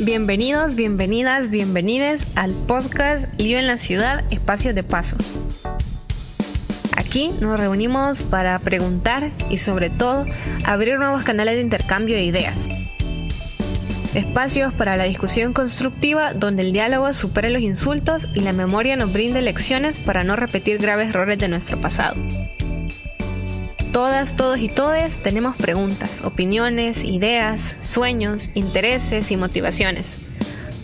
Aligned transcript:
Bienvenidos, 0.00 0.76
bienvenidas, 0.76 1.50
bienvenides 1.50 2.24
al 2.36 2.52
podcast 2.52 3.28
Lío 3.36 3.58
en 3.58 3.66
la 3.66 3.78
Ciudad, 3.78 4.24
Espacios 4.30 4.76
de 4.76 4.84
Paso. 4.84 5.16
Aquí 6.96 7.32
nos 7.40 7.58
reunimos 7.58 8.22
para 8.22 8.56
preguntar 8.60 9.32
y 9.50 9.56
sobre 9.56 9.90
todo 9.90 10.24
abrir 10.64 11.00
nuevos 11.00 11.24
canales 11.24 11.56
de 11.56 11.62
intercambio 11.62 12.14
de 12.14 12.22
ideas. 12.22 12.68
Espacios 14.14 14.72
para 14.72 14.96
la 14.96 15.04
discusión 15.04 15.52
constructiva 15.52 16.32
donde 16.32 16.62
el 16.62 16.72
diálogo 16.72 17.12
supere 17.12 17.50
los 17.50 17.62
insultos 17.62 18.28
y 18.34 18.40
la 18.40 18.52
memoria 18.52 18.94
nos 18.94 19.12
brinde 19.12 19.42
lecciones 19.42 19.98
para 19.98 20.22
no 20.22 20.36
repetir 20.36 20.78
graves 20.78 21.08
errores 21.08 21.38
de 21.38 21.48
nuestro 21.48 21.80
pasado. 21.80 22.14
Todas, 23.92 24.36
todos 24.36 24.58
y 24.58 24.68
todes 24.68 25.22
tenemos 25.22 25.56
preguntas, 25.56 26.22
opiniones, 26.22 27.04
ideas, 27.04 27.76
sueños, 27.82 28.50
intereses 28.54 29.30
y 29.30 29.36
motivaciones. 29.36 30.16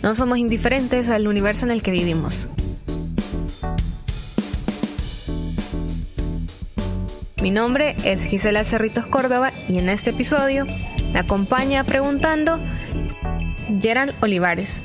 No 0.01 0.15
somos 0.15 0.37
indiferentes 0.37 1.09
al 1.09 1.27
universo 1.27 1.65
en 1.65 1.71
el 1.71 1.81
que 1.81 1.91
vivimos. 1.91 2.47
Mi 7.41 7.51
nombre 7.51 7.95
es 8.03 8.25
Gisela 8.25 8.63
Cerritos 8.63 9.05
Córdoba 9.05 9.51
y 9.67 9.77
en 9.77 9.89
este 9.89 10.09
episodio 10.09 10.65
me 11.13 11.19
acompaña 11.19 11.83
preguntando 11.83 12.59
Gerald 13.79 14.15
Olivares 14.21 14.81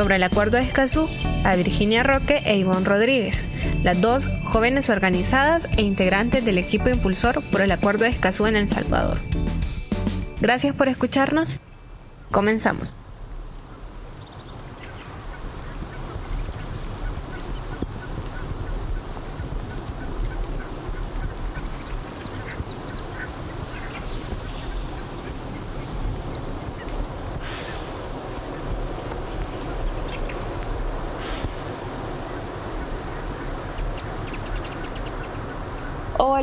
sobre 0.00 0.16
el 0.16 0.22
Acuerdo 0.22 0.56
de 0.56 0.62
Escazú 0.62 1.10
a 1.44 1.54
Virginia 1.56 2.02
Roque 2.02 2.40
e 2.46 2.56
Ivonne 2.56 2.86
Rodríguez, 2.86 3.48
las 3.82 4.00
dos 4.00 4.30
jóvenes 4.44 4.88
organizadas 4.88 5.68
e 5.76 5.82
integrantes 5.82 6.42
del 6.42 6.56
equipo 6.56 6.88
impulsor 6.88 7.42
por 7.52 7.60
el 7.60 7.70
Acuerdo 7.70 8.04
de 8.04 8.08
Escazú 8.08 8.46
en 8.46 8.56
El 8.56 8.66
Salvador. 8.66 9.18
Gracias 10.40 10.74
por 10.74 10.88
escucharnos. 10.88 11.60
Comenzamos. 12.30 12.94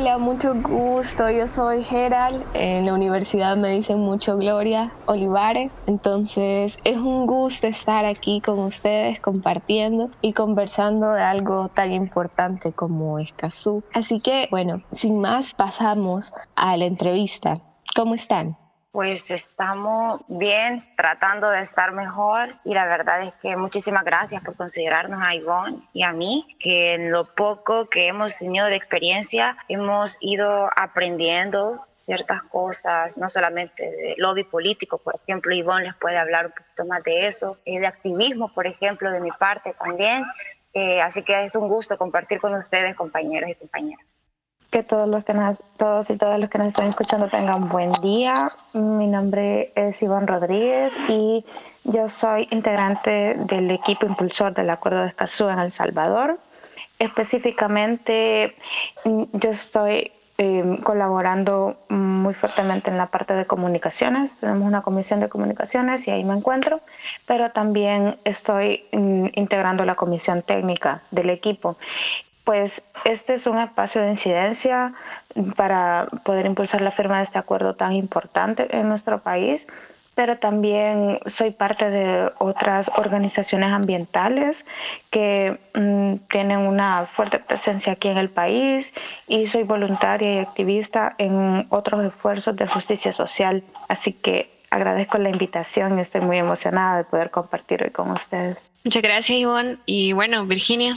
Hola, 0.00 0.16
mucho 0.16 0.54
gusto. 0.54 1.28
Yo 1.28 1.48
soy 1.48 1.82
Gerald. 1.82 2.46
En 2.54 2.86
la 2.86 2.94
universidad 2.94 3.56
me 3.56 3.70
dicen 3.70 3.98
mucho 3.98 4.36
Gloria 4.36 4.92
Olivares. 5.06 5.76
Entonces 5.88 6.76
es 6.84 6.96
un 6.98 7.26
gusto 7.26 7.66
estar 7.66 8.04
aquí 8.04 8.40
con 8.40 8.60
ustedes 8.60 9.18
compartiendo 9.18 10.08
y 10.22 10.34
conversando 10.34 11.10
de 11.10 11.22
algo 11.22 11.68
tan 11.68 11.90
importante 11.90 12.72
como 12.72 13.18
Escazú. 13.18 13.82
Así 13.92 14.20
que, 14.20 14.46
bueno, 14.52 14.84
sin 14.92 15.18
más, 15.18 15.54
pasamos 15.56 16.32
a 16.54 16.76
la 16.76 16.84
entrevista. 16.84 17.60
¿Cómo 17.96 18.14
están? 18.14 18.56
Pues 18.98 19.30
estamos 19.30 20.22
bien, 20.26 20.84
tratando 20.96 21.50
de 21.50 21.60
estar 21.60 21.92
mejor 21.92 22.56
y 22.64 22.74
la 22.74 22.84
verdad 22.88 23.22
es 23.22 23.32
que 23.36 23.56
muchísimas 23.56 24.02
gracias 24.02 24.42
por 24.42 24.56
considerarnos 24.56 25.22
a 25.22 25.36
Ivonne 25.36 25.88
y 25.92 26.02
a 26.02 26.12
mí, 26.12 26.56
que 26.58 26.94
en 26.94 27.12
lo 27.12 27.32
poco 27.36 27.88
que 27.88 28.08
hemos 28.08 28.36
tenido 28.36 28.66
de 28.66 28.74
experiencia 28.74 29.56
hemos 29.68 30.18
ido 30.20 30.68
aprendiendo 30.74 31.86
ciertas 31.94 32.42
cosas, 32.50 33.18
no 33.18 33.28
solamente 33.28 33.84
de 33.84 34.14
lobby 34.16 34.42
político, 34.42 34.98
por 34.98 35.14
ejemplo, 35.14 35.54
Ivonne 35.54 35.84
les 35.84 35.94
puede 35.94 36.18
hablar 36.18 36.46
un 36.46 36.52
poquito 36.54 36.84
más 36.84 37.04
de 37.04 37.28
eso, 37.28 37.56
eh, 37.66 37.78
de 37.78 37.86
activismo, 37.86 38.52
por 38.52 38.66
ejemplo, 38.66 39.12
de 39.12 39.20
mi 39.20 39.30
parte 39.30 39.74
también. 39.74 40.24
Eh, 40.74 41.00
así 41.00 41.22
que 41.22 41.40
es 41.44 41.54
un 41.54 41.68
gusto 41.68 41.96
compartir 41.96 42.40
con 42.40 42.52
ustedes, 42.52 42.96
compañeros 42.96 43.48
y 43.48 43.54
compañeras 43.54 44.27
que 44.70 44.82
todos 44.82 45.08
los 45.08 45.24
que 45.24 45.34
todos 45.78 46.10
y 46.10 46.16
todas 46.16 46.38
los 46.38 46.50
que 46.50 46.58
nos 46.58 46.68
están 46.68 46.88
escuchando 46.88 47.28
tengan 47.28 47.68
buen 47.68 47.92
día. 48.02 48.52
Mi 48.74 49.06
nombre 49.06 49.72
es 49.74 50.00
Iván 50.02 50.26
Rodríguez 50.26 50.92
y 51.08 51.44
yo 51.84 52.08
soy 52.10 52.48
integrante 52.50 53.34
del 53.38 53.70
equipo 53.70 54.06
impulsor 54.06 54.54
del 54.54 54.68
Acuerdo 54.70 55.02
de 55.02 55.08
Escazú 55.08 55.48
en 55.48 55.58
El 55.58 55.72
Salvador. 55.72 56.38
Específicamente, 56.98 58.54
yo 59.04 59.50
estoy 59.50 60.12
em, 60.36 60.76
colaborando 60.78 61.78
muy 61.88 62.34
fuertemente 62.34 62.90
en 62.90 62.98
la 62.98 63.06
parte 63.06 63.34
de 63.34 63.46
comunicaciones. 63.46 64.36
Tenemos 64.38 64.66
una 64.66 64.82
comisión 64.82 65.20
de 65.20 65.28
comunicaciones 65.28 66.06
y 66.06 66.10
ahí 66.10 66.24
me 66.24 66.34
encuentro, 66.34 66.80
pero 67.26 67.52
también 67.52 68.18
estoy 68.24 68.84
mm, 68.92 69.28
integrando 69.34 69.84
la 69.84 69.94
comisión 69.94 70.42
técnica 70.42 71.02
del 71.10 71.30
equipo 71.30 71.76
pues 72.48 72.82
este 73.04 73.34
es 73.34 73.46
un 73.46 73.58
espacio 73.58 74.00
de 74.00 74.08
incidencia 74.08 74.94
para 75.54 76.08
poder 76.24 76.46
impulsar 76.46 76.80
la 76.80 76.90
firma 76.90 77.18
de 77.18 77.24
este 77.24 77.38
acuerdo 77.38 77.74
tan 77.74 77.92
importante 77.92 78.74
en 78.74 78.88
nuestro 78.88 79.18
país, 79.18 79.68
pero 80.14 80.38
también 80.38 81.20
soy 81.26 81.50
parte 81.50 81.90
de 81.90 82.32
otras 82.38 82.90
organizaciones 82.96 83.70
ambientales 83.70 84.64
que 85.10 85.60
mm, 85.74 86.26
tienen 86.30 86.60
una 86.60 87.04
fuerte 87.04 87.38
presencia 87.38 87.92
aquí 87.92 88.08
en 88.08 88.16
el 88.16 88.30
país 88.30 88.94
y 89.26 89.46
soy 89.48 89.64
voluntaria 89.64 90.36
y 90.36 90.38
activista 90.38 91.16
en 91.18 91.66
otros 91.68 92.02
esfuerzos 92.02 92.56
de 92.56 92.66
justicia 92.66 93.12
social. 93.12 93.62
Así 93.88 94.14
que 94.14 94.50
agradezco 94.70 95.18
la 95.18 95.28
invitación 95.28 95.98
y 95.98 96.00
estoy 96.00 96.22
muy 96.22 96.38
emocionada 96.38 96.96
de 96.96 97.04
poder 97.04 97.30
compartir 97.30 97.82
hoy 97.82 97.90
con 97.90 98.10
ustedes. 98.10 98.70
Muchas 98.84 99.02
gracias, 99.02 99.38
Ivonne. 99.38 99.76
Y 99.84 100.14
bueno, 100.14 100.46
Virginia. 100.46 100.96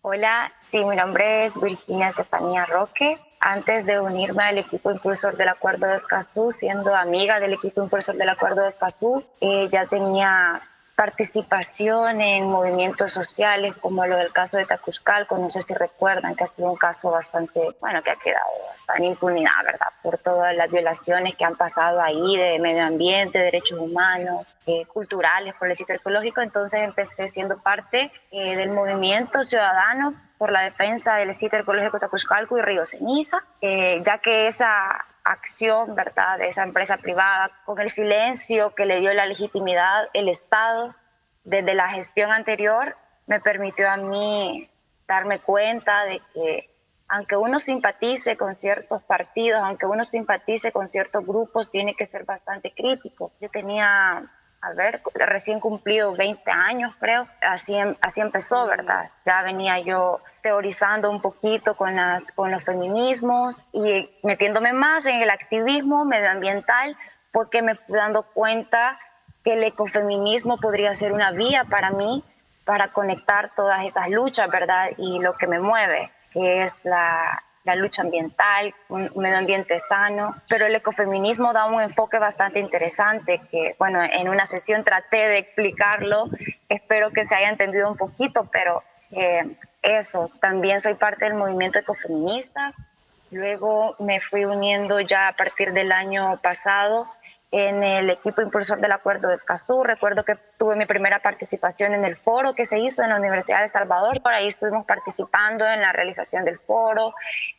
Hola, 0.00 0.52
sí, 0.60 0.84
mi 0.84 0.94
nombre 0.94 1.44
es 1.44 1.60
Virginia 1.60 2.08
Estefanía 2.08 2.64
Roque. 2.66 3.18
Antes 3.40 3.84
de 3.84 3.98
unirme 3.98 4.44
al 4.44 4.58
equipo 4.58 4.92
impulsor 4.92 5.36
del 5.36 5.48
Acuerdo 5.48 5.88
de 5.88 5.96
Escazú, 5.96 6.52
siendo 6.52 6.94
amiga 6.94 7.40
del 7.40 7.54
equipo 7.54 7.82
impulsor 7.82 8.14
del 8.14 8.28
Acuerdo 8.28 8.62
de 8.62 8.68
Escazú, 8.68 9.24
eh, 9.40 9.68
ya 9.72 9.86
tenía 9.86 10.62
participación 10.98 12.20
en 12.20 12.50
movimientos 12.50 13.12
sociales 13.12 13.72
como 13.80 14.04
lo 14.04 14.16
del 14.16 14.32
caso 14.32 14.58
de 14.58 14.66
Tacuzcalco, 14.66 15.38
no 15.38 15.48
sé 15.48 15.62
si 15.62 15.72
recuerdan 15.72 16.34
que 16.34 16.42
ha 16.42 16.48
sido 16.48 16.68
un 16.68 16.76
caso 16.76 17.12
bastante, 17.12 17.60
bueno, 17.80 18.02
que 18.02 18.10
ha 18.10 18.16
quedado 18.16 18.50
bastante 18.68 19.04
impunidad, 19.04 19.62
¿verdad? 19.64 19.86
Por 20.02 20.18
todas 20.18 20.56
las 20.56 20.68
violaciones 20.68 21.36
que 21.36 21.44
han 21.44 21.54
pasado 21.54 22.02
ahí 22.02 22.36
de 22.36 22.58
medio 22.58 22.82
ambiente, 22.82 23.38
derechos 23.38 23.78
humanos, 23.78 24.56
eh, 24.66 24.86
culturales, 24.86 25.54
por 25.54 25.68
el 25.68 25.76
sitio 25.76 25.94
ecológico, 25.94 26.40
entonces 26.40 26.80
empecé 26.80 27.28
siendo 27.28 27.58
parte 27.58 28.10
eh, 28.32 28.56
del 28.56 28.70
movimiento 28.70 29.44
ciudadano 29.44 30.14
por 30.36 30.50
la 30.50 30.62
defensa 30.62 31.14
del 31.14 31.32
sitio 31.32 31.60
ecológico 31.60 32.00
Tacuzcalco 32.00 32.58
y 32.58 32.62
Río 32.62 32.84
Ceniza, 32.84 33.44
eh, 33.60 34.02
ya 34.04 34.18
que 34.18 34.48
esa 34.48 35.06
acción, 35.30 35.94
¿verdad?, 35.94 36.38
de 36.38 36.48
esa 36.48 36.62
empresa 36.62 36.96
privada, 36.96 37.50
con 37.64 37.80
el 37.80 37.90
silencio 37.90 38.74
que 38.74 38.86
le 38.86 39.00
dio 39.00 39.12
la 39.12 39.26
legitimidad 39.26 40.08
el 40.14 40.28
Estado 40.28 40.94
desde 41.44 41.74
la 41.74 41.88
gestión 41.90 42.30
anterior, 42.30 42.96
me 43.26 43.40
permitió 43.40 43.90
a 43.90 43.96
mí 43.96 44.70
darme 45.06 45.40
cuenta 45.40 46.04
de 46.04 46.20
que 46.32 46.74
aunque 47.08 47.36
uno 47.36 47.58
simpatice 47.58 48.36
con 48.36 48.52
ciertos 48.52 49.02
partidos, 49.02 49.60
aunque 49.62 49.86
uno 49.86 50.04
simpatice 50.04 50.72
con 50.72 50.86
ciertos 50.86 51.24
grupos, 51.24 51.70
tiene 51.70 51.94
que 51.94 52.04
ser 52.04 52.24
bastante 52.24 52.74
crítico. 52.74 53.32
Yo 53.40 53.48
tenía 53.48 54.30
a 54.60 54.72
ver, 54.72 55.00
recién 55.14 55.60
cumplido 55.60 56.14
20 56.14 56.50
años, 56.50 56.94
creo. 56.98 57.28
Así, 57.40 57.76
em, 57.76 57.94
así 58.00 58.20
empezó, 58.20 58.66
¿verdad? 58.66 59.10
Ya 59.24 59.42
venía 59.42 59.78
yo 59.80 60.20
teorizando 60.42 61.10
un 61.10 61.20
poquito 61.22 61.76
con, 61.76 61.94
las, 61.94 62.32
con 62.32 62.50
los 62.50 62.64
feminismos 62.64 63.64
y 63.72 64.10
metiéndome 64.22 64.72
más 64.72 65.06
en 65.06 65.22
el 65.22 65.30
activismo 65.30 66.04
medioambiental 66.04 66.96
porque 67.32 67.62
me 67.62 67.74
fui 67.74 67.96
dando 67.96 68.22
cuenta 68.22 68.98
que 69.44 69.52
el 69.52 69.62
ecofeminismo 69.62 70.58
podría 70.58 70.94
ser 70.94 71.12
una 71.12 71.30
vía 71.30 71.64
para 71.64 71.90
mí 71.90 72.24
para 72.64 72.92
conectar 72.92 73.52
todas 73.54 73.86
esas 73.86 74.10
luchas, 74.10 74.50
¿verdad? 74.50 74.88
Y 74.98 75.20
lo 75.20 75.34
que 75.34 75.46
me 75.46 75.60
mueve, 75.60 76.10
que 76.32 76.62
es 76.62 76.84
la, 76.84 77.42
la 77.68 77.76
lucha 77.76 78.00
ambiental, 78.00 78.74
un 78.88 79.10
medio 79.16 79.36
ambiente 79.36 79.78
sano, 79.78 80.34
pero 80.48 80.64
el 80.64 80.74
ecofeminismo 80.74 81.52
da 81.52 81.66
un 81.66 81.82
enfoque 81.82 82.18
bastante 82.18 82.60
interesante 82.60 83.42
que, 83.50 83.76
bueno, 83.78 84.02
en 84.02 84.30
una 84.30 84.46
sesión 84.46 84.84
traté 84.84 85.28
de 85.28 85.36
explicarlo, 85.36 86.30
espero 86.70 87.10
que 87.10 87.24
se 87.24 87.34
haya 87.34 87.50
entendido 87.50 87.90
un 87.90 87.98
poquito, 87.98 88.48
pero 88.50 88.82
eh, 89.10 89.44
eso, 89.82 90.30
también 90.40 90.80
soy 90.80 90.94
parte 90.94 91.26
del 91.26 91.34
movimiento 91.34 91.78
ecofeminista, 91.78 92.72
luego 93.30 93.96
me 93.98 94.22
fui 94.22 94.46
uniendo 94.46 95.00
ya 95.00 95.28
a 95.28 95.34
partir 95.34 95.74
del 95.74 95.92
año 95.92 96.38
pasado 96.42 97.06
en 97.50 97.82
el 97.82 98.10
equipo 98.10 98.42
impulsor 98.42 98.78
del 98.80 98.92
Acuerdo 98.92 99.28
de 99.28 99.34
Escazú. 99.34 99.82
Recuerdo 99.82 100.24
que 100.24 100.36
tuve 100.58 100.76
mi 100.76 100.86
primera 100.86 101.20
participación 101.20 101.94
en 101.94 102.04
el 102.04 102.14
foro 102.14 102.54
que 102.54 102.66
se 102.66 102.78
hizo 102.78 103.02
en 103.02 103.10
la 103.10 103.16
Universidad 103.16 103.58
de 103.58 103.64
El 103.64 103.68
Salvador. 103.70 104.20
Por 104.22 104.34
ahí 104.34 104.48
estuvimos 104.48 104.84
participando 104.84 105.66
en 105.66 105.80
la 105.80 105.92
realización 105.92 106.44
del 106.44 106.58
foro. 106.58 107.14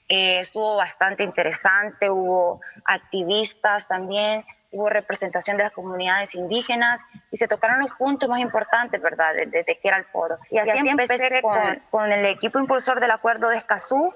Eh, 0.08 0.40
estuvo 0.40 0.76
bastante 0.76 1.24
interesante, 1.24 2.10
hubo 2.10 2.62
activistas 2.86 3.88
también 3.88 4.46
hubo 4.72 4.88
representación 4.88 5.58
de 5.58 5.64
las 5.64 5.72
comunidades 5.72 6.36
indígenas 6.36 7.02
y 7.32 7.38
se 7.38 7.48
tocaron 7.48 7.80
los 7.80 7.90
puntos 7.96 8.30
más 8.30 8.40
importantes, 8.40 9.02
¿verdad?, 9.02 9.34
desde 9.48 9.80
que 9.80 9.88
era 9.88 9.98
el 9.98 10.04
foro. 10.04 10.38
Y 10.52 10.60
así, 10.60 10.88
empecé 10.88 11.42
con, 11.42 11.82
con, 11.90 12.12
el 12.12 12.26
equipo 12.26 12.60
impulsor 12.60 13.00
del 13.00 13.12
acuerdo 13.12 13.50
de 13.50 13.58
Escazú. 13.58 14.14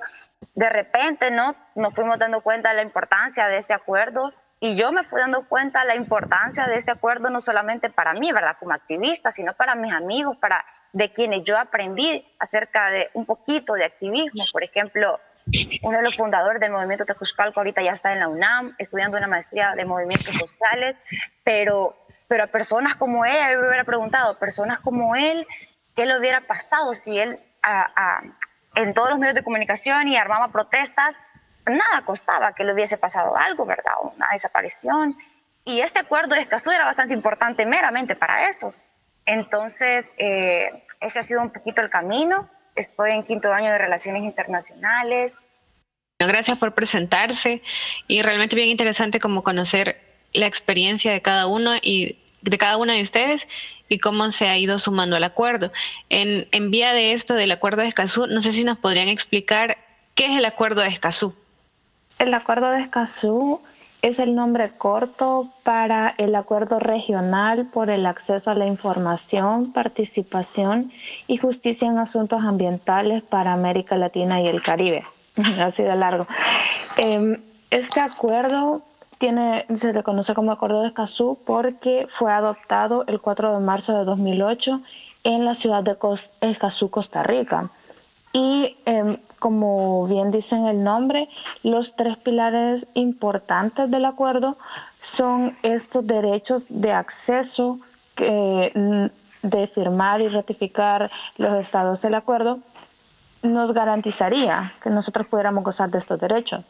De 0.54 0.70
repente, 0.70 1.32
¿no?, 1.32 1.56
nos 1.76 1.94
fuimos 1.96 2.20
dando 2.20 2.42
cuenta 2.42 2.70
de 2.70 2.76
la 2.76 2.82
importancia 2.84 3.48
de 3.48 3.58
este 3.58 3.74
acuerdo 3.74 4.32
y 4.64 4.76
yo 4.78 4.94
me 4.94 5.04
fui 5.04 5.20
dando 5.20 5.46
cuenta 5.50 5.82
de 5.82 5.88
la 5.88 5.96
importancia 5.96 6.66
de 6.68 6.76
este 6.76 6.90
acuerdo 6.90 7.30
no 7.30 7.42
solamente 7.42 7.90
para 7.90 8.14
mí, 8.14 8.32
¿verdad?, 8.32 8.56
como 8.58 8.72
activista, 8.72 9.30
sino 9.30 9.54
para 9.56 9.76
mis 9.76 9.92
amigos, 9.92 10.38
para 10.38 10.64
de 10.94 11.12
quienes 11.12 11.44
yo 11.44 11.58
aprendí 11.58 12.26
acerca 12.40 12.90
de 12.90 13.10
un 13.14 13.26
poquito 13.26 13.74
de 13.74 13.84
activismo. 13.84 14.42
Por 14.54 14.64
ejemplo, 14.64 15.20
uno 15.82 15.98
de 15.98 16.04
los 16.04 16.16
fundadores 16.16 16.62
del 16.62 16.72
movimiento 16.72 17.04
Tecuscalco 17.04 17.60
ahorita 17.60 17.82
ya 17.82 17.92
está 17.92 18.14
en 18.14 18.22
la 18.22 18.30
UNAM 18.30 18.74
estudiando 18.78 19.18
una 19.18 19.28
maestría 19.28 19.74
de 19.76 19.84
movimientos 19.84 20.34
sociales, 20.34 20.96
pero, 21.44 21.98
pero 22.30 22.46
a 22.46 22.48
personas 22.48 22.96
como 22.96 23.26
él, 23.26 23.36
yo 23.52 23.60
me 23.60 23.68
hubiera 23.68 23.84
preguntado, 23.84 24.40
personas 24.40 24.80
como 24.80 25.18
él, 25.18 25.46
¿qué 25.94 26.06
le 26.06 26.18
hubiera 26.18 26.40
pasado 26.40 26.94
si 26.94 27.20
él 27.20 27.38
en 28.76 28.94
todos 28.94 29.10
los 29.10 29.20
medios 29.20 29.36
de 29.36 29.44
comunicación 29.44 30.08
y 30.08 30.16
armaba 30.16 30.54
protestas? 30.54 31.20
Nada 31.66 32.04
costaba 32.06 32.54
que 32.54 32.64
le 32.64 32.74
hubiese 32.74 32.98
pasado 32.98 33.36
algo, 33.38 33.66
¿verdad? 33.66 33.94
Una 34.02 34.28
desaparición. 34.32 35.18
Y 35.66 35.80
este 35.80 36.00
acuerdo 36.00 36.36
de 36.36 36.42
Escazú 36.42 36.72
era 36.72 36.86
bastante 36.86 37.14
importante 37.14 37.66
meramente 37.66 38.16
para 38.16 38.50
eso. 38.50 38.74
Entonces, 39.26 40.14
eh, 40.18 40.84
ese 41.00 41.20
ha 41.20 41.24
sido 41.24 41.42
un 41.42 41.52
poquito 41.52 41.82
el 41.82 41.90
camino. 41.90 42.50
Estoy 42.76 43.12
en 43.12 43.24
quinto 43.24 43.54
año 43.54 43.72
de 43.72 43.78
Relaciones 43.78 44.24
Internacionales. 44.24 45.42
Gracias 46.20 46.58
por 46.58 46.74
presentarse 46.74 47.62
y 48.08 48.22
realmente 48.22 48.56
bien 48.56 48.70
interesante 48.70 49.20
como 49.20 49.44
conocer 49.44 50.02
la 50.34 50.48
experiencia 50.48 51.12
de 51.12 51.22
cada 51.22 51.48
uno 51.48 51.76
y 51.82 52.20
de 52.42 52.58
cada 52.58 52.78
una 52.78 52.94
de 52.94 53.02
ustedes 53.02 53.48
y 53.88 54.00
cómo 54.00 54.32
se 54.32 54.48
ha 54.48 54.58
ido 54.58 54.80
sumando 54.80 55.16
al 55.16 55.24
acuerdo. 55.24 55.72
En, 56.10 56.48
en 56.52 56.72
vía 56.72 56.94
de 56.94 57.14
esto 57.14 57.36
del 57.36 57.52
acuerdo 57.52 57.82
de 57.82 57.88
Escazú, 57.88 58.28
no 58.28 58.42
sé 58.42 58.52
si 58.52 58.64
nos 58.64 58.78
podrían 58.78 59.08
explicar 59.08 59.78
qué 60.16 60.26
es 60.26 60.38
el 60.38 60.46
acuerdo 60.46 60.82
de 60.82 60.90
Escazú. 60.90 61.36
El 62.20 62.34
acuerdo 62.34 62.70
de 62.70 62.82
Escazú 62.82 63.62
es 64.04 64.20
el 64.20 64.36
nombre 64.36 64.70
corto 64.78 65.48
para 65.64 66.14
el 66.18 66.36
Acuerdo 66.36 66.78
Regional 66.78 67.66
por 67.66 67.90
el 67.90 68.06
Acceso 68.06 68.52
a 68.52 68.56
la 68.56 68.66
Información, 68.66 69.72
Participación 69.72 70.92
y 71.26 71.38
Justicia 71.38 71.88
en 71.88 71.98
Asuntos 71.98 72.44
Ambientales 72.44 73.24
para 73.24 73.54
América 73.54 73.96
Latina 73.96 74.42
y 74.42 74.48
el 74.48 74.62
Caribe. 74.62 75.06
Así 75.60 75.84
de 75.84 75.96
largo. 75.96 76.28
Em, 76.98 77.38
este 77.70 78.02
acuerdo 78.02 78.82
tiene, 79.20 79.66
se 79.74 79.94
le 79.94 80.04
conoce 80.04 80.34
como 80.34 80.52
Acuerdo 80.52 80.82
de 80.82 80.90
Escazú 80.90 81.40
porque 81.46 82.06
fue 82.10 82.32
adoptado 82.34 83.06
el 83.08 83.22
4 83.22 83.54
de 83.54 83.66
marzo 83.66 83.98
de 83.98 84.04
2008 84.04 84.82
en 85.24 85.46
la 85.46 85.56
ciudad 85.56 85.82
de 85.82 85.96
Escazú, 86.42 86.90
Costa 86.90 87.24
Rica. 87.24 87.70
Y 88.34 88.76
em, 88.86 89.18
como 89.44 90.08
bien 90.08 90.32
dice 90.32 90.56
en 90.56 90.68
el 90.68 90.86
nombre, 90.86 91.28
los 91.64 91.98
tres 91.98 92.16
pilares 92.16 92.88
importantes 92.94 93.92
del 93.92 94.06
acuerdo 94.06 94.56
son 95.02 95.58
estos 95.64 96.08
derechos 96.08 96.66
de 96.70 96.94
acceso 96.94 97.78
mm, 98.16 99.06
de 99.42 99.68
firmar 99.68 100.22
y 100.22 100.30
ratificar 100.30 101.12
los 101.36 101.60
estados 101.60 102.02
del 102.04 102.16
acuerdo, 102.16 102.60
nos 103.42 103.74
garantizaría 103.74 104.72
que 104.82 104.90
nosotros 104.90 105.28
pudiéramos 105.28 105.66
gozar 105.66 105.90
de 105.90 106.00
estos 106.00 106.22
derechos. 106.22 106.64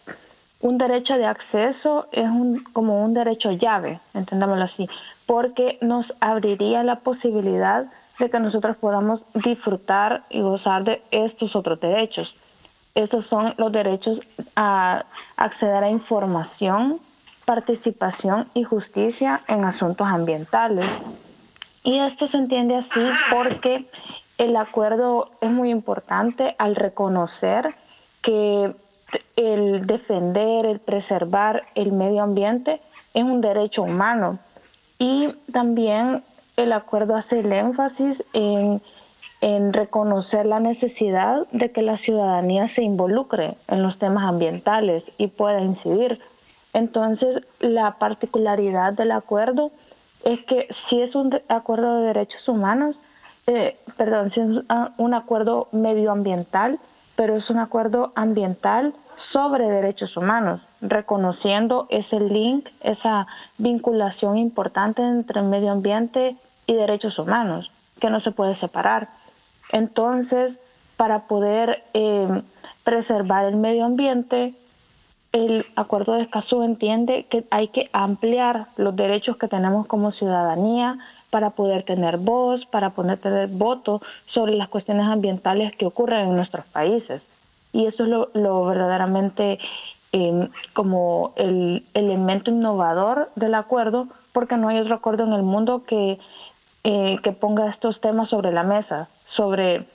Un 0.60 0.80
derecho 0.80 1.20
de 1.20 1.28
acceso 1.28 2.08
es 2.12 2.28
como 2.74 3.06
un 3.06 3.14
derecho 3.14 3.52
llave, 3.52 4.00
entendámoslo 4.16 4.64
así, 4.64 4.90
porque 5.28 5.78
nos 5.82 6.16
abriría 6.22 6.84
la 6.84 6.96
posibilidad 6.96 7.86
de 8.18 8.32
que 8.32 8.40
nosotros 8.40 8.78
podamos 8.78 9.26
disfrutar 9.36 10.24
y 10.32 10.42
gozar 10.42 10.84
de 10.84 11.04
estos 11.12 11.56
otros 11.56 11.80
derechos. 11.80 12.36
Estos 12.96 13.26
son 13.26 13.56
los 13.58 13.72
derechos 13.72 14.22
a 14.56 15.06
acceder 15.36 15.84
a 15.84 15.90
información, 15.90 17.00
participación 17.44 18.48
y 18.54 18.64
justicia 18.64 19.42
en 19.48 19.66
asuntos 19.66 20.08
ambientales. 20.08 20.86
Y 21.84 21.98
esto 21.98 22.28
se 22.28 22.38
entiende 22.38 22.76
así 22.76 23.02
porque 23.32 23.90
el 24.38 24.56
acuerdo 24.56 25.32
es 25.42 25.50
muy 25.50 25.72
importante 25.72 26.56
al 26.60 26.76
reconocer 26.76 27.74
que 28.22 28.76
el 29.36 29.88
defender, 29.88 30.66
el 30.66 30.80
preservar 30.80 31.64
el 31.74 31.92
medio 31.92 32.22
ambiente 32.22 32.80
es 33.16 33.24
un 33.24 33.42
derecho 33.42 33.84
humano. 33.84 34.38
Y 35.00 35.34
también 35.52 36.24
el 36.58 36.72
acuerdo 36.72 37.16
hace 37.16 37.40
el 37.40 37.52
énfasis 37.52 38.24
en 38.34 38.82
en 39.44 39.74
reconocer 39.74 40.46
la 40.46 40.62
necesidad 40.62 41.46
de 41.52 41.70
que 41.70 41.82
la 41.82 41.98
ciudadanía 41.98 42.70
se 42.70 42.82
involucre 42.82 43.58
en 43.68 43.84
los 43.84 43.98
temas 43.98 44.24
ambientales 44.24 45.12
y 45.18 45.28
pueda 45.28 45.60
incidir. 45.60 46.22
Entonces, 46.72 47.42
la 47.60 47.96
particularidad 47.96 48.94
del 48.94 49.12
acuerdo 49.12 49.72
es 50.24 50.40
que 50.46 50.68
si 50.70 51.02
es 51.02 51.14
un 51.14 51.42
acuerdo 51.50 51.98
de 51.98 52.06
derechos 52.06 52.48
humanos, 52.48 53.02
eh, 53.48 53.78
perdón, 53.98 54.30
si 54.30 54.40
es 54.40 54.62
un 54.96 55.14
acuerdo 55.14 55.68
medioambiental, 55.74 56.80
pero 57.18 57.36
es 57.36 57.50
un 57.50 57.60
acuerdo 57.60 58.14
ambiental 58.16 58.94
sobre 59.18 59.68
derechos 59.68 60.16
humanos, 60.16 60.62
reconociendo 60.80 61.88
ese 61.90 62.22
link, 62.22 62.70
esa 62.80 63.28
vinculación 63.58 64.38
importante 64.38 65.02
entre 65.02 65.42
medio 65.42 65.74
ambiente 65.74 66.38
y 66.66 66.76
derechos 66.76 67.20
humanos, 67.20 67.74
que 68.00 68.10
no 68.10 68.22
se 68.22 68.32
puede 68.32 68.56
separar. 68.56 69.10
Entonces, 69.74 70.60
para 70.98 71.24
poder 71.24 71.84
eh, 71.96 72.42
preservar 72.84 73.46
el 73.46 73.56
medio 73.56 73.86
ambiente, 73.86 74.54
el 75.32 75.66
Acuerdo 75.76 76.14
de 76.14 76.22
Escazú 76.22 76.62
entiende 76.62 77.26
que 77.26 77.44
hay 77.50 77.70
que 77.70 77.90
ampliar 77.92 78.68
los 78.78 78.96
derechos 78.96 79.36
que 79.38 79.48
tenemos 79.48 79.88
como 79.88 80.12
ciudadanía 80.12 81.00
para 81.32 81.50
poder 81.50 81.82
tener 81.82 82.18
voz, 82.18 82.68
para 82.68 82.92
poder 82.92 83.18
tener 83.18 83.48
voto 83.48 84.00
sobre 84.28 84.54
las 84.54 84.68
cuestiones 84.68 85.08
ambientales 85.08 85.76
que 85.76 85.88
ocurren 85.88 86.30
en 86.30 86.36
nuestros 86.36 86.66
países. 86.66 87.28
Y 87.72 87.88
eso 87.88 88.04
es 88.04 88.10
lo, 88.36 88.66
verdaderamente 88.66 89.58
em, 90.12 90.50
como 90.74 91.34
el 91.36 91.84
elemento 91.96 92.52
innovador 92.52 93.32
del 93.36 93.56
acuerdo, 93.56 94.08
porque 94.34 94.56
no 94.56 94.68
hay 94.68 94.78
otro 94.78 94.94
acuerdo 94.94 95.24
en 95.24 95.34
el 95.34 95.42
mundo 95.42 95.82
que, 95.84 96.20
eh, 96.84 97.18
que 97.24 97.32
ponga 97.32 97.68
estos 97.68 98.02
temas 98.02 98.30
sobre 98.30 98.52
la 98.52 98.62
mesa 98.62 99.10
sobre 99.34 99.88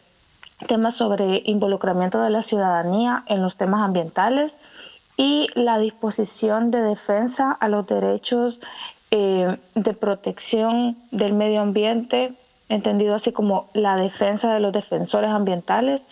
temas 0.66 0.96
sobre 0.96 1.42
involucramiento 1.44 2.20
de 2.20 2.30
la 2.30 2.42
ciudadanía 2.42 3.22
en 3.26 3.40
los 3.40 3.56
temas 3.56 3.82
ambientales 3.82 4.58
y 5.16 5.46
la 5.54 5.78
disposición 5.78 6.72
de 6.72 6.82
defensa 6.82 7.52
a 7.52 7.68
los 7.68 7.86
derechos 7.86 8.60
eh, 9.12 9.56
de 9.76 9.94
protección 9.94 10.96
del 11.12 11.34
medio 11.34 11.60
ambiente, 11.60 12.32
entendido 12.68 13.14
así 13.14 13.30
como 13.30 13.68
la 13.74 13.94
defensa 13.94 14.52
de 14.52 14.58
los 14.58 14.72
defensores 14.72 15.30
ambientales. 15.30 16.02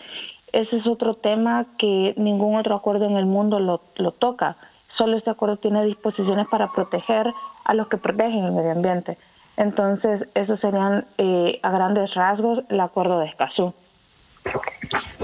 Ese 0.53 0.77
es 0.77 0.87
otro 0.87 1.13
tema 1.13 1.65
que 1.77 2.13
ningún 2.15 2.55
otro 2.55 2.75
acuerdo 2.75 3.05
en 3.07 3.17
el 3.17 3.25
mundo 3.25 3.59
lo, 3.59 3.81
lo 3.97 4.11
toca. 4.13 4.55
Solo 4.87 5.17
este 5.17 5.31
acuerdo 5.31 5.57
tiene 5.57 5.83
disposiciones 5.83 6.47
para 6.47 6.71
proteger 6.71 7.33
a 7.65 7.73
los 7.73 7.89
que 7.89 7.97
protegen 7.97 8.45
el 8.45 8.53
medio 8.53 8.71
ambiente. 8.71 9.17
Entonces, 9.57 10.27
esos 10.35 10.59
serían 10.59 11.05
eh, 11.17 11.59
a 11.63 11.71
grandes 11.71 12.13
rasgos 12.13 12.61
el 12.69 12.79
acuerdo 12.79 13.19
de 13.19 13.25
Escazú. 13.25 13.73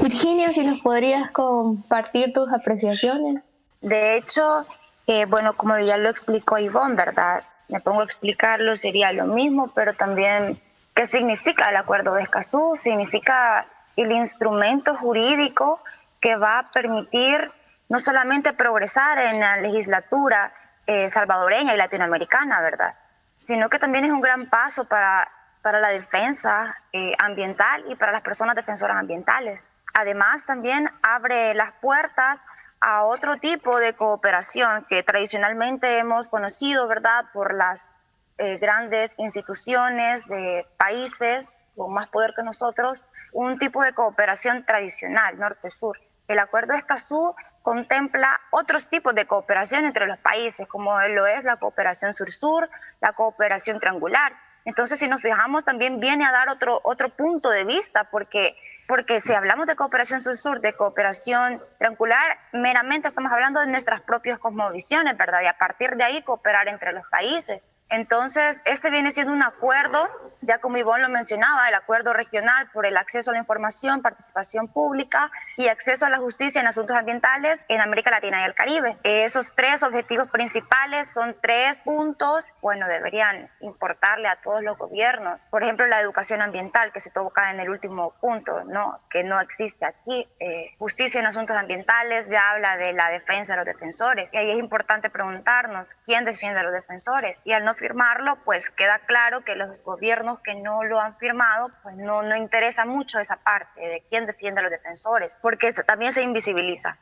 Virginia, 0.01 0.51
si 0.51 0.63
nos 0.63 0.81
podrías 0.81 1.31
compartir 1.31 2.33
tus 2.33 2.51
apreciaciones. 2.51 3.51
De 3.81 4.17
hecho, 4.17 4.65
eh, 5.07 5.25
bueno, 5.25 5.53
como 5.53 5.77
ya 5.79 5.97
lo 5.97 6.09
explicó 6.09 6.57
Ivonne, 6.57 6.95
¿verdad? 6.95 7.43
Me 7.69 7.79
pongo 7.79 8.01
a 8.01 8.05
explicarlo, 8.05 8.75
sería 8.75 9.13
lo 9.13 9.27
mismo, 9.27 9.69
pero 9.73 9.93
también, 9.93 10.59
¿qué 10.95 11.05
significa 11.05 11.69
el 11.69 11.75
acuerdo 11.75 12.15
de 12.15 12.23
Escazú? 12.23 12.73
Significa 12.75 13.67
el 13.95 14.11
instrumento 14.11 14.95
jurídico 14.95 15.79
que 16.19 16.35
va 16.35 16.59
a 16.59 16.71
permitir 16.71 17.51
no 17.87 17.99
solamente 17.99 18.53
progresar 18.53 19.19
en 19.19 19.39
la 19.39 19.57
legislatura 19.57 20.53
eh, 20.87 21.07
salvadoreña 21.07 21.75
y 21.75 21.77
latinoamericana, 21.77 22.61
¿verdad? 22.61 22.95
Sino 23.43 23.69
que 23.69 23.77
también 23.77 24.05
es 24.05 24.11
un 24.11 24.21
gran 24.21 24.49
paso 24.49 24.85
para, 24.85 25.29
para 25.61 25.81
la 25.81 25.89
defensa 25.89 26.77
eh, 26.93 27.13
ambiental 27.19 27.83
y 27.89 27.95
para 27.95 28.13
las 28.13 28.21
personas 28.21 28.55
defensoras 28.55 28.95
ambientales. 28.95 29.69
Además, 29.93 30.45
también 30.45 30.89
abre 31.01 31.53
las 31.53 31.73
puertas 31.73 32.45
a 32.79 33.03
otro 33.03 33.35
tipo 33.35 33.79
de 33.79 33.93
cooperación 33.93 34.85
que 34.89 35.03
tradicionalmente 35.03 35.97
hemos 35.97 36.29
conocido, 36.29 36.87
¿verdad?, 36.87 37.25
por 37.33 37.53
las 37.53 37.89
eh, 38.37 38.57
grandes 38.59 39.13
instituciones 39.17 40.25
de 40.27 40.65
países 40.77 41.63
con 41.75 41.93
más 41.93 42.07
poder 42.07 42.33
que 42.35 42.43
nosotros, 42.43 43.03
un 43.33 43.59
tipo 43.59 43.83
de 43.83 43.93
cooperación 43.93 44.65
tradicional, 44.65 45.37
norte-sur. 45.37 45.99
El 46.29 46.39
Acuerdo 46.39 46.73
de 46.73 46.79
Escazú 46.79 47.35
contempla 47.63 48.39
otros 48.51 48.89
tipos 48.89 49.15
de 49.15 49.25
cooperación 49.25 49.85
entre 49.85 50.05
los 50.05 50.19
países, 50.19 50.67
como 50.67 50.99
lo 51.07 51.25
es 51.25 51.45
la 51.45 51.55
cooperación 51.57 52.13
sur-sur, 52.13 52.69
la 53.01 53.13
cooperación 53.13 53.79
triangular. 53.79 54.33
Entonces, 54.65 54.99
si 54.99 55.07
nos 55.07 55.21
fijamos, 55.21 55.65
también 55.65 55.99
viene 55.99 56.25
a 56.25 56.31
dar 56.31 56.49
otro, 56.49 56.79
otro 56.83 57.09
punto 57.09 57.49
de 57.49 57.63
vista, 57.63 58.09
porque, 58.11 58.55
porque 58.87 59.19
si 59.21 59.33
hablamos 59.33 59.65
de 59.65 59.75
cooperación 59.75 60.21
sur-sur, 60.21 60.59
de 60.59 60.73
cooperación 60.73 61.61
triangular, 61.77 62.37
meramente 62.51 63.07
estamos 63.07 63.31
hablando 63.31 63.61
de 63.61 63.67
nuestras 63.67 64.01
propias 64.01 64.39
cosmovisiones, 64.39 65.17
¿verdad? 65.17 65.41
Y 65.43 65.47
a 65.47 65.57
partir 65.57 65.91
de 65.91 66.03
ahí 66.03 66.21
cooperar 66.21 66.67
entre 66.67 66.91
los 66.91 67.05
países. 67.09 67.67
Entonces, 67.93 68.63
este 68.65 68.89
viene 68.89 69.11
siendo 69.11 69.31
un 69.33 69.43
acuerdo, 69.43 70.09
ya 70.41 70.57
como 70.57 70.77
Ivonne 70.77 71.03
lo 71.03 71.09
mencionaba, 71.09 71.69
el 71.69 71.75
acuerdo 71.75 72.11
regional 72.11 72.67
por 72.71 72.87
el 72.87 72.97
acceso 72.97 73.29
a 73.29 73.33
la 73.33 73.39
información, 73.39 74.01
participación 74.01 74.67
pública 74.67 75.31
y 75.57 75.67
acceso 75.67 76.07
a 76.07 76.09
la 76.09 76.17
justicia 76.17 76.59
en 76.59 76.65
asuntos 76.65 76.97
ambientales 76.97 77.65
en 77.69 77.81
América 77.81 78.09
Latina 78.09 78.41
y 78.41 78.45
el 78.45 78.55
Caribe. 78.55 78.97
Esos 79.03 79.53
tres 79.53 79.83
objetivos 79.83 80.27
principales 80.29 81.13
son 81.13 81.35
tres 81.39 81.81
puntos, 81.81 82.51
bueno, 82.63 82.87
deberían 82.87 83.51
importarle 83.59 84.27
a 84.27 84.37
todos 84.37 84.63
los 84.63 84.75
gobiernos. 84.75 85.45
Por 85.51 85.61
ejemplo, 85.61 85.85
la 85.85 86.01
educación 86.01 86.41
ambiental, 86.41 86.91
que 86.91 86.99
se 86.99 87.11
toca 87.11 87.51
en 87.51 87.59
el 87.59 87.69
último 87.69 88.15
punto, 88.19 88.63
¿no? 88.63 89.01
que 89.11 89.23
no 89.23 89.39
existe 89.39 89.85
aquí. 89.85 90.27
Eh, 90.39 90.71
justicia 90.79 91.19
en 91.19 91.27
asuntos 91.27 91.55
ambientales 91.55 92.27
ya 92.31 92.49
habla 92.49 92.75
de 92.77 92.93
la 92.93 93.11
defensa 93.11 93.53
de 93.53 93.57
los 93.57 93.65
defensores. 93.67 94.31
Y 94.33 94.37
ahí 94.37 94.49
es 94.49 94.57
importante 94.57 95.11
preguntarnos 95.11 95.93
quién 96.05 96.25
defiende 96.25 96.59
a 96.59 96.63
los 96.63 96.73
defensores. 96.73 97.39
Y 97.43 97.53
al 97.53 97.63
no 97.63 97.75
firmarlo, 97.83 98.37
pues 98.45 98.69
queda 98.69 98.99
claro 98.99 99.41
que 99.41 99.57
los 99.57 99.83
gobiernos 99.83 100.39
que 100.39 100.55
no 100.55 100.85
lo 100.85 101.01
han 101.01 101.13
firmado, 101.15 101.69
pues 101.83 101.97
no, 101.97 102.23
no 102.23 102.37
interesa 102.37 102.85
mucho 102.85 103.19
esa 103.19 103.43
parte 103.43 103.81
de 103.81 104.05
quién 104.07 104.25
defiende 104.25 104.61
a 104.61 104.63
los 104.63 104.71
defensores, 104.71 105.37
porque 105.41 105.73
también 105.85 106.13
se 106.13 106.21
invisibiliza. 106.21 106.97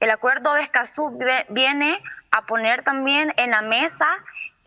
El 0.00 0.10
acuerdo 0.10 0.52
de 0.52 0.60
Escazú 0.60 1.18
viene 1.48 1.98
a 2.30 2.44
poner 2.44 2.84
también 2.84 3.32
en 3.38 3.52
la 3.52 3.62
mesa 3.62 4.06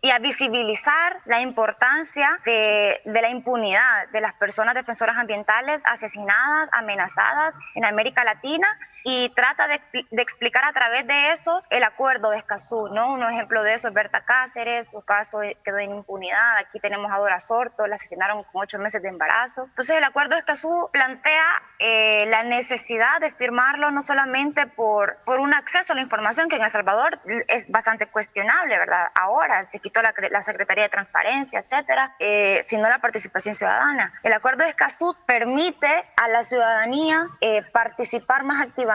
y 0.00 0.10
a 0.10 0.18
visibilizar 0.18 1.20
la 1.26 1.40
importancia 1.40 2.40
de, 2.44 3.00
de, 3.04 3.22
la 3.22 3.28
impunidad 3.28 4.08
de 4.10 4.20
las 4.20 4.34
personas 4.34 4.74
defensoras 4.74 5.16
ambientales 5.16 5.84
asesinadas, 5.86 6.70
amenazadas 6.72 7.56
en 7.76 7.84
América 7.84 8.24
Latina 8.24 8.66
y 9.04 9.28
trata 9.30 9.68
de, 9.68 9.80
de, 10.10 10.22
explicar 10.22 10.64
a 10.64 10.72
través 10.72 11.06
de 11.06 11.32
eso 11.32 11.60
el 11.70 11.82
acuerdo 11.82 12.30
de 12.30 12.38
Escazú, 12.38 12.88
¿no? 12.88 13.12
Un 13.12 13.22
ejemplo 13.24 13.62
de 13.62 13.74
eso 13.74 13.88
es 13.88 13.94
Berta 13.94 14.24
Cáceres, 14.24 14.90
su 14.90 15.02
caso 15.02 15.40
quedó 15.64 15.78
en 15.78 15.90
impunidad, 15.90 16.56
aquí 16.58 16.78
tenemos 16.80 17.10
a 17.12 17.18
Dora 17.18 17.40
Sorto, 17.40 17.86
la 17.86 17.96
asesinaron 17.96 18.44
con 18.44 18.62
ocho 18.62 18.78
meses 18.78 19.02
de 19.02 19.08
embarazo. 19.08 19.64
Entonces 19.64 19.96
el 19.96 20.04
acuerdo 20.04 20.34
de 20.34 20.40
Escazú 20.40 20.88
plantea 20.92 21.44
eh, 21.78 22.26
la 22.28 22.44
necesidad 22.44 23.20
de 23.20 23.30
firmarlo 23.30 23.90
no 23.90 24.02
solamente 24.02 24.66
por, 24.66 25.18
por 25.24 25.40
un 25.40 25.54
acceso 25.54 25.92
a 25.92 25.96
la 25.96 26.02
información 26.02 26.48
que 26.48 26.56
en 26.56 26.62
El 26.62 26.70
Salvador 26.70 27.20
es 27.48 27.70
bastante 27.70 28.06
cuestionable, 28.06 28.78
¿verdad? 28.78 29.06
Ahora 29.14 29.64
se 29.64 29.80
quitó 29.80 30.02
la, 30.02 30.14
la 30.30 30.42
Secretaría 30.42 30.84
de 30.84 30.90
Transparencia, 30.90 31.60
etcétera, 31.60 32.14
eh, 32.18 32.60
sino 32.62 32.88
la 32.88 33.00
participación 33.00 33.54
ciudadana. 33.54 34.12
El 34.22 34.32
acuerdo 34.32 34.64
de 34.64 34.70
Escazú 34.70 35.16
permite 35.26 36.04
a 36.16 36.28
la 36.28 36.42
ciudadanía 36.42 37.28
eh, 37.40 37.62
participar 37.72 38.44
más 38.44 38.64
activamente 38.64 38.91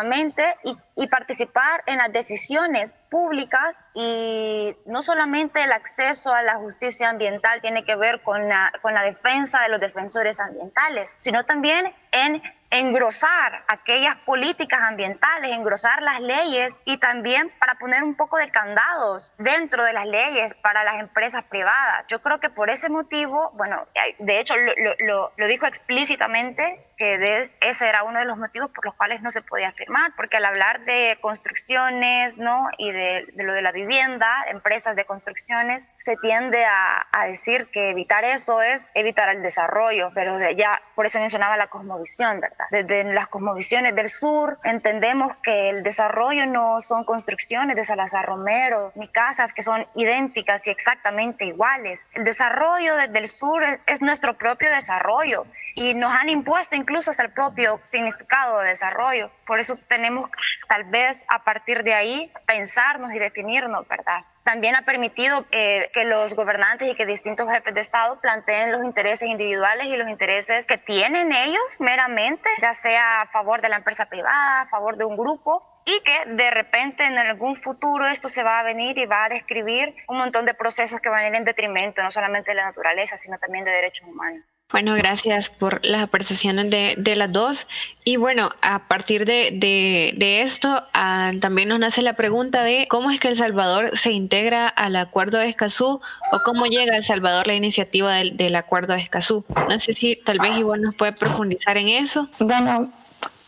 y, 0.64 0.78
y, 0.96 1.08
participar 1.08 1.84
en 1.86 1.98
las 1.98 2.12
decisiones 2.12 2.94
públicas 3.10 3.86
y 3.94 4.76
no 4.86 5.02
solamente 5.02 5.64
el 5.64 5.72
acceso 5.72 6.34
a 6.34 6.42
la 6.42 6.56
justicia 6.56 7.10
ambiental 7.10 7.62
tiene 7.62 7.84
que 7.84 7.96
ver 7.96 8.22
con 8.22 8.48
la, 8.48 8.72
con 8.82 8.94
la 8.94 9.04
defensa 9.04 9.62
de 9.62 9.70
los 9.70 9.80
defensores 9.80 10.40
ambientales, 10.40 11.16
sino 11.18 11.46
también 11.46 11.94
en 12.12 12.42
engrosar 12.70 13.64
aquellas 13.68 14.16
políticas 14.26 14.82
ambientales, 14.84 15.52
engrosar 15.52 16.02
las 16.02 16.20
leyes 16.20 16.78
y 16.86 16.98
también 16.98 17.52
para 17.60 17.76
poner 17.76 18.04
un 18.04 18.16
poco 18.16 18.38
de 18.38 18.50
candados 18.50 19.34
dentro 19.38 19.84
de 19.86 19.94
las 19.94 20.06
leyes 20.06 20.54
para 20.56 20.84
las 20.84 21.00
empresas 21.00 21.44
privadas. 21.46 22.08
Yo 22.10 22.22
creo 22.22 22.40
que 22.40 22.50
por 22.50 22.70
ese 22.70 22.90
motivo, 22.90 23.52
bueno, 23.56 23.88
de 24.20 24.40
hecho 24.40 24.56
lo, 24.58 24.74
lo, 25.00 25.32
lo 25.38 25.48
dijo 25.48 25.66
explícitamente 25.66 26.87
que 26.98 27.52
ese 27.62 27.88
era 27.88 28.04
uno 28.04 28.20
de 28.20 28.26
los 28.26 28.38
motivos 28.38 28.72
por 28.72 28.86
los 28.86 28.96
cuales 28.96 29.22
no 29.22 29.32
se 29.32 29.42
podía 29.42 29.72
firmar, 29.74 30.14
porque 30.16 30.38
al 30.38 30.46
hablar 30.46 30.84
de 30.86 31.18
construcciones 31.22 32.38
¿no? 32.38 32.68
y 32.78 32.92
de, 32.92 33.28
de 33.34 33.44
lo 33.44 33.54
de 33.54 33.62
la 33.62 33.72
vivienda, 33.72 34.28
empresas 34.50 34.96
de 34.96 35.06
construcciones, 35.06 35.88
se 35.98 36.16
tiende 36.18 36.66
a, 36.66 37.08
a, 37.12 37.28
decir 37.28 37.70
que 37.72 37.92
evitar 37.92 38.26
eso 38.26 38.62
es 38.62 38.92
evitar 38.96 39.30
el 39.30 39.44
desarrollo, 39.44 40.12
pero 40.16 40.38
de 40.40 40.56
ya, 40.56 40.82
por 40.96 41.06
eso 41.06 41.20
mencionaba 41.20 41.56
la 41.58 41.68
cosmovisión, 41.68 42.40
¿verdad? 42.40 42.66
Desde 42.72 43.04
las 43.04 43.28
cosmovisiones 43.28 43.96
del 43.96 44.10
sur 44.10 44.58
entendemos 44.64 45.36
que 45.44 45.70
el 45.70 45.84
desarrollo 45.84 46.46
no 46.48 46.82
son 46.82 47.04
construcciones 47.04 47.76
de 47.76 47.84
Salazar 47.84 48.26
Romero, 48.26 48.92
ni 48.96 49.08
casas 49.10 49.54
que 49.54 49.62
son 49.62 49.86
idénticas 49.96 50.66
y 50.68 50.72
exactamente 50.72 51.46
iguales. 51.46 52.08
El 52.14 52.24
desarrollo 52.24 52.96
desde 52.96 53.20
el 53.20 53.28
sur 53.28 53.64
es, 53.64 53.80
es 53.86 54.02
nuestro 54.02 54.38
propio 54.38 54.70
desarrollo 54.72 55.46
y 55.76 55.94
nos 55.94 56.12
han 56.12 56.30
impuesto 56.30 56.76
incluso 56.88 57.12
hasta 57.12 57.24
el 57.24 57.32
propio 57.34 57.82
significado 57.84 58.60
de 58.60 58.70
desarrollo. 58.70 59.30
Por 59.46 59.60
eso 59.60 59.76
tenemos 59.90 60.30
tal 60.70 60.86
vez 60.86 61.26
a 61.28 61.44
partir 61.44 61.84
de 61.84 61.94
ahí 61.94 62.32
pensarnos 62.46 63.14
y 63.14 63.20
definirnos, 63.20 63.86
¿verdad? 63.90 64.22
También 64.46 64.78
ha 64.78 64.84
permitido 64.84 65.46
eh, 65.52 65.92
que 65.94 66.06
los 66.06 66.34
gobernantes 66.34 66.90
y 66.90 66.96
que 66.96 67.06
distintos 67.06 67.50
jefes 67.52 67.74
de 67.74 67.82
Estado 67.82 68.22
planteen 68.22 68.72
los 68.72 68.86
intereses 68.86 69.28
individuales 69.28 69.88
y 69.88 69.98
los 69.98 70.08
intereses 70.08 70.66
que 70.66 70.78
tienen 70.78 71.34
ellos 71.34 71.62
meramente, 71.80 72.50
ya 72.62 72.74
sea 72.74 73.24
a 73.24 73.28
favor 73.28 73.62
de 73.62 73.68
la 73.68 73.76
empresa 73.76 74.06
privada, 74.06 74.62
a 74.62 74.68
favor 74.68 74.96
de 74.96 75.04
un 75.04 75.18
grupo, 75.18 75.77
y 75.88 76.02
que 76.02 76.34
de 76.34 76.52
repente 76.52 77.06
en 77.06 77.18
algún 77.18 77.56
futuro 77.56 78.06
esto 78.08 78.28
se 78.28 78.44
va 78.44 78.60
a 78.60 78.64
venir 78.64 78.98
y 78.98 79.06
va 79.06 79.26
a 79.26 79.30
describir 79.30 79.96
un 80.10 80.18
montón 80.18 80.46
de 80.46 80.54
procesos 80.54 81.00
que 81.00 81.08
van 81.08 81.24
a 81.24 81.28
ir 81.30 81.36
en 81.36 81.46
detrimento 81.46 82.04
no 82.04 82.12
solamente 82.12 82.52
de 82.52 82.56
la 82.56 82.66
naturaleza, 82.66 83.16
sino 83.16 83.38
también 83.40 83.64
de 83.64 83.72
derechos 83.72 84.06
humanos. 84.06 84.44
Bueno, 84.70 84.96
gracias 84.96 85.50
por 85.50 85.80
las 85.86 86.04
apreciaciones 86.04 86.70
de, 86.70 86.96
de 86.98 87.16
las 87.16 87.32
dos. 87.32 87.68
Y 88.04 88.18
bueno, 88.18 88.52
a 88.62 88.90
partir 88.90 89.24
de, 89.24 89.52
de, 89.54 90.14
de 90.18 90.42
esto, 90.42 90.84
ah, 90.94 91.32
también 91.40 91.70
nos 91.70 91.80
nace 91.80 92.02
la 92.02 92.18
pregunta 92.18 92.64
de 92.64 92.86
cómo 92.90 93.10
es 93.10 93.22
que 93.22 93.30
El 93.30 93.38
Salvador 93.38 93.98
se 93.98 94.12
integra 94.12 94.68
al 94.68 94.98
Acuerdo 94.98 95.38
de 95.38 95.48
Escazú 95.48 96.02
o 96.34 96.40
cómo 96.44 96.66
llega 96.66 96.96
a 96.96 96.98
El 96.98 97.04
Salvador 97.06 97.48
la 97.48 97.54
iniciativa 97.54 98.16
del, 98.16 98.36
del 98.36 98.58
Acuerdo 98.58 98.92
de 98.92 99.00
Escazú. 99.00 99.46
No 99.70 99.80
sé 99.80 99.94
si 99.94 100.18
tal 100.18 100.40
vez 100.40 100.58
Ivonne 100.58 100.84
nos 100.84 100.96
puede 100.96 101.14
profundizar 101.14 101.78
en 101.78 101.88
eso. 101.88 102.28
Bueno, 102.40 102.92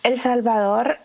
El 0.03 0.17
Salvador 0.17 0.99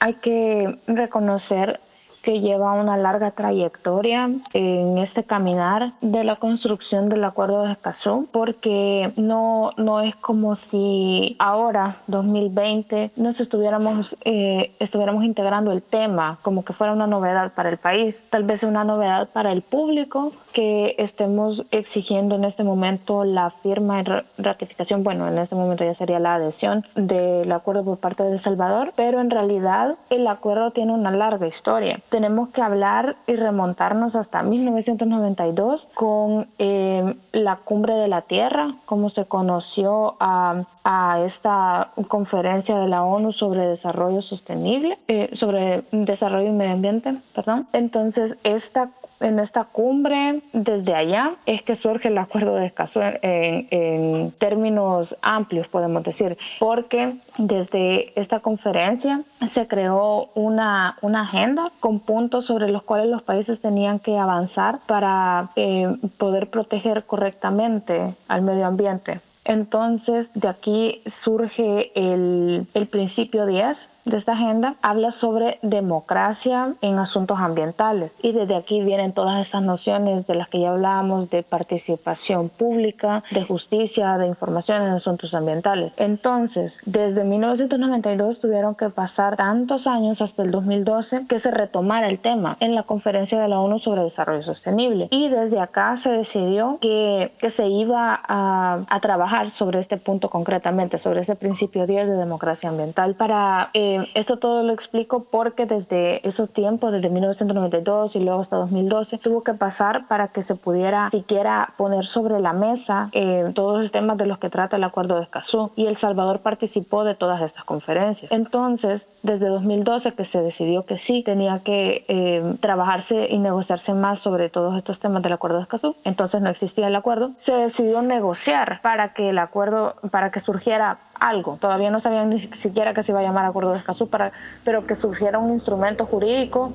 hay 0.00 0.14
que 0.14 0.78
reconocer 0.86 1.80
que 2.24 2.40
lleva 2.40 2.72
una 2.72 2.96
larga 2.96 3.32
trayectoria 3.32 4.30
en 4.54 4.98
este 4.98 5.24
caminar 5.24 5.92
de 6.00 6.24
la 6.24 6.36
construcción 6.36 7.10
del 7.10 7.22
Acuerdo 7.22 7.62
de 7.62 7.72
Escazú, 7.72 8.26
porque 8.32 9.12
no, 9.16 9.72
no 9.76 10.00
es 10.00 10.16
como 10.16 10.56
si 10.56 11.36
ahora, 11.38 11.98
2020, 12.06 13.10
nos 13.16 13.40
estuviéramos, 13.40 14.16
eh, 14.24 14.72
estuviéramos 14.78 15.22
integrando 15.24 15.70
el 15.70 15.82
tema 15.82 16.38
como 16.40 16.64
que 16.64 16.72
fuera 16.72 16.94
una 16.94 17.06
novedad 17.06 17.52
para 17.52 17.68
el 17.68 17.76
país, 17.76 18.24
tal 18.30 18.44
vez 18.44 18.62
una 18.62 18.84
novedad 18.84 19.28
para 19.28 19.52
el 19.52 19.60
público, 19.60 20.32
que 20.54 20.94
estemos 20.98 21.66
exigiendo 21.72 22.36
en 22.36 22.44
este 22.44 22.64
momento 22.64 23.24
la 23.24 23.50
firma 23.50 24.00
y 24.00 24.04
ratificación, 24.40 25.02
bueno, 25.04 25.28
en 25.28 25.36
este 25.36 25.56
momento 25.56 25.84
ya 25.84 25.92
sería 25.92 26.20
la 26.20 26.36
adhesión 26.36 26.86
del 26.94 27.50
acuerdo 27.52 27.84
por 27.84 27.98
parte 27.98 28.22
de 28.22 28.32
El 28.32 28.38
Salvador, 28.38 28.92
pero 28.96 29.20
en 29.20 29.30
realidad 29.30 29.96
el 30.08 30.26
acuerdo 30.26 30.70
tiene 30.70 30.92
una 30.92 31.10
larga 31.10 31.46
historia 31.46 31.98
tenemos 32.14 32.50
que 32.50 32.62
hablar 32.62 33.16
y 33.26 33.34
remontarnos 33.34 34.14
hasta 34.14 34.44
1992 34.44 35.88
con 35.94 36.46
eh, 36.60 37.16
la 37.32 37.56
cumbre 37.56 37.94
de 37.94 38.06
la 38.06 38.20
Tierra, 38.22 38.72
como 38.84 39.10
se 39.10 39.24
conoció 39.24 40.14
a, 40.20 40.62
a, 40.84 41.24
esta 41.24 41.88
conferencia 42.06 42.78
de 42.78 42.86
la 42.86 43.02
ONU 43.02 43.32
sobre 43.32 43.66
desarrollo 43.66 44.22
sostenible, 44.22 44.96
eh, 45.08 45.30
sobre 45.32 45.82
desarrollo 45.90 46.50
y 46.50 46.52
medio 46.52 46.74
ambiente, 46.74 47.16
perdón. 47.34 47.66
Entonces, 47.72 48.38
esta 48.44 48.90
en 49.20 49.38
esta 49.38 49.64
cumbre, 49.64 50.40
desde 50.52 50.94
allá, 50.94 51.34
es 51.46 51.62
que 51.62 51.74
surge 51.74 52.08
el 52.08 52.18
acuerdo 52.18 52.54
de 52.56 52.66
Escazú 52.66 53.00
en, 53.02 54.32
términos 54.38 55.16
amplios, 55.22 55.68
podemos 55.68 56.02
decir, 56.02 56.36
porque 56.58 57.16
desde 57.38 58.18
esta 58.18 58.40
conferencia 58.40 59.22
se 59.46 59.66
creó 59.66 60.28
una, 60.34 60.96
una 61.00 61.22
agenda 61.22 61.70
con 61.80 62.00
puntos 62.00 62.46
sobre 62.46 62.70
los 62.70 62.82
cuales 62.82 63.08
los 63.08 63.22
países 63.22 63.60
tenían 63.60 63.98
que 63.98 64.18
avanzar 64.18 64.80
para 64.86 65.50
eh, 65.56 65.96
poder 66.18 66.50
proteger 66.50 67.04
correctamente 67.04 68.14
al 68.28 68.42
medio 68.42 68.66
ambiente 68.66 69.20
Entonces, 69.44 70.32
de 70.34 70.48
aquí 70.48 71.02
surge 71.06 71.92
el, 71.94 72.66
el 72.74 72.86
principio 72.86 73.46
10 73.46 73.90
de 74.04 74.16
esta 74.16 74.32
agenda. 74.32 74.76
Habla 74.82 75.10
sobre 75.10 75.58
democracia 75.62 76.74
en 76.80 76.98
asuntos 76.98 77.38
ambientales. 77.38 78.14
Y 78.22 78.32
desde 78.32 78.56
aquí 78.56 78.82
vienen 78.82 79.12
todas 79.12 79.36
esas 79.36 79.62
nociones 79.62 80.26
de 80.26 80.34
las 80.34 80.48
que 80.48 80.60
ya 80.60 80.70
hablábamos 80.70 81.30
de 81.30 81.42
participación 81.42 82.48
pública, 82.48 83.22
de 83.30 83.44
justicia, 83.44 84.18
de 84.18 84.26
información 84.26 84.82
en 84.82 84.88
asuntos 84.88 85.34
ambientales. 85.34 85.92
Entonces, 85.96 86.78
desde 86.84 87.24
1992 87.24 88.40
tuvieron 88.40 88.74
que 88.74 88.90
pasar 88.90 89.36
tantos 89.36 89.86
años 89.86 90.20
hasta 90.20 90.42
el 90.42 90.50
2012 90.50 91.26
que 91.28 91.38
se 91.38 91.50
retomara 91.50 92.08
el 92.08 92.18
tema 92.18 92.56
en 92.60 92.74
la 92.74 92.82
conferencia 92.82 93.40
de 93.40 93.48
la 93.48 93.58
ONU 93.58 93.78
sobre 93.78 94.02
desarrollo 94.02 94.42
sostenible. 94.42 95.08
Y 95.10 95.28
desde 95.28 95.60
acá 95.60 95.96
se 95.96 96.10
decidió 96.10 96.78
que, 96.80 97.32
que 97.38 97.50
se 97.50 97.68
iba 97.68 98.20
a, 98.26 98.84
a, 98.88 99.00
trabajar 99.00 99.33
sobre 99.50 99.80
este 99.80 99.96
punto 99.96 100.30
concretamente, 100.30 100.98
sobre 100.98 101.20
ese 101.20 101.36
principio 101.36 101.86
10 101.86 102.08
de 102.08 102.16
democracia 102.16 102.68
ambiental 102.68 103.14
para 103.14 103.70
eh, 103.74 104.06
esto 104.14 104.38
todo 104.38 104.62
lo 104.62 104.72
explico 104.72 105.24
porque 105.24 105.66
desde 105.66 106.26
esos 106.26 106.50
tiempos, 106.50 106.92
desde 106.92 107.08
1992 107.10 108.16
y 108.16 108.20
luego 108.20 108.40
hasta 108.40 108.56
2012, 108.56 109.18
tuvo 109.18 109.42
que 109.42 109.54
pasar 109.54 110.06
para 110.06 110.28
que 110.28 110.42
se 110.42 110.54
pudiera 110.54 111.10
siquiera 111.10 111.74
poner 111.76 112.04
sobre 112.06 112.40
la 112.40 112.52
mesa 112.52 113.08
eh, 113.12 113.50
todos 113.54 113.80
los 113.80 113.92
temas 113.92 114.16
de 114.18 114.26
los 114.26 114.38
que 114.38 114.50
trata 114.50 114.76
el 114.76 114.84
Acuerdo 114.84 115.16
de 115.16 115.22
Escazú. 115.22 115.72
Y 115.76 115.86
El 115.86 115.96
Salvador 115.96 116.40
participó 116.40 117.04
de 117.04 117.14
todas 117.14 117.40
estas 117.42 117.64
conferencias. 117.64 118.30
Entonces, 118.32 119.08
desde 119.22 119.48
2012 119.48 120.12
que 120.14 120.24
se 120.24 120.40
decidió 120.40 120.84
que 120.86 120.98
sí 120.98 121.22
tenía 121.22 121.60
que 121.60 122.04
eh, 122.08 122.56
trabajarse 122.60 123.26
y 123.30 123.38
negociarse 123.38 123.94
más 123.94 124.20
sobre 124.20 124.50
todos 124.50 124.76
estos 124.76 125.00
temas 125.00 125.22
del 125.22 125.32
Acuerdo 125.32 125.56
de 125.56 125.62
Escazú, 125.62 125.96
entonces 126.04 126.42
no 126.42 126.50
existía 126.50 126.88
el 126.88 126.96
acuerdo, 126.96 127.32
se 127.38 127.52
decidió 127.54 128.02
negociar 128.02 128.80
para 128.82 129.14
que 129.14 129.23
el 129.24 129.38
acuerdo, 129.38 129.96
para 130.10 130.30
que 130.30 130.40
surgiera 130.40 130.98
algo. 131.18 131.56
Todavía 131.60 131.90
no 131.90 132.00
sabían 132.00 132.30
ni 132.30 132.40
siquiera 132.40 132.94
que 132.94 133.02
se 133.02 133.12
iba 133.12 133.20
a 133.20 133.22
llamar 133.22 133.44
Acuerdo 133.44 133.72
de 133.72 133.78
Escazú, 133.78 134.08
para, 134.08 134.32
pero 134.64 134.86
que 134.86 134.94
surgiera 134.94 135.38
un 135.38 135.50
instrumento 135.50 136.06
jurídico 136.06 136.72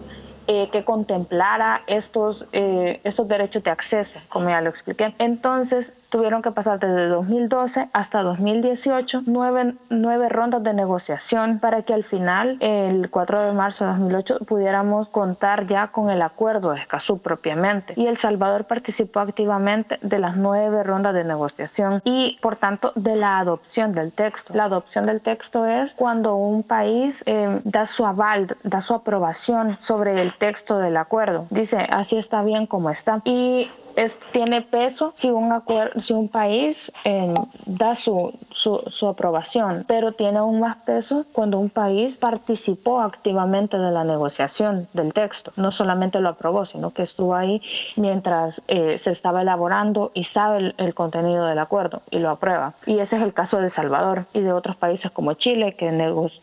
eh, 0.47 0.69
que 0.71 0.83
contemplara 0.83 1.83
estos, 1.85 2.47
eh, 2.53 3.01
estos 3.03 3.27
derechos 3.27 3.63
de 3.63 3.69
acceso, 3.69 4.19
como 4.29 4.49
ya 4.49 4.61
lo 4.61 4.69
expliqué. 4.69 5.13
Entonces, 5.19 5.93
tuvieron 6.09 6.41
que 6.41 6.51
pasar 6.51 6.79
desde 6.79 7.07
2012 7.07 7.89
hasta 7.93 8.21
2018 8.23 9.23
nueve, 9.25 9.75
nueve, 9.89 10.29
rondas 10.29 10.63
de 10.63 10.73
negociación 10.73 11.59
para 11.59 11.83
que 11.83 11.93
al 11.93 12.03
final, 12.03 12.57
el 12.59 13.09
4 13.09 13.41
de 13.41 13.53
marzo 13.53 13.85
de 13.85 13.91
2008, 13.91 14.39
pudiéramos 14.45 15.09
contar 15.09 15.67
ya 15.67 15.87
con 15.87 16.09
el 16.09 16.21
acuerdo 16.21 16.71
de 16.71 16.79
Escazú 16.79 17.19
propiamente. 17.19 17.93
Y 17.95 18.07
El 18.07 18.17
Salvador 18.17 18.65
participó 18.65 19.19
activamente 19.19 19.99
de 20.01 20.19
las 20.19 20.35
nueve 20.35 20.83
rondas 20.83 21.13
de 21.13 21.23
negociación 21.23 22.01
y, 22.03 22.37
por 22.41 22.55
tanto, 22.55 22.91
de 22.95 23.15
la 23.15 23.39
adopción 23.39 23.93
del 23.93 24.11
texto. 24.11 24.53
La 24.53 24.65
adopción 24.65 25.05
del 25.05 25.21
texto 25.21 25.65
es 25.65 25.93
cuando 25.93 26.35
un 26.35 26.63
país 26.63 27.23
eh, 27.25 27.61
da 27.63 27.85
su 27.85 28.05
aval, 28.05 28.57
da 28.63 28.81
su 28.81 28.93
aprobación 28.93 29.77
sobre 29.79 30.21
el 30.21 30.33
texto 30.33 30.77
del 30.77 30.97
acuerdo. 30.97 31.45
Dice, 31.49 31.77
así 31.89 32.17
está 32.17 32.41
bien 32.43 32.65
como 32.65 32.89
está. 32.89 33.21
Y 33.25 33.69
tiene 34.31 34.61
peso 34.61 35.13
si 35.15 35.29
un, 35.29 35.51
si 35.99 36.13
un 36.13 36.29
país 36.29 36.91
eh, 37.03 37.33
da 37.65 37.95
su, 37.95 38.33
su, 38.51 39.07
aprobación, 39.07 39.85
pero 39.87 40.13
tiene 40.13 40.39
aún 40.39 40.59
más 40.59 40.77
peso 40.77 41.25
cuando 41.31 41.59
un 41.59 41.69
país 41.69 42.17
participó 42.17 43.01
activamente 43.01 43.77
de 43.77 43.91
la 43.91 44.03
negociación 44.03 44.87
del 44.93 45.13
texto. 45.13 45.51
No 45.55 45.71
solamente 45.71 46.19
lo 46.19 46.29
aprobó, 46.29 46.65
sino 46.65 46.91
que 46.91 47.03
estuvo 47.03 47.35
ahí 47.35 47.61
mientras 47.95 48.61
eh, 48.67 48.97
se 48.97 49.11
estaba 49.11 49.41
elaborando 49.41 50.11
y 50.13 50.23
sabe 50.25 50.73
el, 50.77 50.93
contenido 50.93 51.45
del 51.45 51.59
acuerdo 51.59 52.01
y 52.11 52.19
lo 52.19 52.29
aprueba. 52.29 52.73
Y 52.85 52.99
ese 52.99 53.17
es 53.17 53.21
el 53.21 53.33
caso 53.33 53.57
de 53.57 53.65
El 53.65 53.71
Salvador 53.71 54.25
y 54.33 54.41
de 54.41 54.51
otros 54.51 54.75
países 54.75 55.11
como 55.11 55.33
Chile, 55.33 55.75
que 55.75 55.89